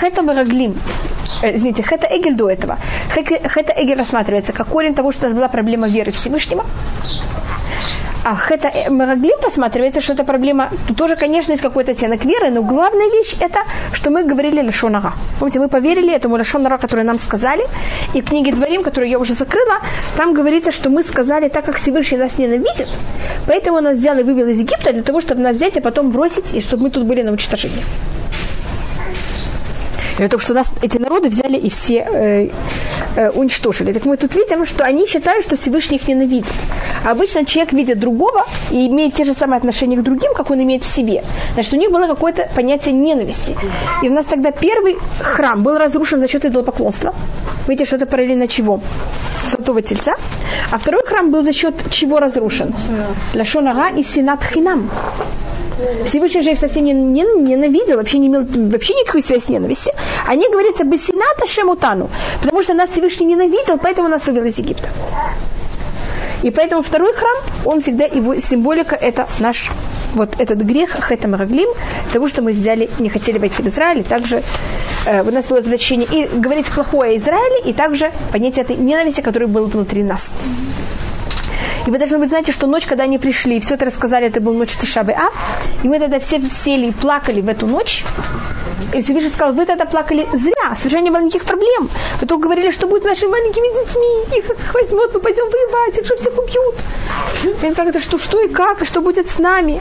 хета 0.00 0.22
бараглим, 0.22 0.74
э, 1.42 1.56
извините, 1.56 1.82
хета 1.82 2.08
эгель 2.10 2.34
до 2.34 2.50
этого. 2.50 2.78
Хета 3.14 3.72
эгель 3.76 3.98
рассматривается 3.98 4.52
как 4.52 4.66
корень 4.66 4.94
того, 4.94 5.12
что 5.12 5.26
у 5.26 5.28
нас 5.28 5.36
была 5.36 5.48
проблема 5.48 5.88
веры 5.88 6.10
Всевышнего, 6.10 6.64
а 8.24 8.36
это 8.50 8.90
Мараглим 8.90 9.38
рассматривается, 9.42 10.00
что 10.00 10.12
это 10.12 10.24
проблема, 10.24 10.68
тут 10.86 10.96
тоже, 10.96 11.16
конечно, 11.16 11.52
есть 11.52 11.62
какой-то 11.62 11.92
оттенок 11.92 12.24
веры, 12.26 12.50
но 12.50 12.62
главная 12.62 13.10
вещь 13.10 13.36
это, 13.40 13.60
что 13.92 14.10
мы 14.10 14.24
говорили 14.24 14.60
Лешонара. 14.60 15.12
Помните, 15.38 15.60
мы 15.60 15.68
поверили 15.68 16.12
этому 16.12 16.36
Лешонара, 16.36 16.78
который 16.78 17.04
нам 17.04 17.18
сказали, 17.18 17.62
и 18.14 18.20
в 18.20 18.24
книге 18.24 18.52
Дворим, 18.52 18.82
которую 18.82 19.08
я 19.08 19.18
уже 19.18 19.34
закрыла, 19.34 19.80
там 20.16 20.34
говорится, 20.34 20.72
что 20.72 20.90
мы 20.90 21.02
сказали, 21.02 21.48
так 21.48 21.64
как 21.64 21.76
Всевышний 21.76 22.18
нас 22.18 22.38
ненавидит, 22.38 22.88
поэтому 23.46 23.78
он 23.78 23.84
нас 23.84 23.96
взял 23.96 24.18
и 24.18 24.22
вывел 24.22 24.48
из 24.48 24.58
Египта 24.58 24.92
для 24.92 25.02
того, 25.02 25.20
чтобы 25.20 25.40
нас 25.40 25.56
взять 25.56 25.76
и 25.76 25.80
потом 25.80 26.10
бросить, 26.10 26.54
и 26.54 26.60
чтобы 26.60 26.82
мы 26.84 26.90
тут 26.90 27.04
были 27.04 27.22
на 27.22 27.30
уничтожении. 27.30 27.84
Или 30.18 30.28
то, 30.28 30.38
что 30.38 30.54
нас 30.54 30.72
эти 30.82 30.98
народы 30.98 31.28
взяли 31.28 31.56
и 31.56 31.68
все 31.70 31.94
э, 31.94 32.48
э, 33.16 33.30
уничтожили. 33.30 33.92
Так 33.92 34.04
мы 34.04 34.16
тут 34.16 34.34
видим, 34.34 34.66
что 34.66 34.84
они 34.84 35.06
считают, 35.06 35.44
что 35.44 35.56
Всевышний 35.56 35.96
их 35.96 36.08
ненавидит. 36.08 36.52
Обычно 37.04 37.44
человек 37.44 37.72
видит 37.72 37.98
другого 37.98 38.44
и 38.70 38.88
имеет 38.88 39.14
те 39.14 39.24
же 39.24 39.32
самые 39.32 39.58
отношения 39.58 39.96
к 39.96 40.02
другим, 40.02 40.34
как 40.34 40.50
он 40.50 40.62
имеет 40.62 40.84
в 40.84 40.94
себе. 40.94 41.22
Значит, 41.54 41.72
у 41.72 41.76
них 41.76 41.90
было 41.90 42.06
какое-то 42.06 42.48
понятие 42.54 42.94
ненависти. 42.94 43.56
И 44.02 44.08
у 44.08 44.12
нас 44.12 44.26
тогда 44.26 44.50
первый 44.50 44.96
храм 45.20 45.62
был 45.62 45.78
разрушен 45.78 46.20
за 46.20 46.28
счет 46.28 46.44
идолопоклонства. 46.44 47.14
Видите, 47.68 47.84
что 47.84 47.96
это 47.96 48.06
параллельно 48.06 48.48
чего? 48.48 48.80
Золотого 49.46 49.82
тельца. 49.82 50.16
А 50.72 50.78
второй 50.78 51.02
храм 51.06 51.30
был 51.30 51.42
за 51.42 51.52
счет 51.52 51.74
чего 51.90 52.18
разрушен? 52.18 52.74
Лашонара 53.34 53.90
и 53.96 54.02
Синат 54.02 54.42
Хинам. 54.42 54.90
Всевышний 56.06 56.42
же 56.42 56.52
их 56.52 56.58
совсем 56.58 56.84
не, 56.84 56.92
не, 56.92 57.22
ненавидел, 57.22 57.96
вообще 57.96 58.18
не 58.18 58.26
имел 58.26 58.44
вообще 58.70 58.94
никакой 58.94 59.22
связи 59.22 59.44
с 59.44 59.48
ненавистью. 59.48 59.92
Они 60.26 60.48
говорится 60.48 60.84
Бесината 60.84 61.46
Шемутану, 61.46 62.10
потому 62.42 62.62
что 62.62 62.74
нас 62.74 62.90
Всевышний 62.90 63.26
ненавидел, 63.26 63.78
поэтому 63.78 64.08
нас 64.08 64.26
вывел 64.26 64.44
из 64.44 64.58
Египта. 64.58 64.88
И 66.42 66.50
поэтому 66.50 66.82
второй 66.82 67.12
храм, 67.14 67.36
он 67.64 67.80
всегда, 67.80 68.04
его 68.04 68.38
символика, 68.38 68.94
это 68.94 69.26
наш 69.40 69.70
вот 70.14 70.34
этот 70.38 70.58
грех, 70.58 70.90
хэтам 70.90 71.34
раглим, 71.34 71.68
того, 72.12 72.28
что 72.28 72.42
мы 72.42 72.52
взяли, 72.52 72.88
не 72.98 73.08
хотели 73.08 73.38
войти 73.38 73.62
в 73.62 73.66
Израиль, 73.66 74.00
и 74.00 74.02
также 74.02 74.42
э, 75.06 75.22
у 75.22 75.30
нас 75.30 75.46
было 75.46 75.62
значение 75.62 76.08
и 76.10 76.26
говорить 76.26 76.66
плохое 76.66 77.12
о 77.12 77.16
Израиле, 77.16 77.70
и 77.70 77.72
также 77.72 78.12
понятие 78.32 78.64
этой 78.64 78.76
ненависти, 78.76 79.20
которая 79.20 79.48
была 79.48 79.66
внутри 79.66 80.02
нас. 80.02 80.32
И 81.88 81.90
вы 81.90 81.96
должны 81.96 82.18
быть 82.18 82.28
знаете, 82.28 82.52
что 82.52 82.66
ночь, 82.66 82.84
когда 82.84 83.04
они 83.04 83.16
пришли, 83.16 83.58
все 83.60 83.76
это 83.76 83.86
рассказали, 83.86 84.26
это 84.26 84.42
был 84.42 84.52
ночь 84.52 84.76
Тишабы 84.76 85.12
Ав, 85.12 85.32
и 85.82 85.88
мы 85.88 85.98
тогда 85.98 86.18
все 86.18 86.38
сели 86.62 86.88
и 86.88 86.92
плакали 86.92 87.40
в 87.40 87.48
эту 87.48 87.66
ночь. 87.66 88.04
И 88.92 89.00
Всевышний 89.00 89.30
сказал, 89.30 89.54
вы 89.54 89.64
тогда 89.64 89.86
плакали 89.86 90.28
зря, 90.34 90.74
совершенно 90.76 91.04
не 91.04 91.10
было 91.10 91.22
никаких 91.22 91.44
проблем. 91.44 91.88
Вы 92.20 92.26
только 92.26 92.42
говорили, 92.42 92.72
что 92.72 92.88
будет 92.88 93.04
с 93.04 93.06
нашими 93.06 93.30
маленькими 93.30 93.72
детьми, 93.72 94.38
их 94.38 94.50
их 94.50 94.74
возьмут, 94.74 95.14
мы 95.14 95.20
пойдем 95.20 95.46
воевать, 95.48 95.96
их 95.96 96.04
же 96.04 96.14
всех 96.16 96.34
убьют. 96.38 96.74
И 97.62 97.74
как 97.74 97.88
это, 97.88 98.00
что, 98.00 98.18
что 98.18 98.38
и 98.42 98.48
как, 98.48 98.82
и 98.82 98.84
что 98.84 99.00
будет 99.00 99.30
с 99.30 99.38
нами. 99.38 99.80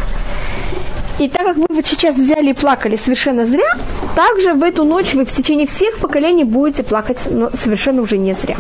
И 1.20 1.28
так 1.28 1.46
как 1.46 1.58
вы 1.58 1.66
вот 1.70 1.86
сейчас 1.86 2.16
взяли 2.16 2.50
и 2.50 2.54
плакали 2.54 2.96
совершенно 2.96 3.46
зря, 3.46 3.70
также 4.16 4.54
в 4.54 4.64
эту 4.64 4.84
ночь 4.84 5.14
вы 5.14 5.26
в 5.26 5.32
течение 5.32 5.66
всех 5.66 5.98
поколений 5.98 6.44
будете 6.44 6.84
плакать, 6.84 7.28
но 7.30 7.50
совершенно 7.52 8.02
уже 8.02 8.18
не 8.18 8.34
зря. 8.34 8.56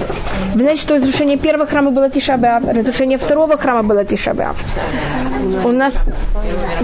Вы 0.55 0.61
знаете, 0.61 0.81
что 0.81 0.95
разрушение 0.95 1.37
первого 1.37 1.67
храма 1.67 1.91
было 1.91 2.09
Тишабеав, 2.09 2.63
разрушение 2.65 3.17
второго 3.17 3.57
храма 3.57 3.83
было 3.83 4.03
Тишабеав. 4.05 4.57
У 5.63 5.71
нас 5.71 5.93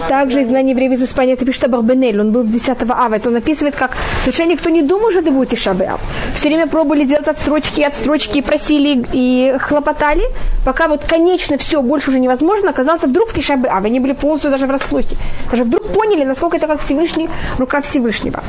также 0.07 0.41
из 0.41 0.47
знания 0.47 0.71
евреев 0.71 0.91
из 0.93 1.03
Испании 1.03 1.33
это 1.33 1.45
пишет 1.45 1.69
Барбенель, 1.69 2.19
он 2.21 2.31
был 2.31 2.43
10 2.43 2.77
ава, 2.89 3.15
это 3.15 3.29
он 3.29 3.35
описывает, 3.35 3.75
как 3.75 3.97
совершенно 4.21 4.51
никто 4.51 4.69
не 4.69 4.81
думал, 4.83 5.11
что 5.11 5.21
это 5.21 5.31
будет 5.31 5.49
Тишабеав. 5.49 5.99
Все 6.35 6.49
время 6.49 6.67
пробовали 6.67 7.03
делать 7.03 7.27
отсрочки, 7.27 7.81
отсрочки, 7.81 8.41
просили 8.41 9.05
и 9.11 9.55
хлопотали, 9.59 10.23
пока 10.65 10.87
вот 10.87 11.01
конечно 11.07 11.57
все, 11.57 11.81
больше 11.81 12.11
уже 12.11 12.19
невозможно, 12.19 12.69
оказался 12.69 13.07
вдруг 13.07 13.33
Тишабеав. 13.33 13.83
Они 13.83 13.99
были 13.99 14.13
полностью 14.13 14.51
даже 14.51 14.67
в 14.67 14.71
расплохе. 14.71 15.15
Даже 15.49 15.62
уже 15.63 15.65
вдруг 15.65 15.87
поняли, 15.93 16.23
насколько 16.23 16.57
это 16.57 16.67
как 16.67 16.81
Всевышний, 16.81 17.29
рука 17.57 17.81
Всевышнего. 17.81 18.43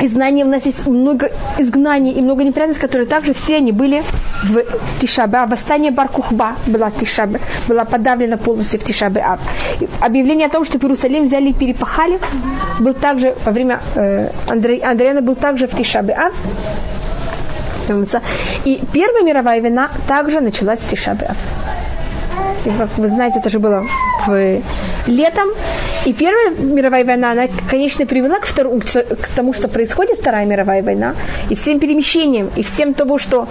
И 0.00 0.08
знания, 0.08 0.44
у 0.44 0.48
нас 0.48 0.66
есть 0.66 0.86
много 0.86 1.30
изгнаний 1.58 2.12
и 2.12 2.20
много 2.20 2.42
неприятностей, 2.42 2.82
которые 2.82 3.06
также 3.06 3.34
все 3.34 3.58
они 3.58 3.72
были 3.72 4.02
в 4.42 4.64
Тишабе. 5.00 5.38
А 5.38 5.46
восстание 5.46 5.92
Баркухба 5.92 6.56
была 6.66 6.90
Тишабе, 6.90 7.40
была 7.68 7.84
подавлена 7.84 8.36
полностью 8.36 8.80
в 8.80 8.84
Тишабе. 8.84 9.20
А 9.20 9.38
объявление 10.00 10.48
о 10.48 10.50
том, 10.50 10.64
что 10.64 10.78
Иерусалим 10.78 11.26
взяли 11.26 11.50
и 11.50 11.52
перепахали, 11.52 12.18
был 12.80 12.94
также 12.94 13.34
во 13.44 13.52
время 13.52 13.78
э, 13.94 14.30
Андреяна 14.48 15.20
был 15.20 15.36
также 15.36 15.68
в 15.68 15.76
Тишабе. 15.76 16.14
Ав. 16.14 16.34
И 18.64 18.80
Первая 18.92 19.22
мировая 19.22 19.60
война 19.60 19.90
также 20.08 20.40
началась 20.40 20.80
в 20.80 20.88
Тишабе. 20.88 21.26
Ав. 21.26 21.61
Вы 22.96 23.08
знаете, 23.08 23.38
это 23.40 23.50
же 23.50 23.58
было 23.58 23.84
в 24.26 24.60
летом. 25.06 25.48
И 26.04 26.12
Первая 26.12 26.50
мировая 26.50 27.04
война, 27.04 27.30
она, 27.30 27.46
конечно, 27.68 28.06
привела 28.06 28.40
к, 28.40 28.46
второму, 28.46 28.80
к 28.80 29.28
тому, 29.36 29.52
что 29.52 29.68
происходит 29.68 30.18
Вторая 30.18 30.46
мировая 30.46 30.82
война, 30.82 31.14
и 31.48 31.54
всем 31.54 31.78
перемещениям, 31.78 32.50
и 32.56 32.62
всем 32.62 32.92
того, 32.92 33.18
что 33.18 33.46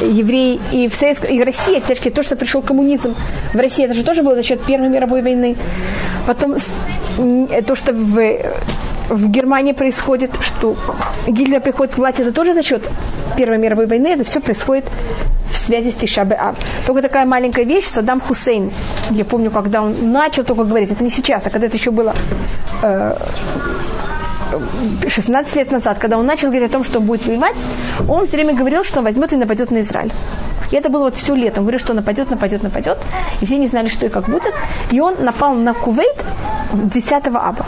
евреи 0.00 0.58
и 0.70 0.88
в 0.88 0.94
Советской, 0.94 1.36
и 1.36 1.42
Россия, 1.42 1.80
тяжкие, 1.80 2.12
то, 2.12 2.22
что 2.22 2.36
пришел 2.36 2.62
коммунизм 2.62 3.14
в 3.52 3.56
России, 3.58 3.84
это 3.84 3.94
же 3.94 4.04
тоже 4.04 4.22
было 4.22 4.34
за 4.34 4.42
счет 4.42 4.62
Первой 4.64 4.88
мировой 4.88 5.22
войны. 5.22 5.54
Потом 6.26 6.56
то, 7.66 7.74
что 7.74 7.92
в 7.92 8.36
в 9.12 9.28
Германии 9.28 9.72
происходит, 9.72 10.30
что 10.40 10.74
Гитлер 11.26 11.60
приходит 11.60 11.94
к 11.94 11.98
власти, 11.98 12.22
это 12.22 12.32
тоже 12.32 12.54
за 12.54 12.62
счет 12.62 12.88
Первой 13.36 13.58
мировой 13.58 13.86
войны, 13.86 14.08
это 14.08 14.24
все 14.24 14.40
происходит 14.40 14.86
в 15.52 15.56
связи 15.58 15.90
с 15.90 15.94
Тишабе 15.94 16.34
Ав. 16.36 16.56
Только 16.86 17.02
такая 17.02 17.26
маленькая 17.26 17.64
вещь, 17.64 17.84
Саддам 17.84 18.20
Хусейн, 18.20 18.72
я 19.10 19.24
помню, 19.24 19.50
когда 19.50 19.82
он 19.82 20.12
начал 20.12 20.44
только 20.44 20.64
говорить, 20.64 20.90
это 20.90 21.04
не 21.04 21.10
сейчас, 21.10 21.46
а 21.46 21.50
когда 21.50 21.66
это 21.66 21.76
еще 21.76 21.90
было 21.90 22.14
э, 22.82 23.14
16 25.06 25.56
лет 25.56 25.70
назад, 25.70 25.98
когда 25.98 26.16
он 26.16 26.24
начал 26.24 26.48
говорить 26.48 26.70
о 26.70 26.72
том, 26.72 26.84
что 26.84 27.00
будет 27.00 27.26
воевать, 27.26 27.56
он 28.08 28.26
все 28.26 28.36
время 28.36 28.54
говорил, 28.54 28.82
что 28.82 29.00
он 29.00 29.04
возьмет 29.04 29.32
и 29.32 29.36
нападет 29.36 29.70
на 29.70 29.80
Израиль. 29.80 30.12
И 30.70 30.76
это 30.76 30.88
было 30.88 31.04
вот 31.04 31.16
все 31.16 31.34
лето. 31.34 31.60
Он 31.60 31.64
говорил, 31.64 31.80
что 31.80 31.92
нападет, 31.92 32.30
нападет, 32.30 32.62
нападет. 32.62 32.96
И 33.42 33.46
все 33.46 33.58
не 33.58 33.66
знали, 33.66 33.88
что 33.88 34.06
и 34.06 34.08
как 34.08 34.24
будет. 34.24 34.54
И 34.90 35.00
он 35.00 35.16
напал 35.22 35.54
на 35.54 35.74
Кувейт 35.74 36.24
10 36.72 37.12
аба. 37.26 37.66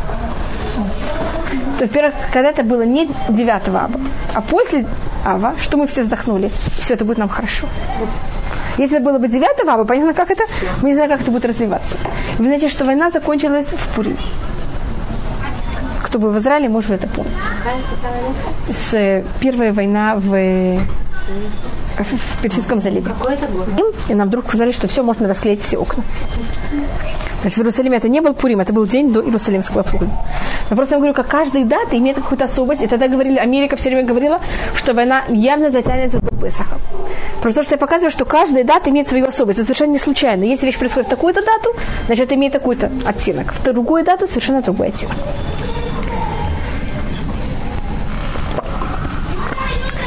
Во-первых, 1.85 2.15
когда 2.33 2.49
это 2.49 2.63
было 2.63 2.83
не 2.83 3.11
9 3.29 3.69
аба, 3.69 3.91
а 4.33 4.41
после 4.41 4.87
ава, 5.23 5.55
что 5.61 5.77
мы 5.77 5.87
все 5.87 6.03
вздохнули, 6.03 6.51
все 6.81 6.95
это 6.95 7.05
будет 7.05 7.19
нам 7.19 7.29
хорошо. 7.29 7.67
Если 8.79 8.97
это 8.97 9.05
было 9.05 9.19
бы 9.19 9.29
9 9.29 9.69
ава, 9.69 9.85
понятно, 9.85 10.15
как 10.15 10.31
это? 10.31 10.45
Мы 10.81 10.89
не 10.89 10.95
знаем, 10.95 11.11
как 11.11 11.21
это 11.21 11.31
будет 11.31 11.45
развиваться. 11.45 11.97
Вы 12.39 12.47
знаете, 12.47 12.71
что 12.71 12.87
война 12.87 13.11
закончилась 13.11 13.67
в 13.67 13.95
Пури. 13.95 14.17
Кто 16.03 16.19
был 16.19 16.31
в 16.31 16.39
Израиле, 16.39 16.71
может, 16.71 16.89
вы 16.89 16.95
это 16.97 17.07
помнить. 17.07 17.35
С 18.71 18.95
э, 18.95 19.23
первая 19.41 19.75
война 19.75 20.15
в 20.17 20.79
в 21.99 22.43
Персидском 22.43 22.81
заливе. 22.81 23.03
Какой 23.03 23.35
это 23.35 23.47
год? 23.47 23.95
И 24.09 24.15
нам 24.15 24.29
вдруг 24.29 24.47
сказали, 24.49 24.73
что 24.73 24.89
все, 24.89 25.03
можно 25.03 25.29
расклеить 25.29 25.63
все 25.63 25.77
окна. 25.79 26.03
Значит, 27.45 27.59
в 27.59 27.61
Иерусалиме 27.61 27.99
это 27.99 28.09
не 28.09 28.23
был 28.23 28.33
Пурим, 28.33 28.61
это 28.61 28.73
был 28.73 28.87
день 28.87 29.13
до 29.13 29.21
Иерусалимского 29.21 29.83
Пурим. 29.83 30.11
Но 30.71 30.77
просто 30.77 30.95
я 30.95 30.99
говорю, 30.99 31.13
как 31.13 31.29
каждая 31.29 31.67
дата 31.67 31.95
имеет 31.99 32.17
какую-то 32.17 32.47
особость. 32.47 32.81
И 32.81 32.87
тогда 32.87 33.07
говорили, 33.07 33.37
Америка 33.37 33.77
все 33.77 33.91
время 33.91 34.05
говорила, 34.05 34.41
что 34.75 34.95
война 34.95 35.25
явно 35.29 35.71
затянется 35.71 36.21
до 36.21 36.35
Песаха. 36.35 36.79
Просто 37.43 37.61
то, 37.61 37.65
что 37.65 37.75
я 37.75 37.79
показываю, 37.79 38.11
что 38.11 38.25
каждая 38.25 38.65
дата 38.65 38.89
имеет 38.89 39.09
свою 39.09 39.27
особость. 39.27 39.59
Это 39.59 39.67
совершенно 39.67 39.91
не 39.93 39.99
случайно. 39.99 40.45
Если 40.45 40.65
вещь 40.65 40.79
происходит 40.79 41.09
в 41.09 41.11
такую-то 41.11 41.43
дату, 41.43 41.75
значит, 42.07 42.25
это 42.25 42.35
имеет 42.35 42.55
такой-то 42.55 42.91
оттенок. 43.05 43.53
В 43.53 43.63
другую 43.63 44.05
дату 44.05 44.27
совершенно 44.27 44.63
другой 44.63 44.89
оттенок. 44.89 45.17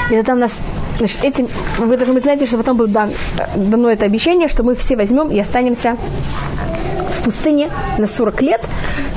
И 0.10 0.16
это 0.16 0.34
у 0.34 0.38
нас 0.38 0.60
Значит, 0.98 1.24
этим, 1.24 1.48
вы 1.78 1.96
должны 1.96 2.16
быть 2.16 2.24
знаете, 2.24 2.48
что 2.48 2.58
потом 2.58 2.78
было 2.78 2.88
дан, 2.88 3.12
дано 3.56 3.92
это 3.92 4.06
обещание, 4.06 4.48
что 4.48 4.64
мы 4.64 4.74
все 4.74 4.96
возьмем 4.96 5.30
и 5.30 5.40
останемся 5.40 5.96
пустыне 7.28 7.70
на 7.98 8.08
40 8.08 8.42
лет. 8.42 8.62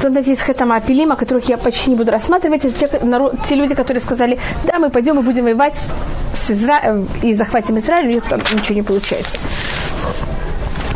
Тут 0.03 0.27
есть 0.27 0.41
хэтама 0.41 0.77
апелима, 0.77 1.15
которых 1.15 1.49
я 1.49 1.57
почти 1.57 1.91
не 1.91 1.97
буду 1.97 2.11
рассматривать. 2.11 2.65
Это 2.65 2.89
те, 2.89 3.07
народ, 3.07 3.35
те 3.49 3.55
люди, 3.55 3.77
которые 3.77 4.01
сказали, 4.01 4.41
да, 4.65 4.81
мы 4.81 4.91
пойдем 4.91 5.21
и 5.21 5.23
будем 5.23 5.45
воевать 5.45 5.87
с 6.35 6.51
Изра... 6.51 6.81
Э, 6.83 7.05
и 7.23 7.35
захватим 7.35 7.79
Израиль, 7.79 8.17
и 8.17 8.21
там 8.21 8.41
ничего 8.53 8.75
не 8.75 8.83
получается. 8.83 9.39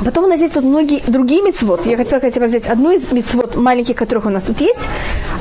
Потом 0.05 0.25
у 0.25 0.27
нас 0.27 0.41
есть 0.41 0.57
вот 0.57 0.65
многие 0.65 1.03
другие 1.07 1.41
мецвод. 1.43 1.87
Я 1.87 1.97
хотела 1.97 2.21
хотя 2.21 2.41
бы 2.41 2.47
взять 2.47 2.67
одну 2.67 2.91
из 2.91 3.13
мецвод 3.13 3.55
маленьких, 3.55 3.95
которых 3.95 4.27
у 4.27 4.31
нас 4.31 4.43
тут 4.43 4.61
есть. 4.61 4.89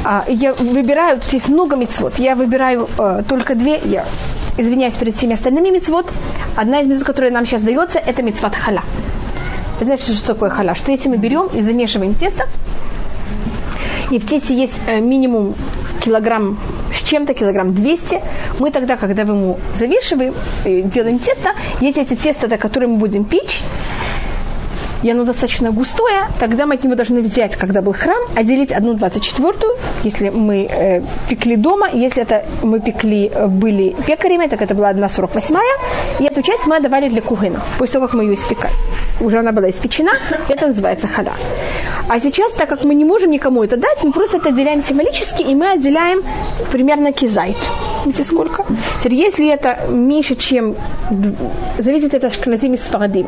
А, 0.03 0.25
я 0.27 0.53
выбираю, 0.53 1.19
тут 1.19 1.33
есть 1.33 1.49
много 1.49 1.75
мецвод. 1.75 2.19
Я 2.19 2.35
выбираю 2.35 2.87
э, 2.99 3.23
только 3.27 3.55
две. 3.55 3.81
Я 3.83 4.05
извиняюсь 4.59 4.93
перед 4.93 5.15
всеми 5.15 5.33
остальными 5.33 5.69
мецвод. 5.69 6.05
Одна 6.55 6.81
из 6.81 6.87
мецвод, 6.87 7.07
которая 7.07 7.31
нам 7.31 7.47
сейчас 7.47 7.63
дается, 7.63 7.97
это 7.97 8.21
мецвод 8.21 8.53
халя. 8.53 8.83
Знаете, 9.81 10.13
что 10.13 10.33
такое 10.33 10.49
халя? 10.49 10.75
Что 10.75 10.91
если 10.91 11.09
мы 11.09 11.17
берем 11.17 11.47
и 11.47 11.61
замешиваем 11.61 12.13
тесто, 12.13 12.47
и 14.11 14.19
в 14.19 14.27
тесте 14.27 14.53
есть 14.55 14.79
э, 14.87 14.99
минимум 14.99 15.55
килограмм 15.99 16.59
с 16.93 17.01
чем-то, 17.01 17.33
килограмм 17.33 17.73
200, 17.73 18.21
мы 18.59 18.69
тогда, 18.71 18.97
когда 18.97 19.25
мы 19.25 19.33
ему 19.33 19.59
завешиваем, 19.77 20.33
э, 20.65 20.81
делаем 20.81 21.19
тесто, 21.19 21.51
если 21.81 22.03
это 22.03 22.15
тесто, 22.15 22.47
которое 22.57 22.87
мы 22.87 22.97
будем 22.97 23.23
печь, 23.23 23.61
и 25.03 25.11
оно 25.11 25.23
достаточно 25.25 25.71
густое, 25.71 26.27
тогда 26.39 26.65
мы 26.65 26.75
от 26.75 26.83
него 26.83 26.95
должны 26.95 27.21
взять, 27.21 27.55
когда 27.55 27.81
был 27.81 27.93
храм, 27.93 28.21
отделить 28.35 28.71
одну 28.71 28.93
двадцать 28.93 29.23
четвертую, 29.23 29.75
если 30.03 30.29
мы 30.29 30.67
э, 30.69 31.01
пекли 31.29 31.55
дома, 31.55 31.89
если 31.93 32.23
это 32.23 32.45
мы 32.63 32.79
пекли, 32.79 33.29
э, 33.33 33.47
были 33.47 33.95
пекарями, 34.07 34.47
так 34.47 34.61
это 34.61 34.73
была 34.73 34.89
одна 34.89 35.09
сорок 35.09 35.35
восьмая, 35.35 35.77
и 36.19 36.23
эту 36.23 36.41
часть 36.41 36.65
мы 36.65 36.77
отдавали 36.77 37.09
для 37.09 37.21
кугына, 37.21 37.61
после 37.77 37.93
того, 37.93 38.07
как 38.07 38.15
мы 38.15 38.23
ее 38.23 38.33
испекали. 38.33 38.73
Уже 39.19 39.39
она 39.39 39.51
была 39.51 39.69
испечена, 39.69 40.11
это 40.49 40.67
называется 40.67 41.07
хада. 41.07 41.33
А 42.09 42.19
сейчас, 42.19 42.53
так 42.53 42.69
как 42.69 42.83
мы 42.83 42.95
не 42.95 43.05
можем 43.05 43.31
никому 43.31 43.63
это 43.63 43.77
дать, 43.77 44.03
мы 44.03 44.11
просто 44.11 44.37
это 44.37 44.49
отделяем 44.49 44.83
символически, 44.83 45.41
и 45.41 45.55
мы 45.55 45.71
отделяем 45.71 46.23
примерно 46.71 47.11
кизайт. 47.11 47.57
Видите, 48.05 48.23
сколько? 48.23 48.65
Теперь, 48.99 49.15
если 49.15 49.49
это 49.49 49.79
меньше, 49.89 50.35
чем... 50.35 50.75
Зависит 51.77 52.13
от 52.13 52.23
ашкназим 52.25 52.73
и 52.73 52.77
сфарадим. 52.77 53.27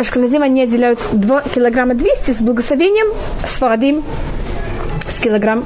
Ашканазим 0.00 0.42
они 0.42 0.62
отделяют 0.62 0.98
2 1.12 1.42
килограмма 1.54 1.94
200 1.94 2.30
с 2.30 2.40
благословением, 2.40 3.08
с 3.44 3.58
фарадим 3.58 4.02
с 5.06 5.20
килограмм 5.20 5.62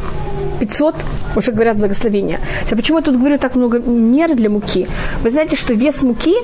500, 0.59 0.97
уже 1.37 1.53
говорят 1.53 1.77
благословения. 1.77 2.41
А 2.69 2.75
почему 2.75 2.99
я 2.99 3.05
тут 3.05 3.17
говорю 3.17 3.39
так 3.39 3.55
много 3.55 3.79
мер 3.79 4.35
для 4.35 4.51
муки? 4.51 4.89
Вы 5.23 5.31
знаете, 5.31 5.55
что 5.55 5.75
вес 5.75 6.03
муки, 6.03 6.35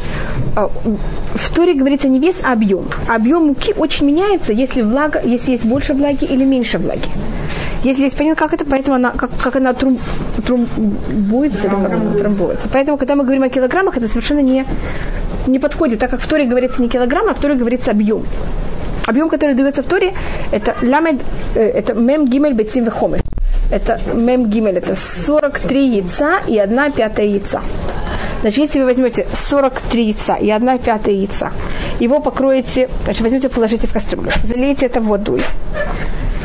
а, 0.55 0.70
в 1.34 1.51
Торе 1.53 1.74
говорится 1.74 2.09
не 2.09 2.20
вес, 2.20 2.43
а 2.45 2.53
объем. 2.53 2.84
Объем 3.09 3.47
муки 3.47 3.74
очень 3.76 4.07
меняется, 4.07 4.53
если, 4.53 4.82
влага, 4.82 5.20
если 5.24 5.51
есть 5.51 5.64
больше 5.64 5.93
влаги 5.93 6.24
или 6.24 6.45
меньше 6.45 6.78
влаги. 6.78 7.09
Если 7.82 8.05
есть 8.05 8.16
понятно, 8.16 8.36
как 8.36 8.55
это, 8.55 8.64
поэтому 8.64 8.95
она, 8.97 9.11
как, 9.11 9.30
как 9.43 9.57
она 9.57 9.72
трум, 9.72 9.99
трумбуется, 10.47 11.66
или 11.66 11.74
как 11.74 11.93
она 11.93 12.12
трамбуется. 12.12 12.68
Поэтому, 12.72 12.99
когда 12.99 13.16
мы 13.16 13.24
говорим 13.24 13.43
о 13.43 13.49
килограммах, 13.49 13.97
это 13.97 14.07
совершенно 14.07 14.41
не 14.43 14.64
не 15.51 15.59
подходит, 15.59 15.98
так 15.98 16.11
как 16.11 16.20
в 16.20 16.26
Торе 16.26 16.46
говорится 16.46 16.82
не 16.82 16.88
килограмм, 16.88 17.28
а 17.28 17.34
в 17.34 17.40
Торе 17.40 17.55
говорится 17.55 17.90
объем. 17.90 18.24
Объем, 19.07 19.28
который 19.28 19.55
дается 19.55 19.82
в 19.82 19.86
Торе, 19.86 20.12
это 20.53 20.76
ламед, 20.82 21.20
э, 21.55 21.61
это 21.61 21.94
мем 21.94 22.26
гимель 22.26 22.53
бецим 22.53 22.84
вехомеш. 22.84 23.20
Это 23.70 24.01
мем 24.14 24.46
гимель, 24.46 24.78
это 24.78 24.94
43 24.94 25.96
яйца 25.96 26.40
и 26.46 26.59
1 26.59 26.92
пятая 26.92 27.26
яйца. 27.26 27.61
Значит, 28.40 28.59
если 28.59 28.80
вы 28.80 28.86
возьмете 28.86 29.26
43 29.32 30.05
яйца 30.05 30.34
и 30.34 30.51
1 30.51 30.78
пятая 30.78 31.14
яйца, 31.14 31.53
его 32.01 32.20
покроете, 32.20 32.88
значит, 33.05 33.22
возьмете, 33.22 33.48
положите 33.48 33.86
в 33.86 33.92
кастрюлю, 33.92 34.30
залейте 34.44 34.86
это 34.86 35.01
водой. 35.01 35.40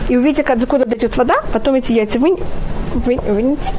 И 0.10 0.18
увидите, 0.18 0.44
откуда 0.44 0.86
дойдет 0.86 1.18
вода, 1.18 1.36
потом 1.52 1.76
эти 1.76 1.94
яйца 1.94 2.20
вы, 2.20 2.38
вы, 2.94 3.16
вынете. 3.16 3.74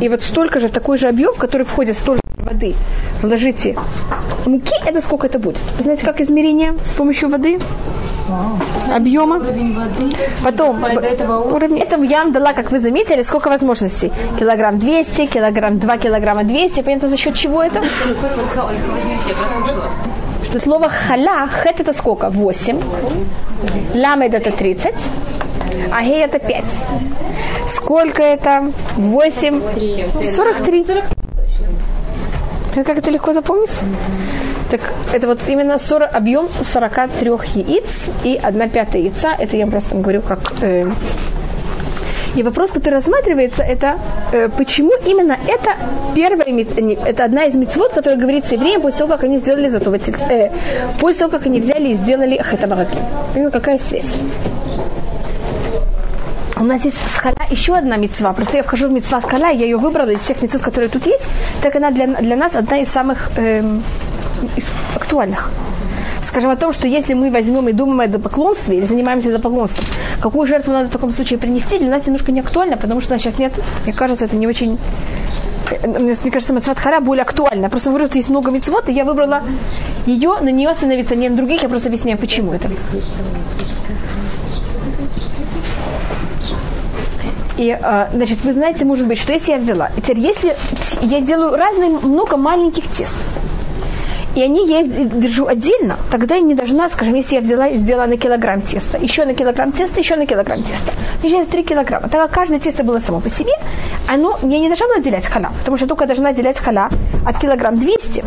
И 0.00 0.08
вот 0.08 0.22
столько 0.22 0.60
же, 0.60 0.68
такой 0.68 0.98
же 0.98 1.08
объем, 1.08 1.34
который 1.34 1.66
входит 1.66 1.96
столько 1.96 2.27
воды, 2.48 2.74
вложите 3.22 3.76
муки, 4.46 4.74
это 4.86 5.00
сколько 5.00 5.26
это 5.26 5.38
будет? 5.38 5.58
Вы 5.76 5.82
знаете, 5.82 6.04
как 6.04 6.20
измерение 6.20 6.74
с 6.84 6.92
помощью 6.92 7.28
воды? 7.28 7.58
объема. 8.94 9.40
Потом, 10.44 10.84
уровень 11.52 11.78
этого 11.78 12.04
я 12.04 12.24
вам 12.24 12.32
дала, 12.32 12.52
как 12.52 12.70
вы 12.70 12.78
заметили, 12.78 13.22
сколько 13.22 13.48
возможностей. 13.48 14.12
Килограмм 14.38 14.78
200, 14.78 15.26
килограмм 15.26 15.78
2 15.78 15.98
килограмма 15.98 16.44
200. 16.44 16.82
Понятно, 16.82 17.08
за 17.08 17.16
счет 17.16 17.34
чего 17.34 17.62
это? 17.62 17.82
Что 20.44 20.60
слово 20.60 20.88
халя, 20.90 21.48
хет 21.48 21.80
это 21.80 21.92
сколько? 21.92 22.28
8. 22.28 22.80
Ламед 23.94 24.34
это 24.34 24.50
30. 24.50 24.94
А 25.90 26.02
гей 26.02 26.24
это 26.24 26.38
5. 26.38 26.84
Сколько 27.66 28.22
это? 28.22 28.72
8. 28.96 29.62
43. 30.22 31.17
Как 32.84 32.98
это 32.98 33.10
легко 33.10 33.32
запомнить? 33.32 33.70
Так 34.70 34.80
это 35.12 35.26
вот 35.26 35.40
именно 35.48 35.78
40, 35.78 36.14
объем 36.14 36.48
43 36.62 37.30
яиц 37.54 38.10
и 38.24 38.38
1 38.42 38.70
пятая 38.70 39.02
яйца. 39.02 39.34
Это 39.38 39.56
я 39.56 39.66
просто 39.66 39.96
говорю 39.96 40.22
как... 40.22 40.38
Э, 40.60 40.90
и 42.36 42.42
вопрос, 42.42 42.70
который 42.70 42.94
рассматривается, 42.94 43.62
это 43.62 43.98
э, 44.32 44.48
почему 44.56 44.92
именно 45.06 45.36
это 45.48 45.70
первая, 46.14 46.46
это 47.06 47.24
одна 47.24 47.46
из 47.46 47.54
мецвод, 47.54 47.92
которая 47.92 48.18
говорится 48.20 48.54
евреям 48.54 48.82
после 48.82 48.98
того, 48.98 49.12
как 49.12 49.24
они 49.24 49.38
сделали 49.38 49.68
затователь, 49.68 50.14
э, 50.30 50.50
после 51.00 51.20
того, 51.20 51.30
как 51.30 51.46
они 51.46 51.60
взяли 51.60 51.88
и 51.88 51.94
сделали 51.94 52.42
хетабараки. 52.42 52.98
Какая 53.52 53.78
связь? 53.78 54.18
У 56.60 56.64
нас 56.64 56.84
есть 56.84 56.96
скала 57.14 57.46
еще 57.50 57.76
одна 57.76 57.96
мецва. 57.96 58.32
Просто 58.32 58.56
я 58.56 58.62
вхожу 58.62 58.88
в 58.88 58.92
мецва 58.92 59.20
скала, 59.20 59.48
я 59.48 59.64
ее 59.64 59.76
выбрала 59.76 60.10
из 60.10 60.20
всех 60.20 60.42
мецвод, 60.42 60.62
которые 60.62 60.88
тут 60.88 61.06
есть. 61.06 61.24
Так 61.62 61.76
она 61.76 61.90
для, 61.90 62.06
для 62.06 62.36
нас 62.36 62.56
одна 62.56 62.78
из 62.78 62.88
самых 62.88 63.30
эм, 63.36 63.82
из 64.56 64.64
актуальных. 64.94 65.50
Скажем 66.20 66.50
о 66.50 66.56
том, 66.56 66.72
что 66.72 66.88
если 66.88 67.14
мы 67.14 67.30
возьмем 67.30 67.68
и 67.68 67.72
думаем 67.72 68.00
о 68.00 68.06
идолопоклонстве 68.06 68.76
или 68.76 68.84
занимаемся 68.84 69.28
идолопоклонством, 69.28 69.84
какую 70.20 70.48
жертву 70.48 70.72
надо 70.72 70.88
в 70.88 70.92
таком 70.92 71.12
случае 71.12 71.38
принести, 71.38 71.78
для 71.78 71.90
нас 71.90 72.06
немножко 72.06 72.32
не 72.32 72.40
актуально, 72.40 72.76
потому 72.76 73.00
что 73.00 73.12
у 73.12 73.14
нас 73.14 73.22
сейчас 73.22 73.38
нет, 73.38 73.52
мне 73.84 73.92
кажется, 73.92 74.24
это 74.24 74.36
не 74.36 74.46
очень 74.46 74.78
мне, 75.86 76.16
мне 76.22 76.30
кажется, 76.30 76.54
Мацват 76.54 76.78
Хара 76.78 77.00
более 77.00 77.22
актуальна. 77.22 77.68
Просто 77.68 77.90
говорю, 77.90 78.06
что 78.06 78.16
есть 78.16 78.30
много 78.30 78.50
мецвод, 78.50 78.88
и 78.88 78.92
я 78.92 79.04
выбрала 79.04 79.42
ее, 80.06 80.38
на 80.40 80.48
нее 80.48 80.70
остановиться 80.70 81.14
не 81.14 81.28
на 81.28 81.36
других, 81.36 81.62
я 81.62 81.68
просто 81.68 81.88
объясняю, 81.88 82.18
почему 82.18 82.54
это. 82.54 82.70
И, 87.58 87.70
а, 87.70 88.08
значит, 88.12 88.38
вы 88.44 88.52
знаете, 88.52 88.84
может 88.84 89.06
быть, 89.06 89.18
что 89.18 89.32
если 89.32 89.50
я 89.50 89.58
взяла, 89.58 89.90
теперь 89.96 90.20
если 90.20 90.56
я 91.02 91.20
делаю 91.20 91.56
разные, 91.56 91.90
много 91.90 92.36
маленьких 92.36 92.86
тест, 92.86 93.18
и 94.36 94.42
они 94.42 94.68
я 94.68 94.82
их 94.82 95.18
держу 95.18 95.46
отдельно, 95.46 95.98
тогда 96.12 96.36
я 96.36 96.40
не 96.40 96.54
должна, 96.54 96.88
скажем, 96.88 97.14
если 97.14 97.34
я 97.34 97.40
взяла 97.40 97.66
и 97.66 97.76
сделала 97.76 98.06
на 98.06 98.16
килограмм 98.16 98.62
теста, 98.62 98.96
еще 98.96 99.24
на 99.24 99.34
килограмм 99.34 99.72
теста, 99.72 99.98
еще 99.98 100.14
на 100.14 100.26
килограмм 100.26 100.62
теста. 100.62 100.92
Сейчас 101.20 101.48
3 101.48 101.64
килограмма. 101.64 102.08
Так 102.08 102.22
как 102.22 102.30
каждое 102.30 102.60
тесто 102.60 102.84
было 102.84 103.00
само 103.00 103.18
по 103.18 103.28
себе, 103.28 103.52
оно, 104.06 104.38
мне 104.42 104.60
не 104.60 104.68
должна 104.68 104.86
была 104.86 104.98
отделять 104.98 105.26
халя, 105.26 105.50
потому 105.58 105.76
что 105.76 105.86
я 105.86 105.88
только 105.88 106.06
должна 106.06 106.28
отделять 106.28 106.58
халя 106.58 106.88
от 107.26 107.38
килограмм 107.40 107.80
200. 107.80 108.24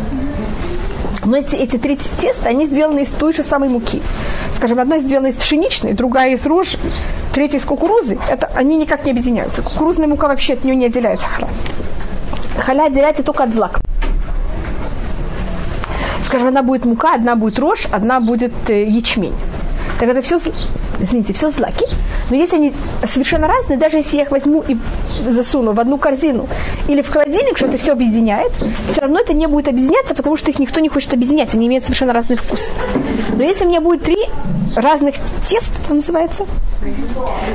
Но 1.24 1.38
эти, 1.38 1.56
эти 1.56 1.78
три 1.78 1.96
теста, 1.96 2.50
они 2.50 2.66
сделаны 2.66 3.00
из 3.00 3.08
той 3.08 3.32
же 3.32 3.42
самой 3.42 3.70
муки. 3.70 4.02
Скажем, 4.54 4.80
одна 4.80 4.98
сделана 4.98 5.28
из 5.28 5.36
пшеничной, 5.36 5.94
другая 5.94 6.32
из 6.34 6.44
рожи, 6.44 6.76
третья 7.32 7.58
из 7.58 7.64
кукурузы. 7.64 8.18
Это, 8.28 8.50
они 8.54 8.76
никак 8.76 9.04
не 9.04 9.12
объединяются. 9.12 9.62
Кукурузная 9.62 10.08
мука 10.08 10.28
вообще 10.28 10.54
от 10.54 10.64
нее 10.64 10.76
не 10.76 10.86
отделяется 10.86 11.28
халя. 11.28 11.48
Халя 12.58 12.84
отделяется 12.84 13.22
только 13.22 13.44
от 13.44 13.54
злаков 13.54 13.82
скажем, 16.32 16.48
одна 16.48 16.62
будет 16.62 16.86
мука, 16.86 17.14
одна 17.14 17.36
будет 17.36 17.58
рожь, 17.58 17.86
одна 17.92 18.18
будет 18.18 18.52
э, 18.70 18.84
ячмень. 18.84 19.34
Так 20.00 20.08
это 20.08 20.22
все, 20.22 20.38
извините, 20.98 21.34
все 21.34 21.50
злаки. 21.50 21.84
Но 22.32 22.38
если 22.38 22.56
они 22.56 22.72
совершенно 23.06 23.46
разные, 23.46 23.76
даже 23.76 23.98
если 23.98 24.16
я 24.16 24.22
их 24.22 24.30
возьму 24.30 24.64
и 24.66 24.78
засуну 25.28 25.72
в 25.72 25.80
одну 25.80 25.98
корзину 25.98 26.48
или 26.88 27.02
в 27.02 27.10
холодильник, 27.10 27.58
что 27.58 27.66
это 27.66 27.76
все 27.76 27.92
объединяет, 27.92 28.52
все 28.90 29.02
равно 29.02 29.20
это 29.20 29.34
не 29.34 29.46
будет 29.46 29.68
объединяться, 29.68 30.14
потому 30.14 30.38
что 30.38 30.50
их 30.50 30.58
никто 30.58 30.80
не 30.80 30.88
хочет 30.88 31.12
объединять, 31.12 31.54
они 31.54 31.66
имеют 31.66 31.84
совершенно 31.84 32.14
разный 32.14 32.36
вкус. 32.36 32.70
Но 33.36 33.42
если 33.42 33.66
у 33.66 33.68
меня 33.68 33.82
будет 33.82 34.04
три 34.04 34.16
разных 34.74 35.16
тест, 35.46 35.72
это 35.84 35.92
называется, 35.92 36.46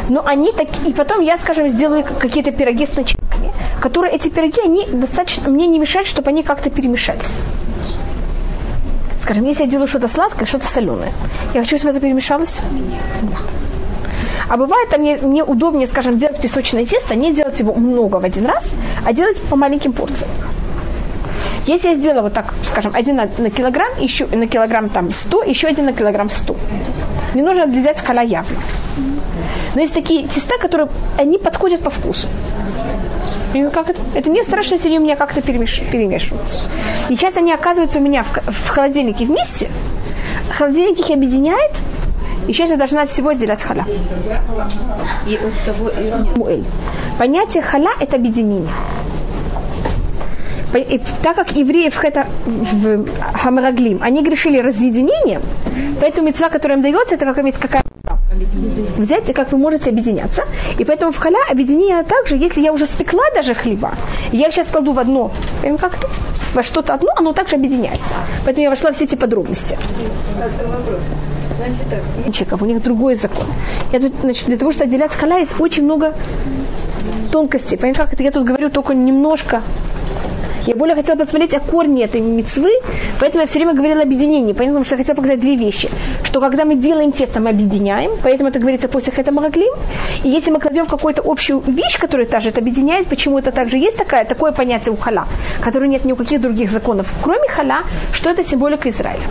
но 0.10 0.24
они 0.24 0.52
так, 0.52 0.68
и 0.86 0.94
потом 0.94 1.22
я, 1.22 1.40
скажем, 1.40 1.70
сделаю 1.70 2.06
какие-то 2.20 2.52
пироги 2.52 2.86
с 2.86 2.96
начинками, 2.96 3.52
которые 3.82 4.14
эти 4.14 4.30
пироги, 4.30 4.62
они 4.64 4.86
достаточно, 4.86 5.50
мне 5.50 5.66
не 5.66 5.80
мешают, 5.80 6.08
чтобы 6.08 6.30
они 6.30 6.44
как-то 6.44 6.70
перемешались. 6.70 7.32
Скажем, 9.24 9.44
если 9.46 9.64
я 9.64 9.70
делаю 9.72 9.88
что-то 9.88 10.08
сладкое, 10.08 10.46
что-то 10.46 10.68
соленое, 10.68 11.14
я 11.56 11.62
хочу, 11.62 11.78
чтобы 11.78 11.94
это 11.94 12.00
перемешалось. 12.00 12.62
А 14.50 14.58
бывает, 14.58 14.94
а 14.94 14.98
мне, 14.98 15.18
мне 15.18 15.44
удобнее, 15.44 15.88
скажем, 15.88 16.18
делать 16.18 16.40
песочное 16.40 16.86
тесто, 16.86 17.16
не 17.16 17.34
делать 17.34 17.60
его 17.60 17.74
много 17.74 18.18
в 18.18 18.24
один 18.24 18.46
раз, 18.46 18.72
а 19.06 19.14
делать 19.14 19.42
по 19.42 19.56
маленьким 19.56 19.94
порциям. 19.94 20.32
Если 21.66 21.90
я 21.90 21.96
сделала 21.96 22.22
вот 22.22 22.34
так, 22.34 22.54
скажем, 22.64 22.94
один 22.96 23.18
на, 23.18 23.30
на 23.38 23.50
килограмм, 23.50 23.92
еще 24.00 24.26
на 24.28 24.48
килограмм 24.48 24.90
там 24.90 25.12
100, 25.12 25.44
еще 25.44 25.68
один 25.68 25.86
на 25.86 25.94
килограмм 25.94 26.30
100. 26.30 26.56
Не 27.36 27.42
нужно 27.42 27.66
взять 27.66 27.98
скала 27.98 28.22
явно. 28.22 28.58
Но 29.76 29.82
есть 29.82 29.94
такие 29.94 30.28
теста, 30.28 30.58
которые, 30.60 30.88
они 31.18 31.38
подходят 31.38 31.82
по 31.82 31.90
вкусу. 31.90 32.30
И 33.54 33.64
как 33.68 33.90
это? 33.90 34.00
это 34.14 34.30
не 34.30 34.44
страшно, 34.44 34.76
если 34.76 34.88
они 34.88 35.00
у 35.00 35.02
меня 35.02 35.16
как-то 35.16 35.42
перемеш... 35.42 35.82
перемешиваются. 35.92 36.64
И 37.10 37.16
сейчас 37.16 37.36
они 37.38 37.52
оказываются 37.52 38.00
у 38.00 38.02
меня 38.02 38.24
в, 38.24 38.32
в 38.50 38.70
холодильнике 38.70 39.26
вместе. 39.26 39.70
Холодильник 40.50 41.00
их 41.00 41.10
объединяет, 41.10 41.72
и 42.48 42.54
сейчас 42.54 42.70
я 42.70 42.78
должна 42.78 43.06
всего 43.06 43.30
отделять 43.30 43.64
халя. 43.64 43.86
И 45.28 45.40
того, 45.66 45.92
Понятие 47.18 47.64
халя– 47.64 47.92
это 48.00 48.16
объединение. 48.16 48.72
И 50.76 51.02
так 51.24 51.36
как 51.36 51.52
евреев 51.54 52.04
это 52.04 52.28
в 52.46 53.06
Хамраглим, 53.34 54.00
они 54.02 54.22
грешили 54.22 54.60
разъединением, 54.60 55.42
поэтому 56.00 56.28
мецва, 56.28 56.50
которая 56.50 56.78
им 56.78 56.84
дается, 56.84 57.16
это 57.16 57.26
как 57.26 57.38
какая 57.58 57.84
взять, 58.98 59.34
как 59.34 59.52
вы 59.52 59.58
можете 59.58 59.90
объединяться. 59.90 60.44
И 60.78 60.86
поэтому 60.86 61.12
в 61.12 61.18
халя 61.18 61.40
объединение 61.50 62.04
также, 62.04 62.36
если 62.36 62.62
я 62.62 62.74
уже 62.74 62.86
спекла 62.86 63.24
даже 63.34 63.56
хлеба, 63.56 63.92
я 64.32 64.48
их 64.48 64.54
сейчас 64.54 64.68
кладу 64.68 64.94
в 64.94 65.00
одно, 65.00 65.32
как-то 65.78 66.08
во 66.54 66.64
что-то 66.64 66.94
одно, 66.94 67.10
оно 67.16 67.34
также 67.34 67.56
объединяется. 67.56 68.16
Поэтому 68.46 68.64
я 68.64 68.70
вошла 68.70 68.92
в 68.92 68.96
все 68.96 69.06
эти 69.06 69.16
подробности. 69.16 69.78
Значит, 72.24 72.54
у 72.54 72.66
них 72.66 72.84
другой 72.84 73.16
закон. 73.16 73.48
Я 73.92 74.00
тут, 74.00 74.14
значит, 74.22 74.46
для 74.46 74.58
того, 74.58 74.72
чтобы 74.72 74.86
отделять 74.86 75.12
халя, 75.14 75.38
есть 75.40 75.60
очень 75.60 75.84
много 75.84 76.14
тонкостей. 77.32 77.78
Понимаете, 77.78 78.02
как 78.02 78.14
это 78.14 78.24
я 78.24 78.32
тут 78.32 78.46
говорю 78.46 78.70
только 78.70 78.94
немножко 78.94 79.64
я 80.68 80.76
более 80.76 80.96
хотела 80.96 81.16
посмотреть 81.16 81.54
о 81.54 81.60
корне 81.60 82.04
этой 82.04 82.20
мецвы, 82.20 82.72
поэтому 83.20 83.42
я 83.42 83.48
все 83.48 83.60
время 83.60 83.74
говорила 83.74 84.02
объединение, 84.02 84.54
потому 84.54 84.84
что 84.84 84.96
я 84.96 84.98
хотела 84.98 85.16
показать 85.16 85.40
две 85.40 85.56
вещи. 85.56 85.90
Что 86.24 86.42
когда 86.42 86.66
мы 86.66 86.76
делаем 86.76 87.12
тесто, 87.12 87.40
мы 87.40 87.52
объединяем, 87.52 88.12
поэтому 88.22 88.50
это 88.50 88.60
говорится 88.60 88.88
после 88.88 89.14
это 89.16 89.32
мараглим. 89.32 89.74
И 90.24 90.30
если 90.30 90.52
мы 90.52 90.60
кладем 90.60 90.86
какую-то 90.86 91.22
общую 91.26 91.64
вещь, 91.66 91.98
которая 91.98 92.28
также 92.28 92.50
это 92.50 92.60
объединяет, 92.60 93.08
почему 93.08 93.40
это 93.40 93.52
также 93.52 93.78
есть 93.78 93.98
такая, 93.98 94.26
такое 94.26 94.52
понятие 94.52 94.94
у 94.94 94.98
халя, 94.98 95.24
которое 95.62 95.88
нет 95.88 96.06
ни 96.06 96.12
у 96.12 96.16
каких 96.16 96.42
других 96.42 96.70
законов, 96.70 97.08
кроме 97.24 97.48
халя, 97.48 97.84
что 98.12 98.30
это 98.30 98.44
символика 98.44 98.90
Израиля. 98.90 99.24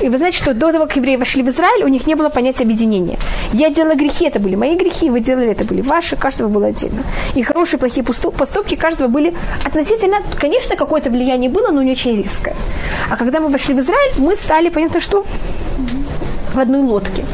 И 0.00 0.08
вы 0.08 0.16
знаете, 0.18 0.38
что 0.38 0.54
до 0.54 0.72
того, 0.72 0.86
как 0.86 0.96
евреи 0.96 1.16
вошли 1.16 1.42
в 1.42 1.48
Израиль, 1.48 1.84
у 1.84 1.88
них 1.88 2.06
не 2.06 2.14
было 2.14 2.30
понятия 2.30 2.64
объединения. 2.64 3.18
Я 3.52 3.70
делала 3.70 3.94
грехи, 3.94 4.26
это 4.26 4.40
были 4.40 4.54
мои 4.54 4.76
грехи, 4.76 5.10
вы 5.10 5.20
делали, 5.20 5.50
это 5.50 5.64
были 5.64 5.82
ваши, 5.82 6.16
каждого 6.16 6.48
было 6.48 6.68
отдельно. 6.68 7.02
И 7.34 7.42
хорошие, 7.42 7.78
плохие 7.78 8.02
поступки 8.04 8.76
каждого 8.76 9.08
были 9.08 9.34
относительно, 9.64 10.16
конечно, 10.40 10.53
Конечно, 10.54 10.76
какое-то 10.76 11.10
влияние 11.10 11.50
было, 11.50 11.72
но 11.72 11.82
не 11.82 11.90
очень 11.90 12.16
резкое. 12.16 12.54
А 13.10 13.16
когда 13.16 13.40
мы 13.40 13.48
вошли 13.48 13.74
в 13.74 13.80
Израиль, 13.80 14.12
мы 14.18 14.36
стали, 14.36 14.68
понятно, 14.68 15.00
что 15.00 15.26
в 16.54 16.58
одной 16.60 16.80
лодке. 16.80 17.24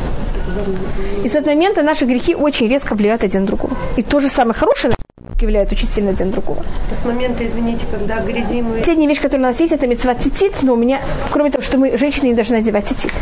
И 1.23 1.29
с 1.29 1.35
этого 1.35 1.55
момента 1.55 1.83
наши 1.83 2.07
грехи 2.07 2.35
очень 2.35 2.67
резко 2.67 2.95
влияют 2.95 3.23
один 3.23 3.43
на 3.43 3.49
другого. 3.49 3.77
И 3.99 4.03
то 4.03 4.21
же 4.21 4.29
самое 4.31 4.55
хорошее 4.55 4.95
влияет 5.39 5.71
очень 5.71 5.87
сильно 5.87 6.13
один 6.13 6.29
на 6.29 6.33
другого. 6.33 6.65
С 6.99 7.05
момента, 7.05 7.47
извините, 7.47 7.85
когда 7.91 8.21
грязи 8.21 8.63
мы... 8.63 8.79
Последняя 8.79 9.07
вещь, 9.07 9.21
которая 9.21 9.49
у 9.49 9.51
нас 9.51 9.61
есть, 9.61 9.73
это 9.73 9.87
мецва 9.87 10.15
цитит, 10.15 10.55
но 10.63 10.73
у 10.73 10.77
меня, 10.77 11.03
кроме 11.31 11.51
того, 11.51 11.63
что 11.63 11.77
мы, 11.77 11.99
женщины, 11.99 12.29
не 12.29 12.35
должны 12.35 12.55
одевать 12.55 12.87
цитит. 12.87 13.13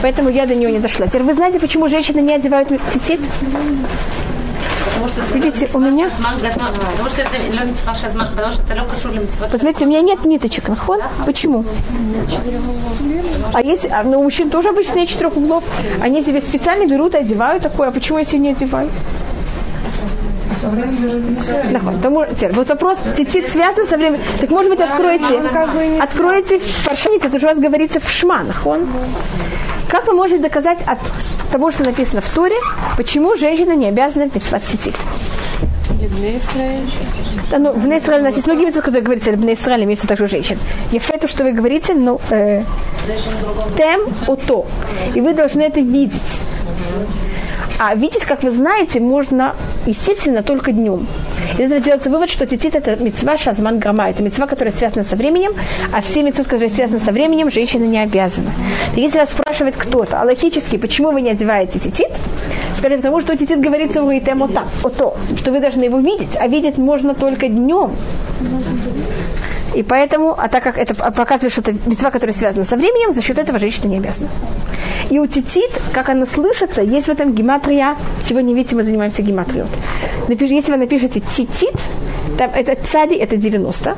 Поэтому 0.00 0.30
я 0.30 0.46
до 0.46 0.54
нее 0.54 0.72
не 0.72 0.78
дошла. 0.78 1.06
Теперь 1.06 1.22
вы 1.22 1.34
знаете, 1.34 1.60
почему 1.60 1.88
женщины 1.88 2.20
не 2.20 2.32
одевают 2.32 2.70
цитит? 4.86 5.34
Видите, 5.34 5.70
у 5.74 5.78
меня... 5.78 6.10
Посмотрите, 9.50 9.84
у 9.84 9.88
меня 9.88 10.02
нет 10.02 10.24
ниточек, 10.24 10.68
нахон? 10.68 11.00
Почему? 11.24 11.64
А 13.52 13.62
если... 13.62 13.88
А, 13.88 14.02
ну, 14.02 14.20
у 14.20 14.22
мужчин 14.24 14.50
тоже 14.50 14.68
обычно 14.70 14.96
нет 14.96 15.08
четырех 15.08 15.36
углов. 15.36 15.64
Они 16.00 16.22
себе 16.22 16.40
специально 16.40 16.86
берут 16.86 17.14
и 17.14 17.18
одевают 17.18 17.62
такое. 17.62 17.88
А 17.88 17.90
почему 17.90 18.18
я 18.18 18.24
себе 18.24 18.38
не 18.38 18.50
одеваю? 18.50 18.90
Тому, 22.02 22.24
вот 22.52 22.68
вопрос, 22.68 22.98
тетит 23.16 23.48
связан 23.48 23.86
со 23.86 23.96
временем. 23.96 24.20
Так 24.40 24.50
может 24.50 24.70
быть 24.70 24.80
откроете, 24.80 25.40
откроете 26.00 26.60
паршаниц, 26.86 27.24
это 27.24 27.36
уже 27.36 27.46
у 27.46 27.48
вас 27.50 27.58
говорится 27.58 28.00
в 28.00 28.10
шманах. 28.10 28.66
Он. 28.66 28.88
Как 29.88 30.06
вы 30.06 30.14
можете 30.14 30.40
доказать 30.40 30.78
от 30.86 30.98
того, 31.52 31.70
что 31.70 31.84
написано 31.84 32.20
в 32.20 32.28
Торе, 32.34 32.56
почему 32.96 33.36
женщина 33.36 33.76
не 33.76 33.86
обязана 33.88 34.24
митцват 34.24 34.62
тетит? 34.64 34.94
Да, 37.50 37.58
ну, 37.58 37.72
в 37.72 37.86
Израиле 37.86 38.22
у 38.22 38.24
нас 38.24 38.34
есть 38.34 38.46
многие 38.46 38.64
митцвы, 38.64 38.82
которые 38.82 39.02
говорится, 39.02 39.30
в 39.32 39.52
Израиле 39.52 39.84
имеется 39.84 40.08
также 40.08 40.26
женщин. 40.26 40.58
Ефе, 40.92 41.18
что 41.26 41.44
вы 41.44 41.52
говорите, 41.52 41.94
ну, 41.94 42.20
э, 42.30 42.62
тем, 43.76 44.00
ото. 44.26 44.66
И 45.14 45.20
вы 45.20 45.32
должны 45.32 45.62
это 45.62 45.80
видеть. 45.80 46.40
А 47.78 47.94
видеть, 47.94 48.24
как 48.24 48.42
вы 48.42 48.50
знаете, 48.50 49.00
можно, 49.00 49.54
естественно, 49.84 50.42
только 50.42 50.72
днем. 50.72 51.06
Из 51.58 51.66
этого 51.66 51.80
делается 51.80 52.10
вывод, 52.10 52.30
что 52.30 52.46
тетит 52.46 52.74
это 52.74 52.96
мецва 52.96 53.36
шазман 53.36 53.78
грама. 53.78 54.08
Это 54.08 54.22
мецва, 54.22 54.46
которая 54.46 54.72
связана 54.72 55.04
со 55.04 55.14
временем, 55.16 55.52
а 55.92 56.00
все 56.00 56.22
мецвы, 56.22 56.44
которые 56.44 56.70
связаны 56.70 57.00
со 57.00 57.12
временем, 57.12 57.50
женщина 57.50 57.84
не 57.84 57.98
обязана. 57.98 58.50
И 58.94 59.00
если 59.02 59.18
вас 59.18 59.30
спрашивает 59.30 59.76
кто-то, 59.76 60.20
а 60.20 60.24
логически, 60.24 60.76
почему 60.78 61.10
вы 61.12 61.20
не 61.20 61.30
одеваете 61.30 61.78
тетит, 61.78 62.08
скажите, 62.78 63.02
потому 63.02 63.20
что 63.20 63.36
тетит 63.36 63.60
говорится 63.60 64.02
у 64.02 64.10
Итем 64.10 64.42
ото, 64.42 64.64
что 65.36 65.52
вы 65.52 65.60
должны 65.60 65.84
его 65.84 65.98
видеть, 65.98 66.36
а 66.40 66.48
видеть 66.48 66.78
можно 66.78 67.14
только 67.14 67.48
днем. 67.48 67.92
И 69.76 69.82
поэтому, 69.82 70.34
а 70.36 70.48
так 70.48 70.64
как 70.64 70.78
это 70.78 70.94
показывает, 70.94 71.52
что 71.52 71.60
это 71.60 71.74
мецва, 71.84 72.10
которая 72.10 72.34
связана 72.34 72.64
со 72.64 72.76
временем, 72.76 73.12
за 73.12 73.20
счет 73.20 73.38
этого 73.38 73.58
женщина 73.58 73.88
не 73.88 73.98
обязана. 73.98 74.30
И 75.10 75.18
у 75.18 75.26
тетит, 75.26 75.70
как 75.92 76.08
она 76.08 76.24
слышится, 76.24 76.80
есть 76.80 77.08
в 77.08 77.10
этом 77.10 77.34
гематрия. 77.34 77.94
Сегодня, 78.26 78.54
видите, 78.54 78.74
мы 78.74 78.82
занимаемся 78.84 79.20
гематрией. 79.20 79.66
Если 80.28 80.72
вы 80.72 80.78
напишете 80.78 81.20
тетит, 81.20 81.74
там 82.38 82.50
это 82.54 82.74
цади, 82.82 83.14
это 83.16 83.36
90. 83.36 83.96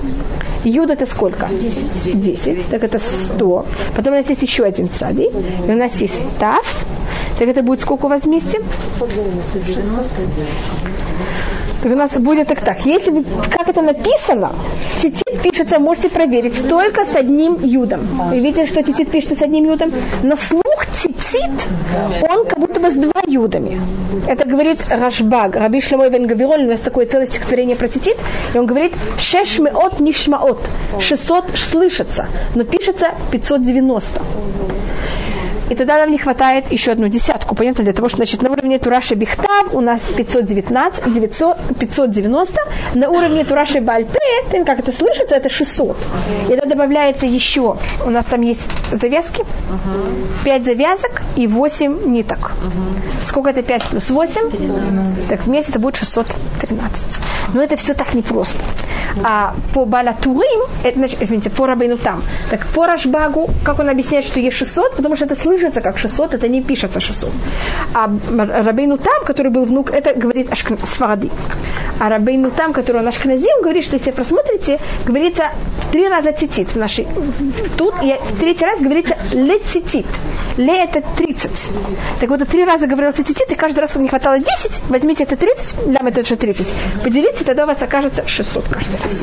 Юд 0.64 0.91
это 0.91 1.07
сколько? 1.07 1.49
10. 1.49 2.20
10. 2.20 2.66
Так 2.70 2.83
это 2.83 2.99
100. 2.99 3.66
Потом 3.97 4.14
у 4.14 4.16
нас 4.16 4.29
есть 4.29 4.43
еще 4.43 4.64
один 4.64 4.91
цади. 4.91 5.31
И 5.66 5.70
у 5.70 5.76
нас 5.76 6.01
есть 6.01 6.20
тав. 6.41 6.85
Так 7.39 7.47
это 7.47 7.62
будет 7.62 7.81
сколько 7.81 8.07
у 8.07 8.09
вас 8.09 8.24
вместе? 8.24 8.61
190. 8.97 10.01
Так 11.83 11.93
у 11.93 11.97
нас 11.97 12.18
будет 12.18 12.49
так 12.49 12.61
так. 12.61 12.85
Если 12.87 13.24
как 13.51 13.68
это 13.68 13.83
написано, 13.83 14.53
тетит 15.01 15.43
пишется, 15.43 15.79
можете 15.79 16.09
проверить, 16.09 16.68
только 16.68 17.05
с 17.05 17.14
одним 17.14 17.59
юдом. 17.62 18.01
Вы 18.31 18.41
видите, 18.41 18.66
что 18.66 18.83
тетит 18.83 19.11
пишется 19.11 19.37
с 19.37 19.43
одним 19.43 19.64
юдом? 19.64 19.93
На 20.22 20.37
слух 20.37 20.87
тетит 20.95 21.18
цицит, 21.29 21.68
он 22.31 22.47
как 22.47 22.59
будто 22.59 22.81
бы 22.81 22.91
с 22.91 22.95
двумя 22.95 23.22
юдами. 23.26 23.81
Это 24.26 24.49
говорит 24.49 24.81
Рашбаг. 24.91 25.57
Раби 25.57 25.81
Шлемой 25.81 26.11
Гавироль, 26.11 26.64
у 26.64 26.70
нас 26.70 26.81
такое 26.81 27.07
целое 27.07 27.26
стихотворение 27.26 27.76
про 27.76 27.89
цицит, 27.89 28.16
и 28.55 28.59
он 28.59 28.66
говорит 28.66 28.93
шешмеот 29.18 30.01
нишмаот. 30.01 30.61
600 31.01 31.45
слышится, 31.57 32.26
но 32.55 32.64
пишется 32.64 33.14
590. 33.31 34.20
И 35.71 35.75
тогда 35.75 35.99
нам 35.99 36.11
не 36.11 36.19
хватает 36.19 36.73
еще 36.73 36.93
одну 36.93 37.09
десятку, 37.09 37.55
понятно, 37.55 37.85
для 37.85 37.93
того, 37.93 38.09
что, 38.09 38.16
значит, 38.19 38.43
на 38.43 38.51
уровне 38.51 38.79
Тураши 38.79 39.14
Бихтав 39.14 39.75
у 39.75 39.81
нас 39.81 40.01
519, 40.16 41.12
900, 41.12 41.57
590, 41.79 42.61
на 42.95 43.11
уровне 43.11 43.45
Тураши 43.45 43.81
Бальпе, 43.81 44.19
как 44.64 44.79
это 44.81 44.93
слышится, 44.93 45.37
это 45.37 45.49
600. 45.49 45.97
И 46.49 46.57
тогда 46.57 46.66
добавляется 46.66 47.27
еще, 47.27 47.77
у 48.05 48.11
нас 48.11 48.25
там 48.25 48.41
есть 48.43 48.69
завязки, 48.93 49.45
5 50.45 50.64
завязок 50.64 51.23
и 51.37 51.47
8 51.47 52.07
ниток. 52.07 52.53
Сколько 53.23 53.51
это 53.51 53.62
5 53.62 53.83
плюс 53.85 54.11
8? 54.11 54.51
13. 54.51 55.29
Так 55.29 55.45
вместе 55.47 55.71
это 55.71 55.79
будет 55.79 55.97
613. 55.97 57.21
Но 57.53 57.62
это 57.62 57.77
все 57.77 57.95
так 57.95 58.14
непросто. 58.14 58.59
А 59.23 59.55
по 59.75 59.85
Балатурим, 59.85 60.62
это, 60.83 60.99
значит, 60.99 61.23
извините, 61.23 61.51
по 61.51 61.66
Рабейну 61.66 61.99
там, 61.99 62.23
так 62.51 62.66
по 62.69 62.87
Рашбагу, 62.87 63.51
как 63.64 63.81
он 63.81 63.89
объясняет, 63.89 64.25
что 64.25 64.41
есть 64.41 64.57
600, 64.57 64.97
потому 64.97 65.16
что 65.16 65.25
это 65.25 65.35
слышится 65.35 65.58
слышится 65.59 65.81
как 65.81 65.99
600, 65.99 66.35
это 66.35 66.49
не 66.49 66.63
пишется 66.63 67.01
600. 67.01 67.31
А 67.95 68.11
Рабейну 68.65 68.99
там, 68.99 69.25
который 69.25 69.51
был 69.51 69.65
внук, 69.65 69.91
это 69.91 70.15
говорит 70.15 70.53
Ашкн... 70.53 70.75
Сваради. 70.85 71.31
А 71.99 72.09
Рабейну 72.09 72.51
там, 72.51 72.73
который 72.73 73.03
он 73.03 73.09
Ашкназим, 73.09 73.63
говорит, 73.63 73.85
что 73.85 73.97
если 73.97 74.13
просмотрите, 74.13 74.79
говорится 75.07 75.51
три 75.93 76.09
раза 76.09 76.33
цитит 76.33 76.69
в 76.75 76.77
нашей... 76.77 77.07
Тут 77.77 77.95
я, 78.03 78.19
третий 78.41 78.65
раз 78.65 78.81
говорится 78.81 79.17
ле 79.33 79.59
цитит. 79.59 80.07
Ле 80.57 80.85
это 80.85 81.03
30. 81.17 81.51
Так 82.21 82.31
вот, 82.31 82.49
три 82.49 82.65
раза 82.65 82.87
говорил 82.87 83.13
цитит, 83.13 83.53
и 83.53 83.55
каждый 83.55 83.81
раз, 83.81 83.91
когда 83.91 84.03
не 84.03 84.09
хватало 84.09 84.39
10, 84.39 84.83
возьмите 84.89 85.25
это 85.25 85.37
30, 85.37 85.87
лям 85.87 86.07
это 86.07 86.25
же 86.25 86.37
30, 86.37 86.67
поделите, 87.05 87.45
тогда 87.45 87.65
у 87.65 87.67
вас 87.67 87.83
окажется 87.83 88.27
600 88.27 88.69
каждый 88.69 88.97
раз. 89.03 89.23